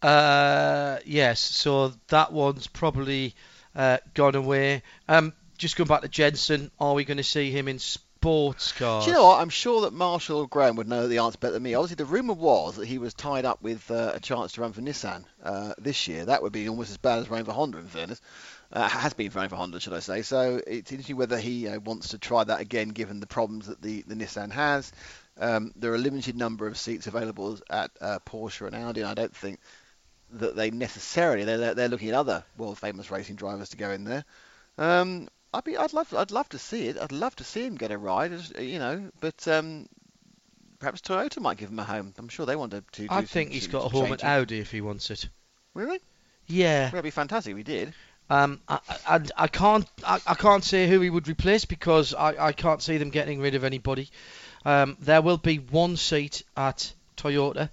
[0.00, 3.34] Uh, yes, so that one's probably
[3.74, 4.82] uh, gone away.
[5.08, 9.04] Um, just going back to Jenson, are we going to see him in sports cars?
[9.04, 9.40] Do you know what?
[9.40, 11.74] I'm sure that Marshall Graham would know the answer better than me.
[11.74, 14.72] Obviously, the rumour was that he was tied up with uh, a chance to run
[14.72, 16.24] for Nissan uh, this year.
[16.24, 18.20] That would be almost as bad as running for Honda, in fairness
[18.72, 20.22] uh, has been running for Honda, should I say?
[20.22, 23.82] So it's interesting whether he uh, wants to try that again, given the problems that
[23.82, 24.92] the, the Nissan has.
[25.38, 29.08] Um, there are a limited number of seats available at uh, Porsche and Audi, and
[29.08, 29.60] I don't think
[30.32, 34.04] that they necessarily they're they're looking at other world famous racing drivers to go in
[34.04, 34.24] there.
[34.78, 36.98] Um, I'd be I'd love I'd love to see it.
[36.98, 39.10] I'd love to see him get a ride, you know.
[39.20, 39.86] But um,
[40.78, 42.12] perhaps Toyota might give him a home.
[42.18, 42.82] I'm sure they want to.
[42.92, 45.28] to I think he's got a home at Audi if he wants it.
[45.74, 46.00] Really?
[46.46, 46.90] Yeah.
[46.90, 47.94] That'd be fantastic We did.
[48.30, 52.46] Um, I, I, I can't I, I, can't say who he would replace because I,
[52.46, 54.10] I can't see them getting rid of anybody.
[54.64, 57.70] Um, there will be one seat at Toyota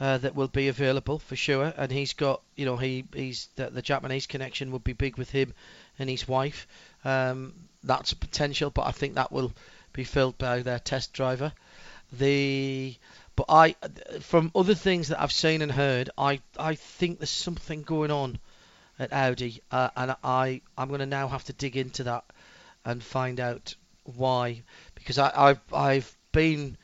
[0.00, 3.70] uh, that will be available for sure, and he's got you know he he's the,
[3.70, 5.54] the Japanese connection would be big with him
[5.98, 6.66] and his wife.
[7.04, 9.52] Um, that's a potential, but I think that will
[9.92, 11.52] be filled by their test driver.
[12.12, 12.96] The
[13.34, 13.74] but I
[14.20, 18.38] from other things that I've seen and heard, I I think there's something going on
[18.98, 22.24] at Audi, uh, and I I'm going to now have to dig into that
[22.84, 23.74] and find out
[24.04, 24.62] why
[24.94, 26.76] because I, I've I've been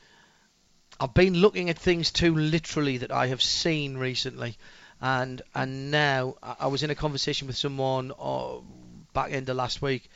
[0.99, 4.57] I've been looking at things too literally that I have seen recently,
[5.01, 8.57] and and now I was in a conversation with someone uh,
[9.13, 10.09] back end of last week.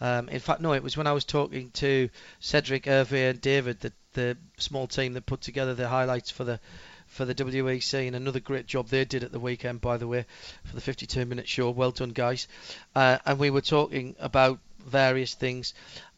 [0.00, 2.08] Um, in fact, no, it was when I was talking to
[2.40, 6.58] Cedric, Hervé, and David, the the small team that put together the highlights for the
[7.06, 10.24] for the WEC, and another great job they did at the weekend, by the way,
[10.64, 11.70] for the 52 minute show.
[11.70, 12.48] Well done, guys.
[12.94, 15.74] Uh, and we were talking about various things,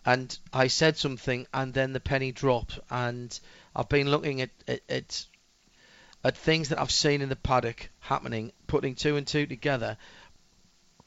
[0.06, 3.38] and I said something, and then the penny dropped, and
[3.74, 5.26] I've been looking at, at, at
[6.24, 9.96] at things that I've seen in the paddock happening, putting two and two together,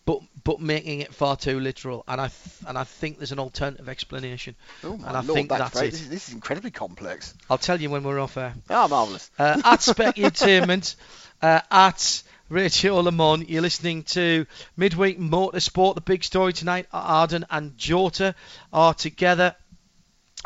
[0.05, 2.03] but but making it far too literal.
[2.07, 4.55] And I th- and I think there's an alternative explanation.
[4.83, 5.91] Oh my and I lord, think that's, that's it.
[5.91, 7.33] This, is, this is incredibly complex.
[7.49, 8.53] I'll tell you when we're off air.
[8.69, 9.29] Ah, marvelous.
[9.37, 10.95] Uh, at Specutainment,
[11.41, 15.93] uh, at Le Mans, you're listening to Midweek Motorsport.
[15.93, 18.33] The big story tonight: Arden and Jota
[18.73, 19.55] are together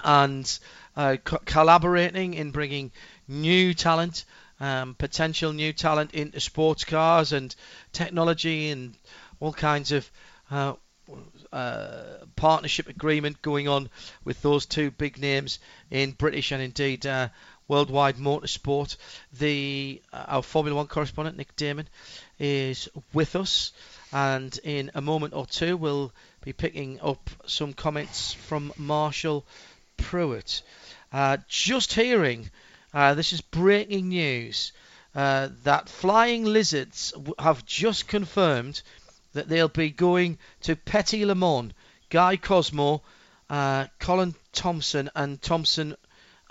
[0.03, 0.59] and
[0.97, 2.91] uh, co- collaborating in bringing
[3.29, 4.25] new talent.
[4.59, 7.55] Um, potential new talent into sports cars and
[7.93, 8.95] technology and
[9.39, 10.09] all kinds of
[10.51, 10.73] uh,
[11.53, 13.89] uh, partnership agreement going on
[14.25, 15.59] with those two big names
[15.89, 17.29] in British and indeed uh,
[17.73, 18.97] worldwide motorsport.
[19.39, 21.87] The uh, our Formula One correspondent Nick Daman
[22.37, 23.71] is with us,
[24.11, 26.11] and in a moment or two we'll
[26.45, 29.43] be picking up some comments from Marshall
[29.97, 30.61] Pruett.
[31.11, 32.51] Uh, just hearing,
[32.93, 34.71] uh, this is breaking news.
[35.15, 38.83] Uh, that Flying Lizards have just confirmed
[39.33, 41.73] that they'll be going to Petit Le Mans.
[42.11, 43.01] Guy Cosmo,
[43.49, 45.95] uh, Colin Thompson, and Thompson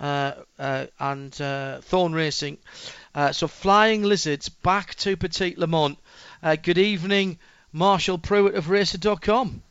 [0.03, 2.57] and uh, Thorn Racing.
[3.15, 5.55] Uh, so Flying Lizards back to Petit.
[5.57, 7.37] Uh, good evening,
[7.71, 9.61] Marshall Pruett of Racer.com.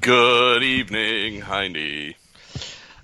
[0.00, 2.16] Good evening, Hindy.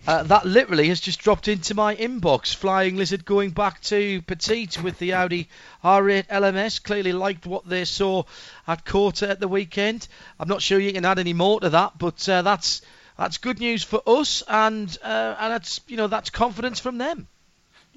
[0.06, 2.54] Uh, that literally has just dropped into my inbox.
[2.54, 5.48] Flying Lizard going back to Petit with the Audi
[5.84, 6.82] R8 LMS.
[6.82, 8.24] Clearly liked what they saw
[8.66, 10.08] at COTA at the weekend.
[10.40, 12.80] I'm not sure you can add any more to that, but uh, that's
[13.20, 17.28] that's good news for us, and uh, and that's you know that's confidence from them.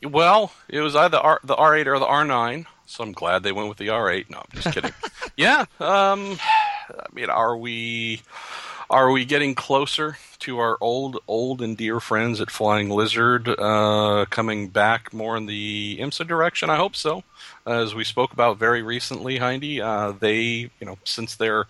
[0.03, 3.69] Well, it was either R- the R8 or the R9, so I'm glad they went
[3.69, 4.29] with the R8.
[4.29, 4.91] No, I'm just kidding.
[5.37, 6.37] yeah, um,
[6.89, 8.21] I mean, are we
[8.89, 14.25] are we getting closer to our old old and dear friends at Flying Lizard uh,
[14.29, 16.69] coming back more in the IMSA direction?
[16.69, 17.23] I hope so.
[17.65, 21.65] As we spoke about very recently, Hindy, uh, they you know since their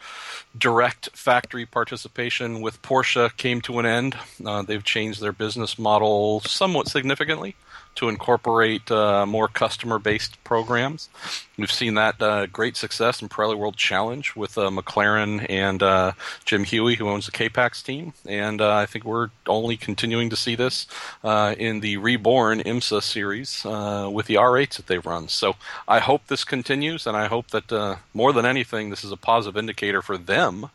[0.57, 6.41] direct factory participation with Porsche came to an end, uh, they've changed their business model
[6.41, 7.55] somewhat significantly
[7.95, 11.09] to incorporate uh, more customer based programs.
[11.57, 16.13] We've seen that uh, great success in Pirelli World Challenge with uh, McLaren and uh,
[16.45, 18.13] Jim Huey, who owns the K-Pax team.
[18.27, 20.87] And uh, I think we're only continuing to see this
[21.23, 25.27] uh, in the reborn IMSA series with the R8s that they've run.
[25.27, 25.55] So
[25.87, 29.57] I hope this continues, and I hope that more than anything, this is a positive
[29.57, 30.69] indicator for them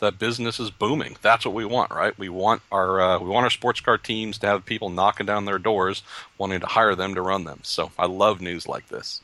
[0.00, 1.16] that business is booming.
[1.22, 2.16] That's what we want, right?
[2.18, 5.44] We want our uh, we want our sports car teams to have people knocking down
[5.44, 6.02] their doors
[6.38, 7.60] wanting to hire them to run them.
[7.62, 9.20] So I love news like this.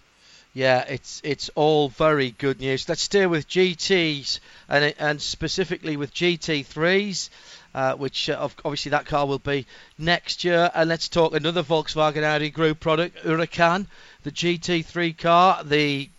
[0.55, 2.89] Yeah, it's it's all very good news.
[2.89, 7.31] Let's stay with GTs and and specifically with GT3s.
[7.75, 9.67] Uh, which uh, obviously that car will be
[9.97, 10.71] next year.
[10.75, 13.87] And let's talk another Volkswagen Audi Group product, Huracan,
[14.25, 16.11] the GT3 car, the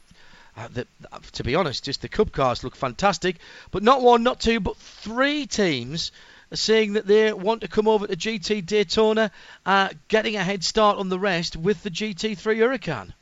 [0.56, 0.88] uh, the,
[1.34, 3.38] to be honest, just the Cup cars look fantastic.
[3.72, 6.12] But not one, not two, but three teams
[6.52, 9.32] are saying that they want to come over to GT Daytona,
[9.66, 13.14] uh, getting a head start on the rest with the GT3 Huracan.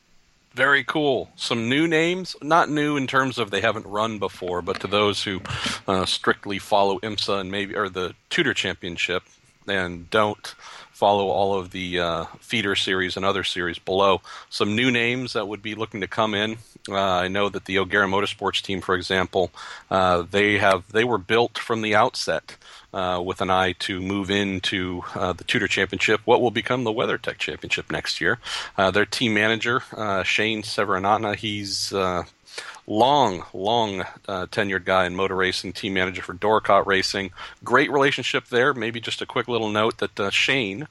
[0.53, 1.29] Very cool.
[1.37, 5.23] Some new names, not new in terms of they haven't run before, but to those
[5.23, 5.39] who
[5.87, 9.23] uh, strictly follow IMSA and maybe or the Tudor Championship
[9.65, 10.53] and don't
[11.01, 14.21] follow all of the uh, feeder series and other series below.
[14.51, 16.57] Some new names that would be looking to come in.
[16.87, 19.49] Uh, I know that the O'Gara Motorsports team, for example,
[19.89, 22.55] uh, they have they were built from the outset
[22.93, 26.93] uh, with an eye to move into uh, the Tudor Championship, what will become the
[26.93, 28.37] WeatherTech Championship next year.
[28.77, 29.79] Uh, their team manager,
[30.23, 31.91] Shane Seneviratne, he's
[32.91, 37.31] long, long uh, tenured guy in motor racing, team manager for Dorricott Racing.
[37.63, 38.73] Great relationship there.
[38.73, 40.87] Maybe just a quick little note that uh, Shane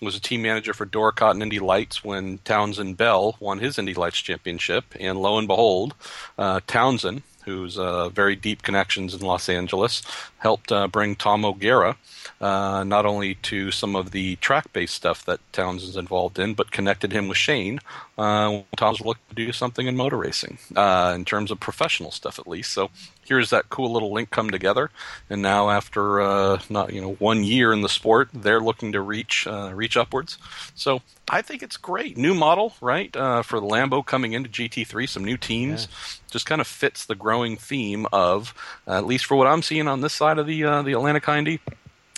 [0.00, 3.92] was a team manager for Doricott and Indy Lights when Townsend Bell won his Indy
[3.92, 4.86] Lights championship.
[4.98, 5.94] And lo and behold,
[6.38, 10.00] uh, Townsend, who's uh, very deep connections in Los Angeles,
[10.38, 11.96] helped uh, bring Tom O'Gara
[12.40, 17.12] uh, not only to some of the track-based stuff that Townsend's involved in, but connected
[17.12, 17.78] him with Shane.
[18.22, 22.38] Uh, Tom's looking to do something in motor racing, uh, in terms of professional stuff
[22.38, 22.70] at least.
[22.70, 22.90] So
[23.24, 24.90] here's that cool little link come together.
[25.28, 29.00] And now, after uh, not you know one year in the sport, they're looking to
[29.00, 30.38] reach uh, reach upwards.
[30.76, 32.16] So I think it's great.
[32.16, 33.14] New model, right?
[33.16, 35.88] Uh, for the Lambo coming into GT3, some new teams.
[35.90, 35.96] Yeah.
[36.30, 38.54] Just kind of fits the growing theme of,
[38.86, 41.60] at least for what I'm seeing on this side of the the Atlantic Indy,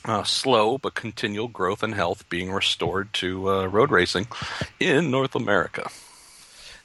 [0.05, 4.26] uh, slow but continual growth and health being restored to uh, road racing
[4.81, 5.89] in North America.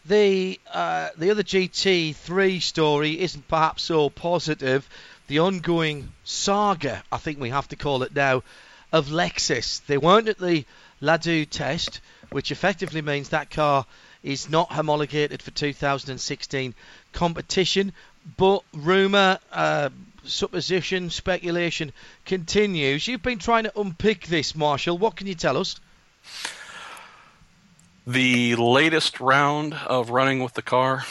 [0.06, 4.88] The uh, the other GT3 story isn't perhaps so positive.
[5.28, 8.42] The ongoing saga, I think we have to call it now,
[8.92, 9.86] of Lexus.
[9.86, 10.66] They weren't at the
[11.02, 12.02] Ladoux test,
[12.32, 13.86] which effectively means that car
[14.24, 16.74] is not homologated for 2016
[17.14, 17.94] competition.
[18.38, 19.90] But rumour, uh,
[20.30, 21.92] supposition, speculation
[22.26, 23.08] continues.
[23.08, 24.98] You've been trying to unpick this, Marshall.
[24.98, 25.80] What can you tell us?
[28.08, 31.06] The latest round of running with the car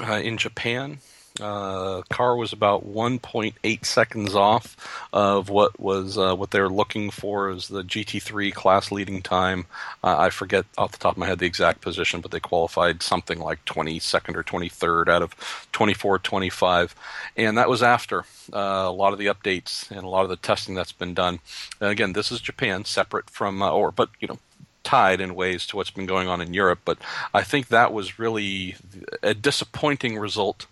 [0.00, 0.98] uh, in Japan
[1.40, 4.76] uh, car was about 1.8 seconds off
[5.12, 9.66] of what was uh, what they were looking for as the GT3 class leading time.
[10.02, 13.02] Uh, I forget off the top of my head the exact position, but they qualified
[13.02, 15.34] something like 22nd or 23rd out of
[15.72, 16.94] 24, 25,
[17.36, 18.20] and that was after
[18.52, 21.40] uh, a lot of the updates and a lot of the testing that's been done.
[21.80, 24.38] And again, this is Japan, separate from uh, or but you know
[24.86, 26.78] tied in ways to what's been going on in Europe.
[26.84, 26.98] But
[27.34, 28.76] I think that was really
[29.20, 30.66] a disappointing result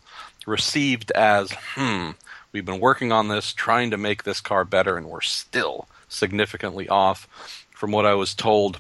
[0.47, 2.11] received as, hmm,
[2.53, 6.89] we've been working on this, trying to make this car better, and we're still significantly
[6.89, 7.29] off
[7.71, 8.79] from what I was told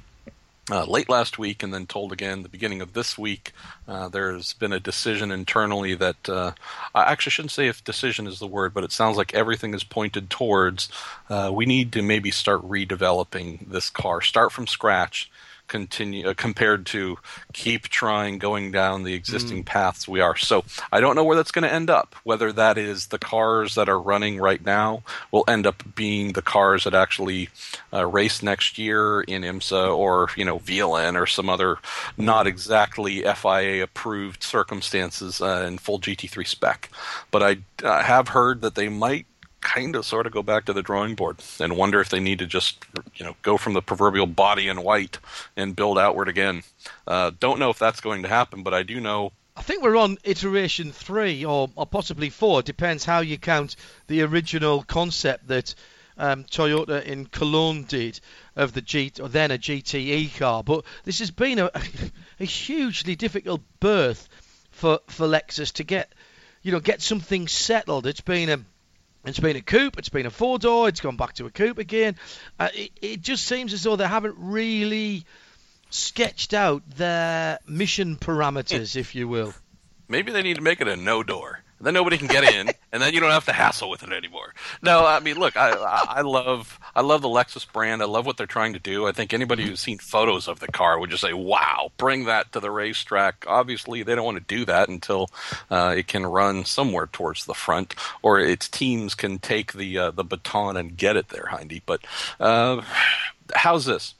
[0.70, 3.52] uh, late last week and then told again the beginning of this week.
[3.86, 6.52] Uh, there's been a decision internally that uh,
[6.94, 9.84] I actually shouldn't say if decision is the word, but it sounds like everything is
[9.84, 10.88] pointed towards
[11.28, 15.30] uh, we need to maybe start redeveloping this car, start from scratch,
[15.68, 17.16] continue uh, compared to
[17.52, 19.66] keep trying going down the existing mm.
[19.66, 20.36] paths we are.
[20.36, 22.14] So I don't know where that's going to end up.
[22.24, 26.42] Whether that is the cars that are running right now will end up being the
[26.42, 27.48] cars that actually
[27.92, 31.78] uh, race next year in IMSA or you know VLN or some other
[32.16, 36.90] not exactly FIA approved circumstances uh, in full GT3 spec.
[37.30, 39.26] But I have heard that they might
[39.64, 42.38] kind of sort of go back to the drawing board and wonder if they need
[42.38, 42.84] to just
[43.16, 45.18] you know go from the proverbial body in white
[45.56, 46.62] and build outward again.
[47.06, 49.32] Uh, don't know if that's going to happen, but I do know.
[49.56, 52.62] I think we're on iteration three or, or possibly four.
[52.62, 53.76] Depends how you count
[54.08, 55.74] the original concept that
[56.16, 58.20] um, Toyota in Cologne did
[58.56, 60.62] of the G, or then a GTE car.
[60.62, 61.70] But this has been a,
[62.40, 64.28] a hugely difficult birth
[64.70, 66.12] for for Lexus to get
[66.62, 68.06] you know get something settled.
[68.06, 68.60] It's been a
[69.24, 71.78] it's been a coupe, it's been a four door, it's gone back to a coupe
[71.78, 72.16] again.
[72.58, 75.24] Uh, it, it just seems as though they haven't really
[75.90, 79.54] sketched out their mission parameters, if you will.
[80.08, 83.02] Maybe they need to make it a no door then nobody can get in, and
[83.02, 84.54] then you don't have to hassle with it anymore.
[84.82, 88.02] No, I mean, look, I, I love I love the Lexus brand.
[88.02, 89.06] I love what they're trying to do.
[89.06, 92.52] I think anybody who's seen photos of the car would just say, "Wow, bring that
[92.52, 95.30] to the racetrack." Obviously, they don't want to do that until
[95.70, 100.10] uh, it can run somewhere towards the front, or its teams can take the uh,
[100.10, 101.82] the baton and get it there, Hindy.
[101.84, 102.04] But
[102.40, 102.82] uh,
[103.54, 104.14] how's this?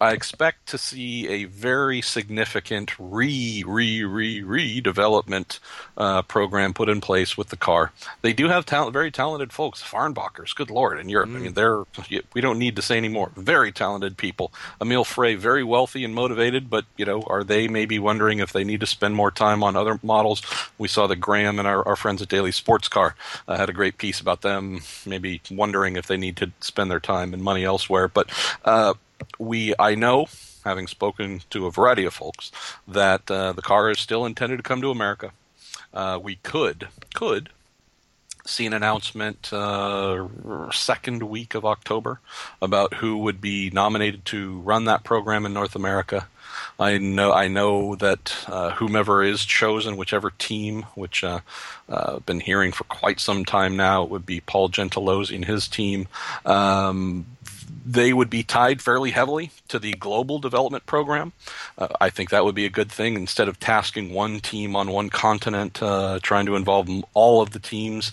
[0.00, 5.60] I expect to see a very significant re re re re development
[5.96, 7.92] uh, program put in place with the car.
[8.22, 10.54] They do have talent, very talented folks, Farnbachers.
[10.54, 11.36] Good lord, in Europe, mm.
[11.36, 11.84] I mean, they're
[12.34, 13.30] we don't need to say anymore.
[13.36, 14.52] Very talented people.
[14.80, 18.64] Emil Frey, very wealthy and motivated, but you know, are they maybe wondering if they
[18.64, 20.42] need to spend more time on other models?
[20.76, 23.14] We saw that Graham and our, our friends at Daily Sports Car
[23.46, 27.00] uh, had a great piece about them, maybe wondering if they need to spend their
[27.00, 28.08] time and money elsewhere.
[28.08, 28.28] But
[28.64, 28.94] uh,
[29.38, 30.26] we I know,
[30.64, 32.50] having spoken to a variety of folks,
[32.88, 35.32] that uh, the car is still intended to come to America.
[35.92, 37.50] Uh, we could could
[38.46, 40.26] see an announcement uh,
[40.70, 42.20] second week of October
[42.60, 46.26] about who would be nominated to run that program in North America.
[46.78, 51.40] I know I know that uh, whomever is chosen, whichever team, which uh,
[51.88, 55.68] uh, been hearing for quite some time now, it would be Paul Gentilozzi and his
[55.68, 56.08] team.
[56.44, 57.26] Um,
[57.86, 61.32] they would be tied fairly heavily to the global development program.
[61.76, 64.90] Uh, I think that would be a good thing instead of tasking one team on
[64.90, 68.12] one continent, uh, trying to involve all of the teams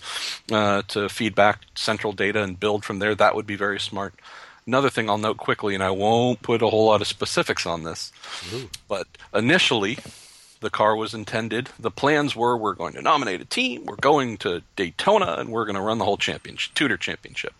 [0.50, 3.14] uh, to feed back central data and build from there.
[3.14, 4.14] That would be very smart.
[4.66, 7.82] Another thing I'll note quickly, and I won't put a whole lot of specifics on
[7.82, 8.12] this,
[8.54, 8.70] Ooh.
[8.86, 9.98] but initially,
[10.62, 11.68] the car was intended.
[11.78, 15.66] The plans were we're going to nominate a team, we're going to Daytona, and we're
[15.66, 17.52] going to run the whole championship, Tudor Championship.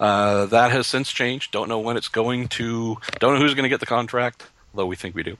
[0.00, 1.52] Uh, that has since changed.
[1.52, 2.96] Don't know when it's going to.
[3.18, 5.36] Don't know who's going to get the contract, though we think we do.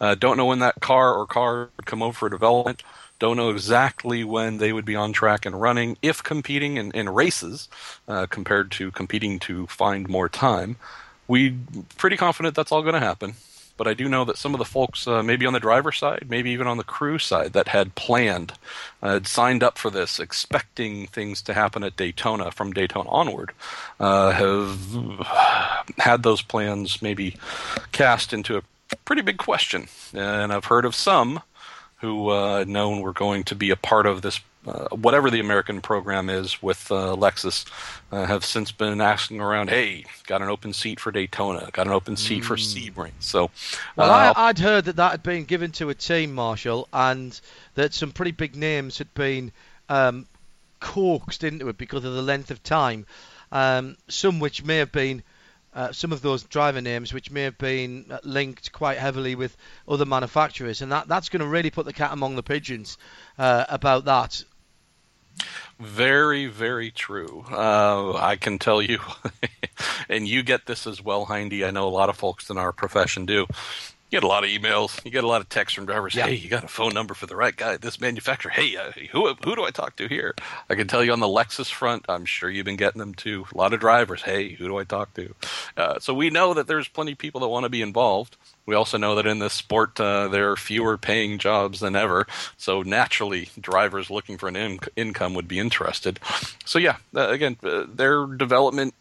[0.00, 2.82] Uh, don't know when that car or car would come over for development.
[3.20, 7.08] Don't know exactly when they would be on track and running, if competing in, in
[7.08, 7.68] races
[8.08, 10.76] uh, compared to competing to find more time.
[11.28, 11.56] We
[11.96, 13.34] pretty confident that's all going to happen.
[13.76, 16.26] But I do know that some of the folks, uh, maybe on the driver's side,
[16.28, 18.52] maybe even on the crew side, that had planned,
[19.02, 23.50] uh, had signed up for this, expecting things to happen at Daytona from Daytona onward,
[23.98, 24.78] uh, have
[25.98, 27.36] had those plans maybe
[27.90, 28.62] cast into a
[29.04, 29.88] pretty big question.
[30.12, 31.42] And I've heard of some
[31.96, 35.80] who uh, known were going to be a part of this, uh, whatever the American
[35.80, 37.64] program is with uh, Lexus,
[38.10, 41.68] uh, have since been asking around, "Hey, got an open seat for Daytona?
[41.72, 42.46] Got an open seat mm.
[42.46, 43.50] for Sebring?" So,
[43.96, 47.38] well, I, would uh, heard that that had been given to a team, Marshall, and
[47.74, 49.52] that some pretty big names had been
[49.88, 50.26] um,
[50.80, 53.06] coaxed into it because of the length of time.
[53.52, 55.22] Um, some which may have been
[55.74, 59.56] uh, some of those driver names which may have been uh, linked quite heavily with
[59.88, 62.96] other manufacturers, and that, that's going to really put the cat among the pigeons
[63.38, 64.44] uh, about that.
[65.80, 67.44] Very, very true.
[67.50, 69.00] Uh, I can tell you,
[70.08, 71.64] and you get this as well, Hindy.
[71.64, 73.46] I know a lot of folks in our profession do
[74.14, 75.04] you get a lot of emails.
[75.04, 76.14] You get a lot of texts from drivers.
[76.14, 76.26] Yeah.
[76.26, 78.52] Hey, you got a phone number for the right guy at this manufacturer.
[78.52, 80.34] Hey, uh, who who do I talk to here?
[80.70, 83.46] I can tell you on the Lexus front, I'm sure you've been getting them too.
[83.52, 84.22] A lot of drivers.
[84.22, 85.34] Hey, who do I talk to?
[85.76, 88.36] Uh, so we know that there's plenty of people that want to be involved.
[88.66, 92.26] We also know that in this sport, uh, there are fewer paying jobs than ever.
[92.56, 96.18] So naturally, drivers looking for an in- income would be interested.
[96.64, 98.94] So yeah, uh, again, uh, their development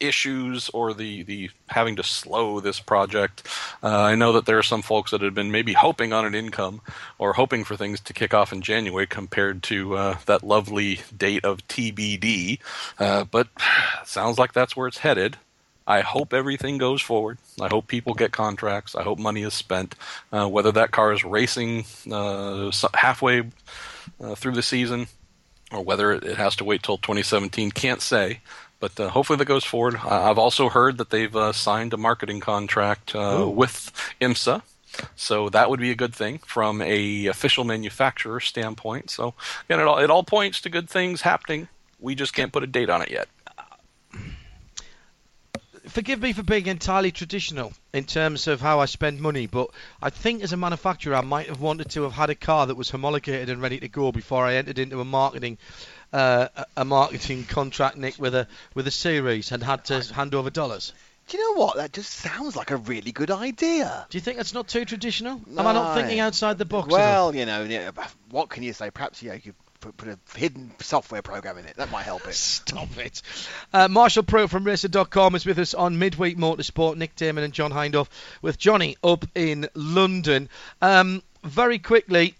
[0.00, 3.46] issues or the, the having to slow this project.
[3.82, 6.34] Uh, I know that there are some folks that had been maybe hoping on an
[6.34, 6.80] income
[7.18, 11.44] or hoping for things to kick off in January compared to uh, that lovely date
[11.44, 12.58] of TBD.
[12.98, 13.48] Uh, but
[14.04, 15.36] sounds like that's where it's headed.
[15.86, 17.38] I hope everything goes forward.
[17.60, 18.94] I hope people get contracts.
[18.94, 19.94] I hope money is spent.
[20.32, 23.50] Uh, whether that car is racing uh, halfway
[24.20, 25.08] uh, through the season
[25.72, 28.40] or whether it has to wait till 2017, can't say.
[28.80, 29.96] But uh, hopefully that goes forward.
[29.96, 34.62] I've also heard that they've uh, signed a marketing contract uh, with IMSA,
[35.16, 39.10] so that would be a good thing from a official manufacturer standpoint.
[39.10, 39.34] So
[39.68, 41.68] again, it all, it all points to good things happening.
[42.00, 43.28] We just can't put a date on it yet.
[45.90, 50.10] Forgive me for being entirely traditional in terms of how I spend money, but I
[50.10, 52.90] think as a manufacturer I might have wanted to have had a car that was
[52.90, 55.58] homologated and ready to go before I entered into a marketing
[56.12, 60.48] uh, a marketing contract, Nick, with a with a series and had to hand over
[60.50, 60.92] dollars?
[61.26, 61.76] Do you know what?
[61.76, 64.06] That just sounds like a really good idea.
[64.10, 65.40] Do you think that's not too traditional?
[65.46, 65.60] No.
[65.60, 66.88] Am I not thinking outside the box?
[66.88, 67.92] Well, you know,
[68.30, 68.90] what can you say?
[68.90, 71.76] Perhaps you, know, you put, put, a hidden software program in it.
[71.76, 72.34] That might help it.
[72.34, 73.22] Stop it.
[73.72, 76.96] Uh, Marshall Pruett from Racer.com is with us on Midweek Motorsport.
[76.96, 78.08] Nick Daman and John Hindhaugh
[78.42, 80.48] with Johnny up in London.
[80.82, 82.34] Um, very quickly,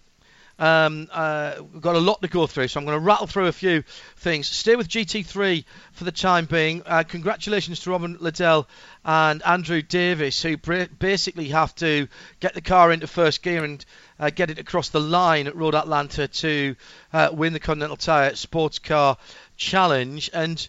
[0.60, 3.46] um, uh, we've got a lot to go through, so I'm going to rattle through
[3.46, 3.82] a few
[4.16, 4.46] things.
[4.46, 6.82] Stay with GT3 for the time being.
[6.84, 8.68] Uh, congratulations to Robin Liddell
[9.02, 12.08] and Andrew Davis, who basically have to
[12.40, 13.82] get the car into first gear and
[14.20, 16.76] uh, get it across the line at Road Atlanta to
[17.12, 19.16] uh, win the Continental Tire Sports Car
[19.56, 20.30] Challenge.
[20.34, 20.68] And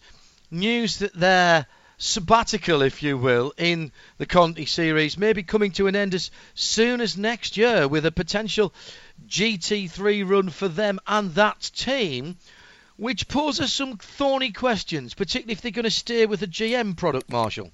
[0.49, 1.67] news that they're
[1.97, 6.31] sabbatical, if you will, in the Conti series, may be coming to an end as
[6.55, 8.73] soon as next year with a potential
[9.27, 12.37] GT3 run for them and that team,
[12.95, 17.29] which poses some thorny questions, particularly if they're going to stay with a GM product,
[17.29, 17.71] Marshall.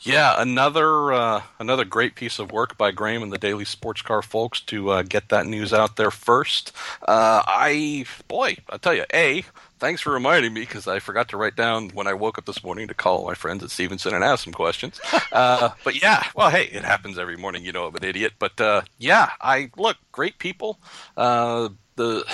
[0.00, 4.22] Yeah, another uh, another great piece of work by Graham and the Daily Sports Car
[4.22, 6.72] folks to uh, get that news out there first.
[7.02, 9.44] Uh, I boy, I tell you, a
[9.78, 12.62] thanks for reminding me because I forgot to write down when I woke up this
[12.62, 15.00] morning to call my friends at Stevenson and ask some questions.
[15.32, 17.64] uh, but yeah, well, hey, it happens every morning.
[17.64, 18.34] You know, I'm an idiot.
[18.38, 20.78] But uh, yeah, I look great people.
[21.16, 22.24] Uh, the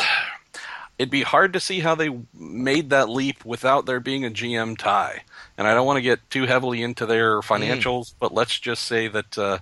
[1.02, 4.78] it'd be hard to see how they made that leap without there being a GM
[4.78, 5.24] tie.
[5.58, 8.14] And I don't want to get too heavily into their financials, mm.
[8.20, 9.58] but let's just say that uh,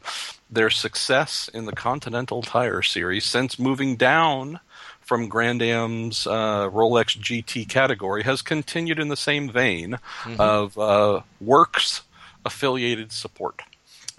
[0.51, 4.61] their success in the Continental Tire Series since moving down
[5.01, 10.39] from Grand Am's uh, Rolex GT category has continued in the same vein mm-hmm.
[10.39, 12.03] of uh, works
[12.45, 13.63] affiliated support.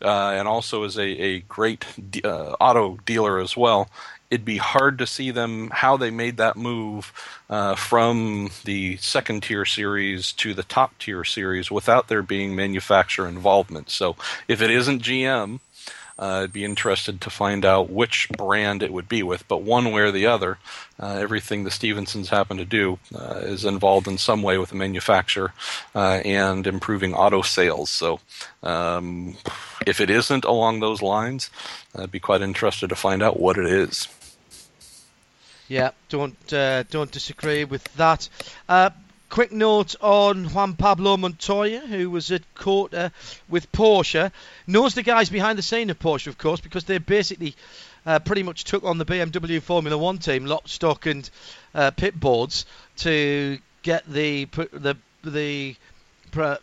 [0.02, 1.85] Uh, and also is a, a great
[2.26, 3.88] uh, auto dealer as well.
[4.31, 7.11] It'd be hard to see them how they made that move
[7.49, 13.27] uh, from the second tier series to the top tier series without there being manufacturer
[13.27, 13.89] involvement.
[13.89, 14.15] So
[14.47, 15.59] if it isn't GM,
[16.21, 19.91] uh, I'd be interested to find out which brand it would be with, but one
[19.91, 20.59] way or the other,
[20.99, 24.75] uh, everything the Stevensons happen to do uh, is involved in some way with the
[24.75, 25.51] manufacturer
[25.95, 27.89] uh, and improving auto sales.
[27.89, 28.19] So,
[28.61, 29.35] um,
[29.87, 31.49] if it isn't along those lines,
[31.95, 34.07] I'd be quite interested to find out what it is.
[35.72, 38.27] Yeah, don't uh, don't disagree with that.
[38.68, 38.89] Uh,
[39.30, 43.14] quick note on Juan Pablo Montoya, who was at COTA
[43.48, 44.34] with Porsche.
[44.68, 47.56] Knows the guys behind the scene of Porsche, of course, because they basically
[48.06, 51.30] uh, pretty much took on the BMW Formula One team, lock, stock, and
[51.73, 52.65] uh, pit boards
[52.98, 55.77] to get the the the
[56.31, 56.57] pro,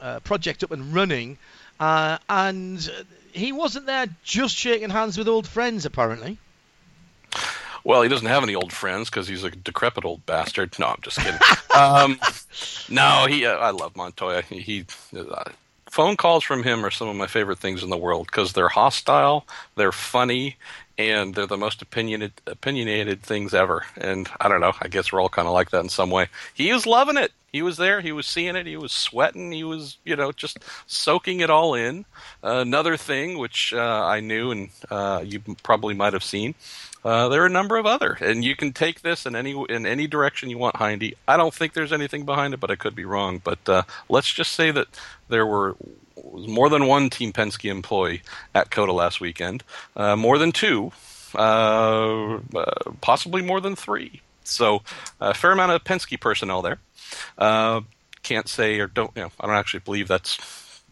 [0.00, 1.36] uh, project up and running.
[1.78, 2.90] Uh, and
[3.32, 6.38] he wasn't there just shaking hands with old friends, apparently.
[7.84, 10.76] Well, he doesn't have any old friends because he's a decrepit old bastard.
[10.78, 11.38] No, I'm just kidding.
[11.76, 12.18] um,
[12.88, 13.44] no, he.
[13.44, 14.42] Uh, I love Montoya.
[14.42, 14.60] He.
[14.60, 14.86] he
[15.16, 15.44] uh,
[15.90, 18.68] phone calls from him are some of my favorite things in the world because they're
[18.68, 19.46] hostile,
[19.76, 20.56] they're funny,
[20.98, 23.84] and they're the most opinionated opinionated things ever.
[23.96, 24.72] And I don't know.
[24.80, 26.28] I guess we're all kind of like that in some way.
[26.54, 27.32] He was loving it.
[27.52, 28.00] He was there.
[28.00, 28.66] He was seeing it.
[28.66, 29.52] He was sweating.
[29.52, 30.58] He was, you know, just
[30.88, 32.04] soaking it all in.
[32.42, 36.54] Uh, another thing which uh, I knew and uh, you probably might have seen
[37.04, 39.84] uh, there are a number of other, and you can take this in any in
[39.84, 41.16] any direction you want, Hindy.
[41.28, 43.42] I don't think there's anything behind it, but I could be wrong.
[43.44, 44.88] But uh, let's just say that
[45.28, 45.76] there were
[46.34, 48.22] more than one Team Penske employee
[48.54, 49.62] at COTA last weekend,
[49.96, 50.92] uh, more than two,
[51.34, 52.64] uh, uh,
[53.02, 54.22] possibly more than three.
[54.44, 54.82] So
[55.20, 56.78] a fair amount of Penske personnel there.
[58.22, 59.10] Can't say or don't.
[59.14, 60.38] You know, I don't actually believe that's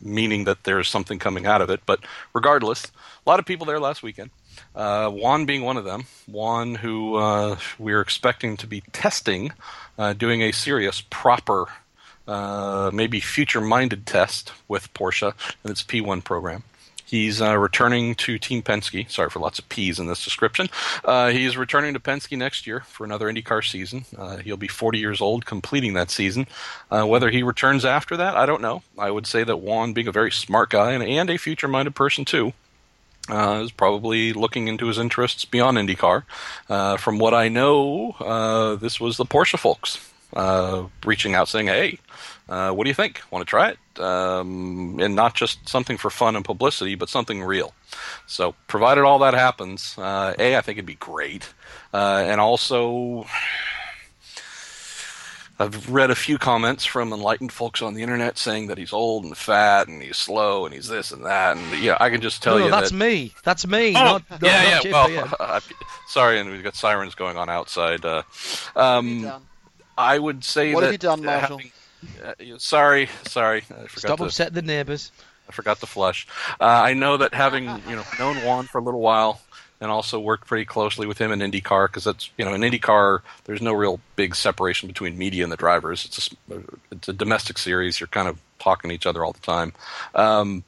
[0.02, 1.80] meaning that there's something coming out of it.
[1.86, 2.00] But
[2.34, 4.30] regardless, a lot of people there last weekend.
[4.74, 6.04] Uh, Juan being one of them.
[6.26, 9.52] Juan, who uh, we're expecting to be testing,
[9.98, 11.66] uh, doing a serious, proper,
[12.26, 16.62] uh, maybe future-minded test with Porsche and its P1 program.
[17.04, 19.10] He's uh, returning to Team Penske.
[19.10, 20.70] Sorry for lots of P's in this description.
[21.04, 24.06] Uh, he's returning to Penske next year for another IndyCar season.
[24.42, 26.46] He'll be 40 years old completing that season.
[26.88, 28.82] Whether he returns after that, I don't know.
[28.96, 31.94] I would say that Juan, being a very smart guy and, and a future minded
[31.94, 32.54] person too,
[33.28, 36.24] uh, is probably looking into his interests beyond IndyCar.
[36.68, 41.68] Uh, from what I know, uh, this was the Porsche folks uh, reaching out saying,
[41.68, 41.98] "Hey,
[42.48, 43.22] uh, what do you think?
[43.30, 47.42] Want to try it?" Um, and not just something for fun and publicity, but something
[47.42, 47.74] real.
[48.26, 51.52] So, provided all that happens, uh, a I think it'd be great,
[51.92, 53.26] and also
[55.58, 59.24] I've read a few comments from enlightened folks on the internet saying that he's old
[59.24, 61.56] and fat and he's slow and he's this and that.
[61.56, 63.32] And yeah, I can just tell no, you that's that, me.
[63.44, 63.90] That's me.
[63.90, 64.78] Oh, not, yeah, yeah.
[64.80, 65.30] Chip, well, yeah.
[65.40, 65.60] uh,
[66.08, 68.04] sorry, and we've got sirens going on outside.
[68.04, 68.22] Uh,
[68.74, 69.30] um,
[69.96, 70.86] I would say what that.
[70.86, 71.58] have you done, Marshall?
[71.58, 73.58] Having, uh, sorry, sorry.
[73.58, 75.12] I forgot Stop to, upsetting the neighbours.
[75.48, 76.26] I forgot to flush.
[76.60, 79.40] Uh, I know that having you know known Juan for a little while,
[79.82, 83.20] and also worked pretty closely with him in IndyCar because that's you know in IndyCar
[83.44, 86.04] there's no real big separation between media and the drivers.
[86.04, 87.98] It's a, it's a domestic series.
[87.98, 89.72] You're kind of talking to each other all the time.
[90.14, 90.62] Um,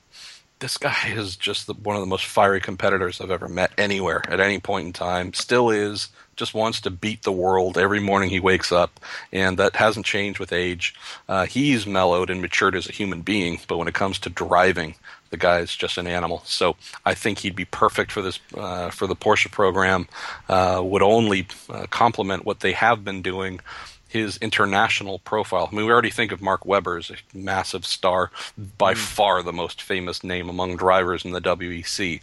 [0.58, 4.22] this guy is just the, one of the most fiery competitors I've ever met anywhere
[4.28, 5.32] at any point in time.
[5.32, 6.08] Still is.
[6.36, 8.98] Just wants to beat the world every morning he wakes up,
[9.30, 10.92] and that hasn't changed with age.
[11.28, 14.96] Uh, he's mellowed and matured as a human being, but when it comes to driving,
[15.34, 16.42] the guy's just an animal.
[16.44, 20.06] So I think he'd be perfect for this uh, for the Porsche program.
[20.48, 23.60] Uh, would only uh, complement what they have been doing.
[24.06, 25.68] His international profile.
[25.68, 28.30] I mean, we already think of Mark Webber as a massive star,
[28.78, 28.96] by mm.
[28.96, 32.22] far the most famous name among drivers in the WEC.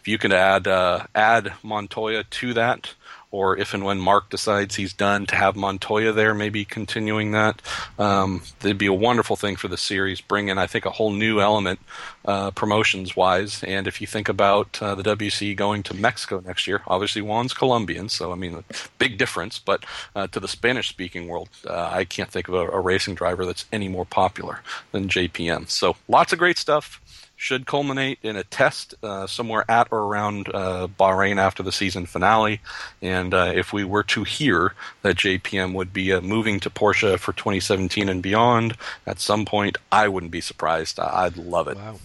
[0.00, 2.94] If you can add uh, add Montoya to that,
[3.30, 7.62] or if and when Mark decides he's done, to have Montoya there, maybe continuing that.
[7.98, 10.20] Um, it'd be a wonderful thing for the series.
[10.20, 11.80] Bring in, I think, a whole new element
[12.24, 13.62] uh, promotions wise.
[13.62, 17.54] And if you think about uh, the WEC going to Mexico next year, obviously Juan's
[17.54, 18.64] Colombian, so I mean,
[18.98, 19.58] big difference.
[19.58, 19.84] But
[20.16, 23.46] uh, to the Spanish speaking world, uh, I can't think of a, a racing driver
[23.46, 25.68] that's any more popular than JPM.
[25.70, 27.00] So lots of great stuff
[27.40, 32.04] should culminate in a test uh, somewhere at or around uh, Bahrain after the season
[32.04, 32.60] finale.
[33.00, 37.18] And uh, if we were to hear that JPM would be uh, moving to Porsche
[37.18, 38.76] for 2017 and beyond
[39.06, 41.00] at some point, I wouldn't be surprised.
[41.00, 41.78] I'd love it.
[41.78, 41.98] Wow.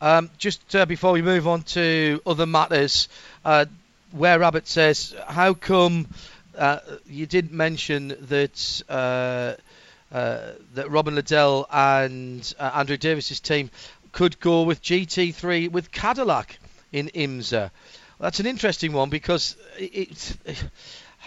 [0.00, 3.08] Um, just uh, before we move on to other matters,
[3.44, 3.64] uh,
[4.12, 6.06] where Rabbit says, "How come
[7.08, 9.56] you didn't mention that?"
[10.12, 13.70] Uh, that Robin Liddell and uh, Andrew Davis's team
[14.12, 16.58] could go with GT3 with Cadillac
[16.92, 17.70] in IMSA.
[18.18, 19.56] That's an interesting one because.
[19.78, 20.36] It,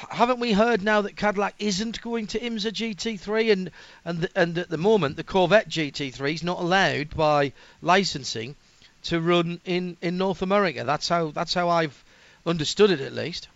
[0.09, 3.71] haven't we heard now that Cadillac isn't going to IMSA GT3 and
[4.03, 8.55] and and at the moment the Corvette GT3 is not allowed by licensing
[9.03, 10.83] to run in, in North America.
[10.83, 12.03] That's how that's how I've
[12.45, 13.47] understood it at least.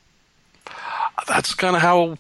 [1.27, 2.17] That's kind of how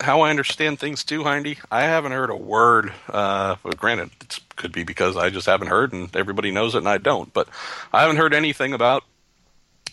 [0.00, 2.92] how I understand things too, Hindy, I haven't heard a word.
[3.08, 6.88] Uh, granted, it could be because I just haven't heard, and everybody knows it, and
[6.88, 7.32] I don't.
[7.32, 7.48] But
[7.92, 9.04] I haven't heard anything about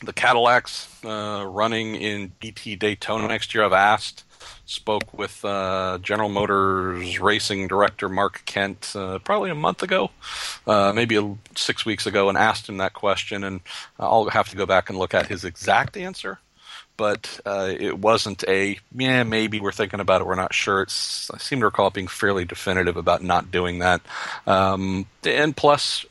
[0.04, 3.64] the Cadillacs uh, running in GT Daytona next year.
[3.64, 4.24] I've asked,
[4.66, 10.12] spoke with uh, General Motors racing director Mark Kent uh, probably a month ago,
[10.68, 13.44] uh, maybe a, six weeks ago, and asked him that question.
[13.44, 13.62] And
[14.00, 16.40] I'll have to go back and look at his exact answer
[16.98, 20.82] but uh, it wasn't a yeah maybe we're thinking about it we're not sure.
[20.82, 24.02] It's I seem to recall being fairly definitive about not doing that.
[24.46, 26.06] Um, and plus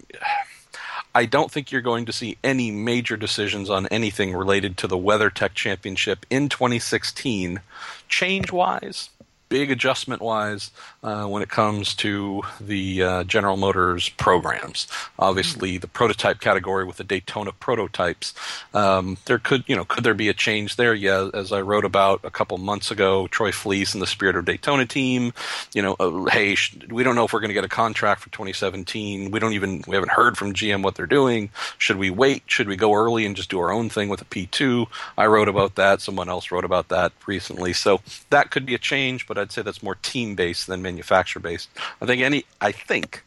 [1.15, 4.99] I don't think you're going to see any major decisions on anything related to the
[4.99, 7.61] WeatherTech Championship in 2016
[8.09, 9.09] change wise
[9.49, 10.71] big adjustment wise
[11.03, 14.87] uh, when it comes to the uh, General Motors programs.
[15.19, 18.35] Obviously, the prototype category with the Daytona prototypes,
[18.75, 20.95] um, there could you know could there be a change there?
[20.95, 24.45] Yeah, as I wrote about a couple months ago, Troy Flis and the Spirit of
[24.45, 25.33] Daytona team.
[25.75, 28.23] You know, uh, hey, sh- we don't know if we're going to get a contract
[28.23, 29.31] for 2017.
[29.31, 31.51] We don't even we haven't heard from GM what they're doing.
[31.79, 32.43] Should we wait?
[32.47, 34.87] Should we go early and just do our own thing with a P2?
[35.17, 36.01] I wrote about that.
[36.01, 37.73] Someone else wrote about that recently.
[37.73, 38.01] So
[38.31, 41.69] that could be a change, but I'd say that's more team based than manufacturer based.
[42.01, 43.23] I think any I think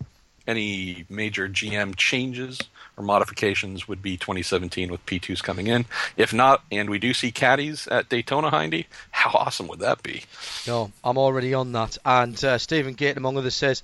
[0.47, 2.59] any major GM changes
[2.97, 5.85] or modifications would be 2017 with P2s coming in.
[6.17, 10.23] If not, and we do see caddies at Daytona, Hindy, how awesome would that be?
[10.67, 11.97] No, I'm already on that.
[12.03, 13.83] And uh, Stephen Gate, among others, says,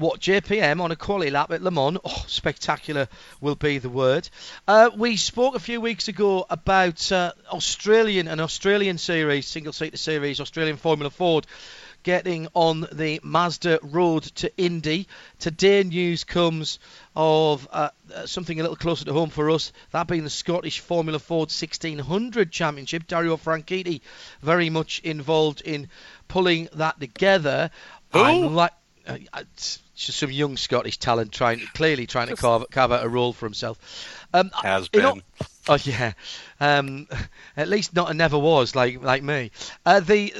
[0.00, 1.98] what JPM on a quality lap at Le Mans.
[2.04, 3.06] Oh, spectacular
[3.40, 4.28] will be the word.
[4.66, 9.98] Uh, we spoke a few weeks ago about uh, Australian and Australian series, single seater
[9.98, 11.46] series, Australian Formula Ford
[12.02, 15.06] getting on the Mazda road to Indy.
[15.38, 16.78] Today, news comes
[17.14, 20.80] of uh, uh, something a little closer to home for us, that being the Scottish
[20.80, 23.06] Formula Ford 1600 Championship.
[23.06, 24.00] Dario Franchitti
[24.40, 25.88] very much involved in
[26.26, 27.70] pulling that together.
[28.12, 28.48] Who?
[28.48, 28.72] Like,
[29.06, 29.18] uh,
[29.56, 33.46] just some young Scottish talent trying, clearly trying to carve, carve out a role for
[33.46, 33.78] himself.
[34.32, 35.02] Um, Has been.
[35.02, 35.20] Know,
[35.68, 36.12] oh yeah,
[36.60, 37.08] um,
[37.56, 39.50] at least not and never was like like me.
[39.84, 40.32] Uh, the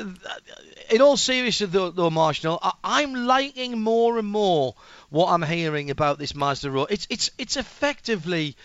[0.90, 4.74] in all seriousness, though, though Marshall, I, am liking more and more
[5.08, 6.88] what I'm hearing about this Mazda Road.
[6.90, 8.56] It's it's it's effectively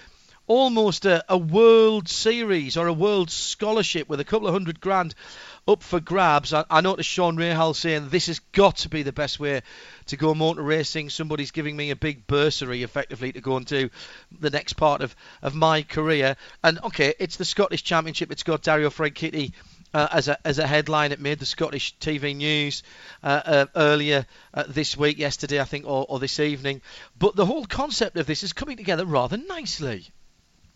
[0.47, 5.15] almost a, a World Series or a World Scholarship with a couple of hundred grand
[5.67, 6.53] up for grabs.
[6.53, 9.61] I, I noticed Sean Rayhall saying this has got to be the best way
[10.07, 11.09] to go motor racing.
[11.09, 13.89] Somebody's giving me a big bursary effectively to go and do
[14.39, 16.35] the next part of, of my career.
[16.63, 18.31] And okay, it's the Scottish Championship.
[18.31, 19.53] It's got Dario Franchitti.
[19.93, 21.13] Uh, as a as a headline.
[21.13, 22.83] It made the Scottish TV news
[23.23, 26.81] uh, uh, earlier uh, this week, yesterday I think, or, or, this evening.
[27.17, 30.09] But the whole concept of this is coming together rather nicely.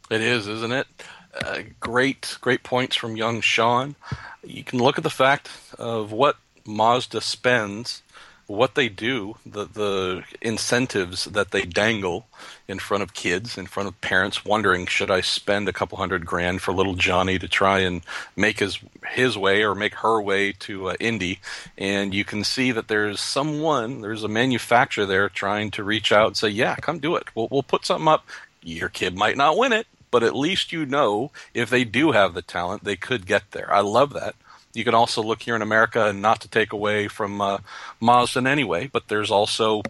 [0.09, 0.87] It is, isn't it?
[1.33, 3.95] Uh, great, great points from young Sean.
[4.43, 8.01] You can look at the fact of what Mazda spends,
[8.47, 12.27] what they do, the the incentives that they dangle
[12.67, 16.25] in front of kids, in front of parents, wondering should I spend a couple hundred
[16.25, 18.01] grand for little Johnny to try and
[18.35, 21.39] make his his way or make her way to uh, Indy,
[21.77, 26.27] and you can see that there's someone, there's a manufacturer there trying to reach out
[26.27, 27.27] and say, yeah, come do it.
[27.35, 28.25] We'll we'll put something up.
[28.63, 32.33] Your kid might not win it, but at least you know if they do have
[32.33, 33.71] the talent, they could get there.
[33.73, 34.35] I love that.
[34.73, 37.57] You can also look here in America, and not to take away from uh,
[37.99, 39.81] Mazda anyway, but there's also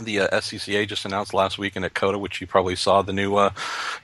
[0.00, 3.36] the uh, SCCA just announced last week in COTA, which you probably saw, the new
[3.36, 3.50] uh,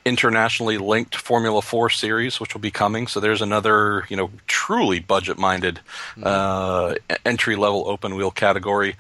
[0.05, 3.07] internationally linked Formula Four series, which will be coming.
[3.07, 5.81] So there's another, you know, truly budget-minded
[6.16, 6.23] mm-hmm.
[6.25, 6.95] uh,
[7.25, 8.97] entry-level open wheel category.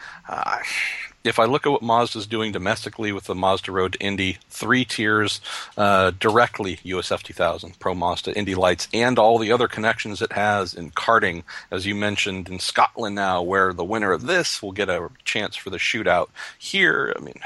[1.24, 4.36] If I look at what Mazda is doing domestically with the Mazda Road to Indy,
[4.50, 5.40] three tiers
[5.74, 10.74] uh, directly USF 2000, Pro Mazda, Indy Lights, and all the other connections it has
[10.74, 14.90] in karting, as you mentioned in Scotland now, where the winner of this will get
[14.90, 16.28] a chance for the shootout.
[16.58, 17.40] Here, I mean,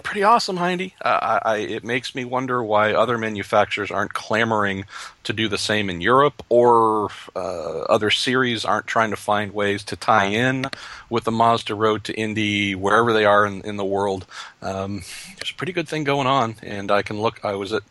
[0.00, 0.94] pretty awesome, Hindy.
[1.00, 4.84] Uh, I, I, it makes me wonder why other manufacturers aren't clamoring
[5.24, 9.84] to do the same in Europe, or uh, other series aren't trying to find ways
[9.84, 10.66] to tie in
[11.08, 14.26] with the Mazda Road to Indy wherever they are in, in the world.
[14.62, 15.02] Um,
[15.36, 17.44] there's a pretty good thing going on, and I can look.
[17.44, 17.82] I was at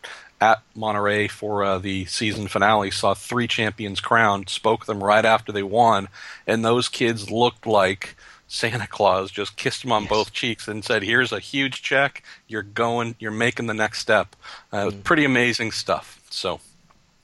[0.42, 5.52] at Monterey for uh, the season finale, saw three champions crowned, spoke them right after
[5.52, 6.08] they won,
[6.48, 8.16] and those kids looked like
[8.52, 10.10] Santa Claus just kissed him on yes.
[10.10, 12.24] both cheeks and said, "Here's a huge check.
[12.48, 13.16] You're going.
[13.20, 14.36] You're making the next step."
[14.72, 15.04] Uh, mm.
[15.04, 16.20] Pretty amazing stuff.
[16.32, 16.60] So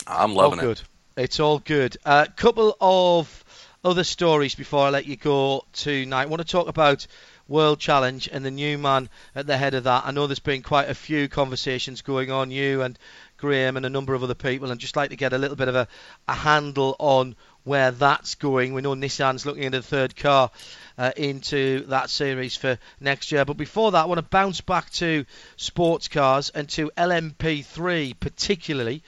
[0.06, 0.82] I'm loving all good.
[1.18, 1.24] it.
[1.24, 1.98] It's all good.
[2.06, 3.44] A uh, couple of
[3.84, 6.24] other stories before I let you go tonight.
[6.24, 7.08] I want to talk about
[7.48, 10.06] World Challenge and the new man at the head of that.
[10.06, 13.00] I know there's been quite a few conversations going on, you and
[13.38, 15.70] Graham and a number of other people, and just like to get a little bit
[15.70, 15.88] of a,
[16.28, 18.74] a handle on where that's going.
[18.74, 20.52] We know Nissan's looking at a third car
[20.98, 23.46] uh, into that series for next year.
[23.46, 25.26] But before that, I want to bounce back to
[25.58, 29.04] sports cars and to LMP3 particularly.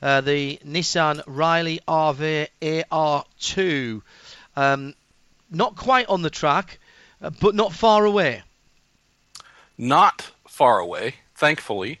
[0.00, 4.02] Uh, the Nissan Riley RV AR2.
[4.56, 4.94] Um,
[5.50, 6.80] not quite on the track,
[7.20, 8.42] uh, but not far away.
[9.78, 12.00] Not far away, thankfully.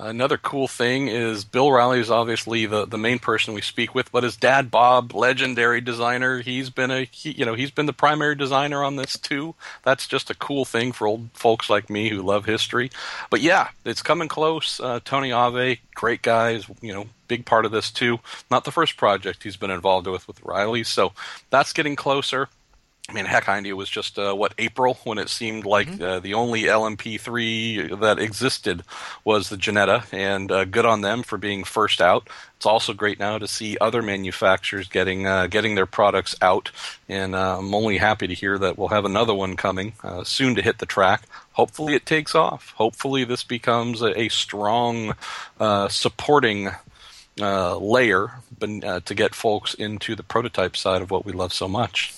[0.00, 4.12] Another cool thing is Bill Riley is obviously the, the main person we speak with,
[4.12, 7.92] but his dad Bob, legendary designer, he's been a he, you know he's been the
[7.92, 9.56] primary designer on this too.
[9.82, 12.92] That's just a cool thing for old folks like me who love history.
[13.28, 14.78] But yeah, it's coming close.
[14.78, 18.20] Uh, Tony Ave, great guys, you know, big part of this too.
[18.52, 21.12] Not the first project he's been involved with with Riley, so
[21.50, 22.48] that's getting closer.
[23.10, 26.02] I mean, heck, India was just uh, what April when it seemed like mm-hmm.
[26.02, 28.82] uh, the only LMP3 that existed
[29.24, 32.28] was the Ginetta, and uh, good on them for being first out.
[32.58, 36.70] It's also great now to see other manufacturers getting uh, getting their products out,
[37.08, 40.54] and uh, I'm only happy to hear that we'll have another one coming uh, soon
[40.56, 41.22] to hit the track.
[41.52, 42.72] Hopefully, it takes off.
[42.76, 45.14] Hopefully, this becomes a, a strong
[45.88, 46.72] supporting
[47.38, 52.12] layer to get folks into the prototype side of what we love so much.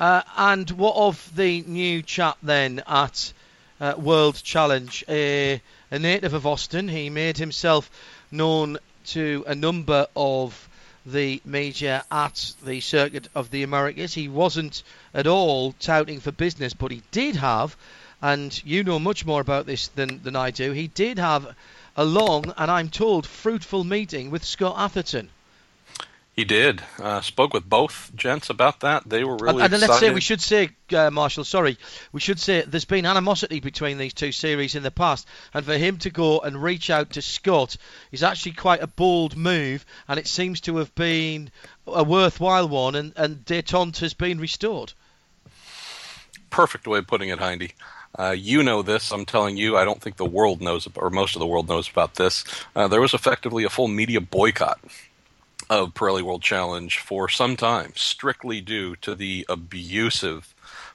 [0.00, 3.32] Uh, and what of the new chap then at
[3.80, 5.04] uh, World Challenge?
[5.94, 7.88] a native of Austin, he made himself
[8.32, 10.68] known to a number of
[11.06, 14.14] the media at the Circuit of the Americas.
[14.14, 17.76] He wasn't at all touting for business, but he did have,
[18.20, 21.54] and you know much more about this than, than I do, he did have
[21.96, 25.28] a long and I'm told fruitful meeting with Scott Atherton.
[26.34, 26.82] He did.
[27.00, 29.08] Uh, spoke with both gents about that.
[29.08, 29.62] They were really.
[29.62, 31.44] And, and let's say we should say, uh, Marshall.
[31.44, 31.78] Sorry,
[32.12, 35.76] we should say there's been animosity between these two series in the past, and for
[35.76, 37.76] him to go and reach out to Scott
[38.10, 41.52] is actually quite a bold move, and it seems to have been
[41.86, 44.92] a worthwhile one, and and détente has been restored.
[46.50, 47.74] Perfect way of putting it, Hindy.
[48.18, 49.12] Uh, you know this.
[49.12, 49.76] I'm telling you.
[49.76, 52.44] I don't think the world knows, or most of the world knows about this.
[52.74, 54.80] Uh, there was effectively a full media boycott
[55.70, 60.54] of Pirelli World Challenge for some time, strictly due to the abusive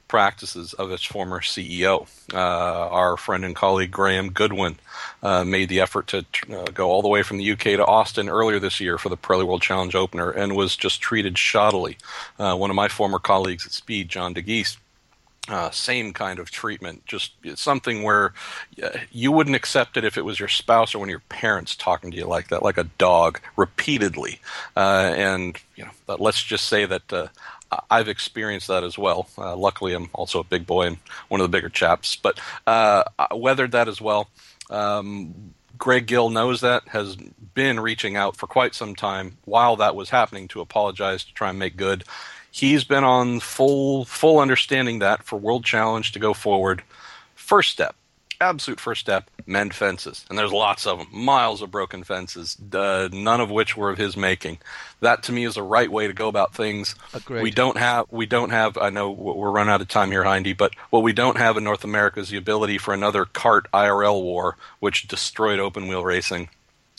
[0.10, 2.08] practices of its former CEO.
[2.34, 4.78] Uh, our friend and colleague Graham Goodwin
[5.24, 8.28] uh, made the effort to uh, go all the way from the UK to Austin
[8.28, 11.96] earlier this year for the Pirelli World Challenge opener and was just treated shoddily.
[12.38, 14.78] Uh, one of my former colleagues at Speed, John Dagys,
[15.48, 17.06] uh, same kind of treatment.
[17.06, 18.34] Just something where
[18.84, 21.76] uh, you wouldn't accept it if it was your spouse or one of your parents
[21.76, 24.40] talking to you like that, like a dog, repeatedly.
[24.76, 27.28] Uh, and you know, let's just say that uh,
[27.90, 29.28] I've experienced that as well.
[29.38, 30.98] Uh, luckily, I'm also a big boy and
[31.30, 33.04] one of the bigger chaps, but uh,
[33.34, 34.30] weathered that as well.
[34.70, 39.96] Um, Greg Gill knows that, has been reaching out for quite some time while that
[39.96, 42.04] was happening to apologize, to try and make good
[42.60, 46.84] he's been on full full understanding that for World Challenge to go forward.
[47.36, 47.96] First step,
[48.42, 53.10] absolute first step, mend fences, and there's lots of them, miles of broken fences, uh,
[53.12, 54.60] none of which were of his making.
[55.00, 56.96] That to me is the right way to go about things.
[57.14, 57.44] Agreed.
[57.44, 58.78] We don't have, we don't have.
[58.78, 61.64] I know we're running out of time here, Hindy, but what we don't have in
[61.64, 66.50] North America is the ability for another CART IRL war, which destroyed open wheel racing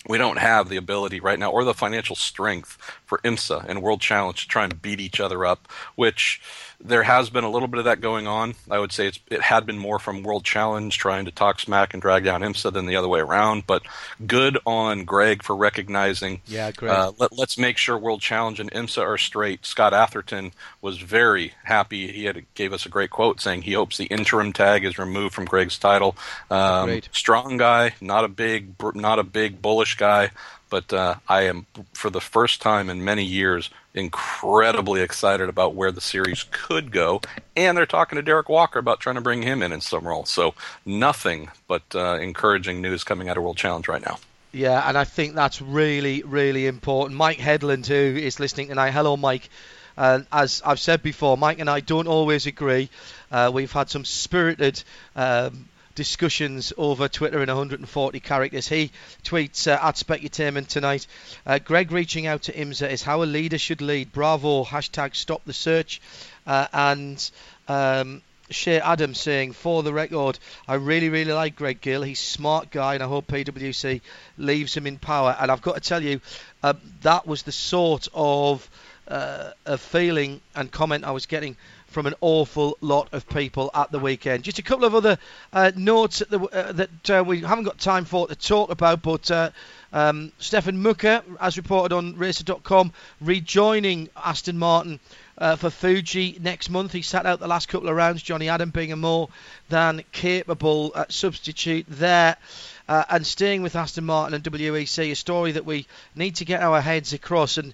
[0.08, 4.00] we don't have the ability right now or the financial strength for IMSA and World
[4.00, 6.40] Challenge to try and beat each other up, which
[6.82, 8.54] there has been a little bit of that going on.
[8.70, 12.00] I would say it had been more from World Challenge trying to talk smack and
[12.00, 13.66] drag down IMSA than the other way around.
[13.66, 13.82] But
[14.26, 16.40] good on Greg for recognizing.
[16.46, 16.90] Yeah, Greg.
[16.90, 19.66] Uh, let, us make sure World Challenge and IMSA are straight.
[19.66, 22.10] Scott Atherton was very happy.
[22.10, 25.34] He had gave us a great quote saying he hopes the interim tag is removed
[25.34, 26.16] from Greg's title.
[26.50, 30.30] Um, strong guy, not a big, not a big bullish guy,
[30.70, 35.90] but uh, I am, for the first time in many years, incredibly excited about where
[35.90, 37.20] the series could go.
[37.56, 40.24] And they're talking to Derek Walker about trying to bring him in in some role.
[40.24, 40.54] So
[40.86, 44.18] nothing but uh, encouraging news coming out of World Challenge right now.
[44.52, 47.16] Yeah, and I think that's really, really important.
[47.16, 49.48] Mike Headland, who is listening tonight, hello, Mike.
[49.96, 52.88] And as I've said before, Mike and I don't always agree.
[53.30, 54.82] Uh, we've had some spirited
[55.14, 55.68] um,
[56.00, 58.66] discussions over Twitter in 140 characters.
[58.66, 58.90] He
[59.22, 61.06] tweets uh, at Specutainment tonight.
[61.44, 64.10] Uh, Greg reaching out to IMSA is how a leader should lead.
[64.10, 66.00] Bravo, hashtag stop the search.
[66.46, 67.30] Uh, and
[67.68, 72.00] um, Shea Adams saying, for the record, I really, really like Greg Gill.
[72.00, 74.00] He's smart guy, and I hope PwC
[74.38, 75.36] leaves him in power.
[75.38, 76.22] And I've got to tell you,
[76.62, 76.72] uh,
[77.02, 78.66] that was the sort of,
[79.06, 81.58] uh, of feeling and comment I was getting
[81.90, 84.44] from an awful lot of people at the weekend.
[84.44, 85.18] Just a couple of other
[85.52, 89.30] uh, notes the, uh, that uh, we haven't got time for to talk about, but
[89.30, 89.50] uh,
[89.92, 95.00] um, Stefan Mücke, as reported on Racer.com, rejoining Aston Martin.
[95.36, 98.22] Uh, for Fuji next month, he sat out the last couple of rounds.
[98.22, 99.30] Johnny Adam being a more
[99.70, 102.36] than capable uh, substitute there.
[102.86, 106.62] Uh, and staying with Aston Martin and WEC, a story that we need to get
[106.62, 107.72] our heads across and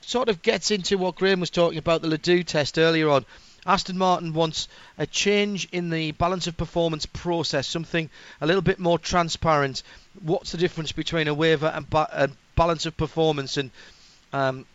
[0.00, 3.24] sort of gets into what Graham was talking about the Ladoux test earlier on.
[3.66, 8.08] Aston Martin wants a change in the balance of performance process, something
[8.40, 9.82] a little bit more transparent.
[10.22, 13.56] What's the difference between a waiver and, ba- and balance of performance?
[13.56, 13.70] And
[14.32, 14.66] um,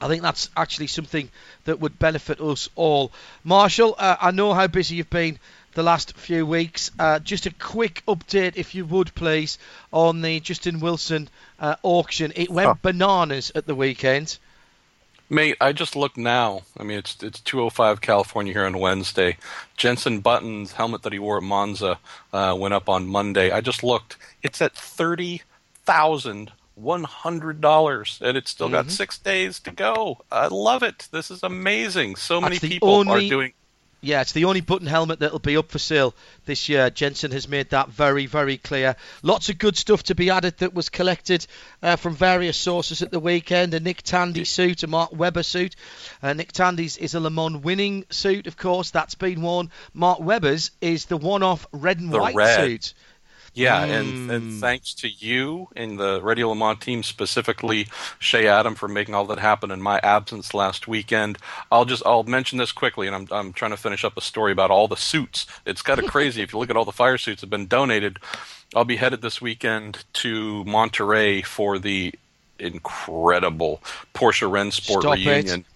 [0.00, 1.30] I think that's actually something
[1.64, 3.12] that would benefit us all.
[3.44, 5.38] Marshall, uh, I know how busy you've been
[5.74, 6.90] the last few weeks.
[6.98, 9.58] Uh, just a quick update, if you would please,
[9.92, 12.32] on the Justin Wilson uh, auction.
[12.34, 12.78] It went oh.
[12.80, 14.38] bananas at the weekend.
[15.32, 16.62] Mate, I just looked now.
[16.76, 19.36] I mean, it's it's 2:05 California here on Wednesday.
[19.76, 22.00] Jenson Button's helmet that he wore at Monza
[22.32, 23.52] uh, went up on Monday.
[23.52, 24.16] I just looked.
[24.42, 25.42] It's at thirty
[25.84, 28.74] thousand one hundred dollars, and it's still mm-hmm.
[28.74, 30.18] got six days to go.
[30.32, 31.08] I love it.
[31.12, 32.16] This is amazing.
[32.16, 33.52] So many people only, are doing
[34.00, 36.14] yeah, it's the only Button helmet that'll be up for sale
[36.46, 36.90] this year.
[36.90, 38.96] Jenson has made that very, very clear.
[39.22, 41.46] Lots of good stuff to be added that was collected
[41.82, 43.74] uh, from various sources at the weekend.
[43.74, 45.76] A Nick Tandy suit, a Mark Webber suit.
[46.22, 48.90] Uh, Nick Tandy's is a Le Mans winning suit, of course.
[48.90, 49.70] That's been worn.
[49.92, 52.56] Mark Webber's is the one-off red and the white red.
[52.56, 52.94] suit.
[53.52, 54.00] Yeah, mm.
[54.00, 54.60] and, and hmm.
[54.60, 59.24] thanks to you and the Radio Le Mans team, specifically Shea Adam, for making all
[59.26, 61.36] that happen in my absence last weekend.
[61.72, 64.52] I'll just I'll mention this quickly, and I'm I'm trying to finish up a story
[64.52, 65.46] about all the suits.
[65.66, 67.66] It's kind of crazy if you look at all the fire suits that have been
[67.66, 68.18] donated.
[68.74, 72.14] I'll be headed this weekend to Monterey for the
[72.60, 73.82] incredible
[74.14, 75.60] Porsche Rennsport Stop reunion.
[75.60, 75.66] It.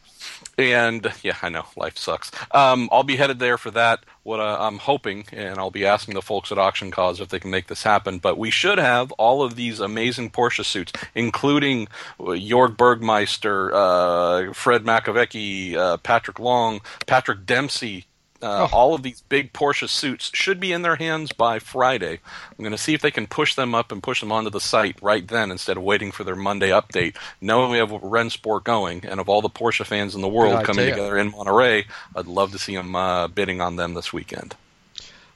[0.56, 2.30] And yeah, I know life sucks.
[2.50, 4.04] Um, I'll be headed there for that.
[4.22, 7.38] What uh, I'm hoping, and I'll be asking the folks at Auction Cause if they
[7.38, 8.18] can make this happen.
[8.18, 14.52] But we should have all of these amazing Porsche suits, including uh, Jörg Bergmeister, uh,
[14.54, 18.06] Fred Makowiecki, uh, Patrick Long, Patrick Dempsey,
[18.44, 18.76] uh, oh.
[18.76, 22.20] All of these big Porsche suits should be in their hands by Friday.
[22.50, 24.60] I'm going to see if they can push them up and push them onto the
[24.60, 27.16] site right then instead of waiting for their Monday update.
[27.40, 30.90] Knowing we have Rennsport going, and of all the Porsche fans in the world coming
[30.90, 34.54] together in Monterey, I'd love to see them uh, bidding on them this weekend.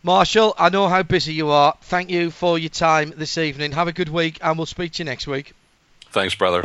[0.02, 1.76] Marshall, I know how busy you are.
[1.82, 3.72] Thank you for your time this evening.
[3.72, 5.55] Have a good week, and we'll speak to you next week.
[6.10, 6.62] Thanks, brother.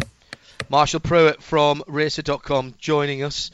[0.69, 3.51] Marshall Pruett from Racer.com joining us.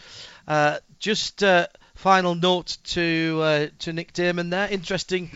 [0.47, 1.67] Uh, just uh,
[1.99, 4.69] final note to uh, to Nick Daman there.
[4.71, 5.29] Interesting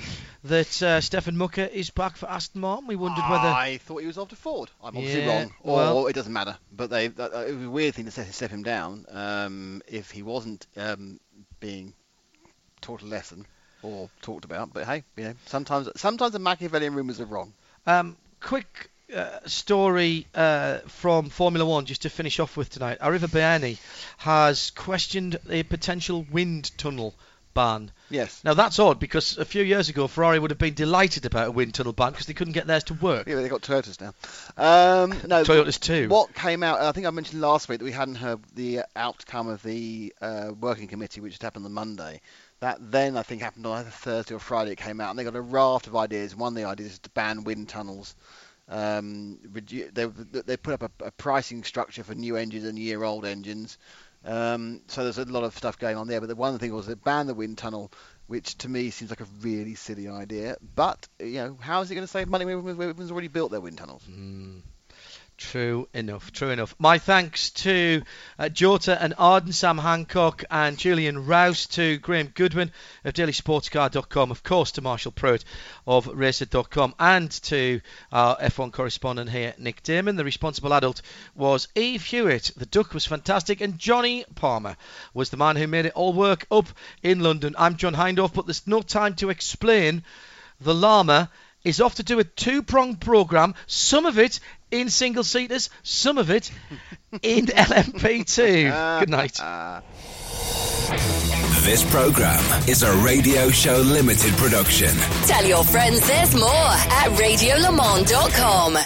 [0.45, 2.88] that uh, Stefan Mücke is back for Aston Martin.
[2.88, 4.69] We wondered whether I thought he was off to Ford.
[4.81, 6.57] I'm obviously yeah, wrong, or well, it doesn't matter.
[6.72, 10.23] But they uh, it was a weird thing to step him down um, if he
[10.23, 11.19] wasn't um,
[11.60, 11.94] being
[12.81, 13.45] taught a lesson
[13.81, 14.73] or talked about.
[14.73, 17.53] But hey, you know, sometimes sometimes the Machiavellian rumours are wrong.
[17.85, 22.99] Um, quick uh, story uh, from Formula One just to finish off with tonight.
[22.99, 23.77] Arrivabene
[24.18, 27.14] has questioned a potential wind tunnel
[27.53, 27.91] ban.
[28.10, 28.44] Yes.
[28.44, 31.52] Now that's odd because a few years ago Ferrari would have been delighted about a
[31.52, 33.27] wind tunnel ban because they couldn't get theirs to work.
[33.27, 34.14] Yeah, they got Toyotas now.
[34.57, 36.10] Um, no, Toyotas too.
[36.10, 36.81] What came out?
[36.81, 40.52] I think I mentioned last week that we hadn't heard the outcome of the uh,
[40.60, 42.22] working committee, which had happened on Monday.
[42.60, 44.72] That then I think happened on either Thursday or Friday.
[44.72, 46.35] It came out, and they got a raft of ideas.
[46.35, 48.15] One of the ideas is to ban wind tunnels
[48.68, 53.77] um, they, they put up a, a, pricing structure for new engines and year-old engines.
[54.26, 56.22] Um, so there's a lot of stuff going on there.
[56.22, 57.91] But the one thing was they banned the wind tunnel,
[58.27, 60.56] which to me seems like a really silly idea.
[60.76, 63.61] But you know, how is it going to save money when everyone's already built their
[63.61, 64.03] wind tunnels?
[64.10, 64.61] Mm.
[65.38, 66.76] True enough, true enough.
[66.78, 68.04] My thanks to
[68.38, 72.72] uh, Jota and Arden, Sam Hancock and Julian Rouse, to Graham Goodwin
[73.04, 75.44] of dailysportscar.com, of course to Marshall Pruett
[75.88, 77.82] of racer.com, and to
[78.12, 80.18] our F1 correspondent here, Nick Daman.
[80.18, 81.02] The responsible adult
[81.34, 82.52] was Eve Hewitt.
[82.56, 84.78] The duck was fantastic, and Johnny Palmer
[85.16, 86.68] was the man who made it all work up
[87.02, 87.56] in London.
[87.58, 90.04] I'm John Hindhaugh, but there's no time to explain.
[90.62, 91.30] The llama
[91.64, 94.40] is off to do a two pronged programme, some of it
[94.72, 96.52] in single seaters, some of it
[97.22, 98.99] in LMP2.
[98.99, 99.40] Good night.
[101.64, 104.95] This program is a radio show limited production.
[105.26, 108.77] Tell your friends there's more at radiolemans.com.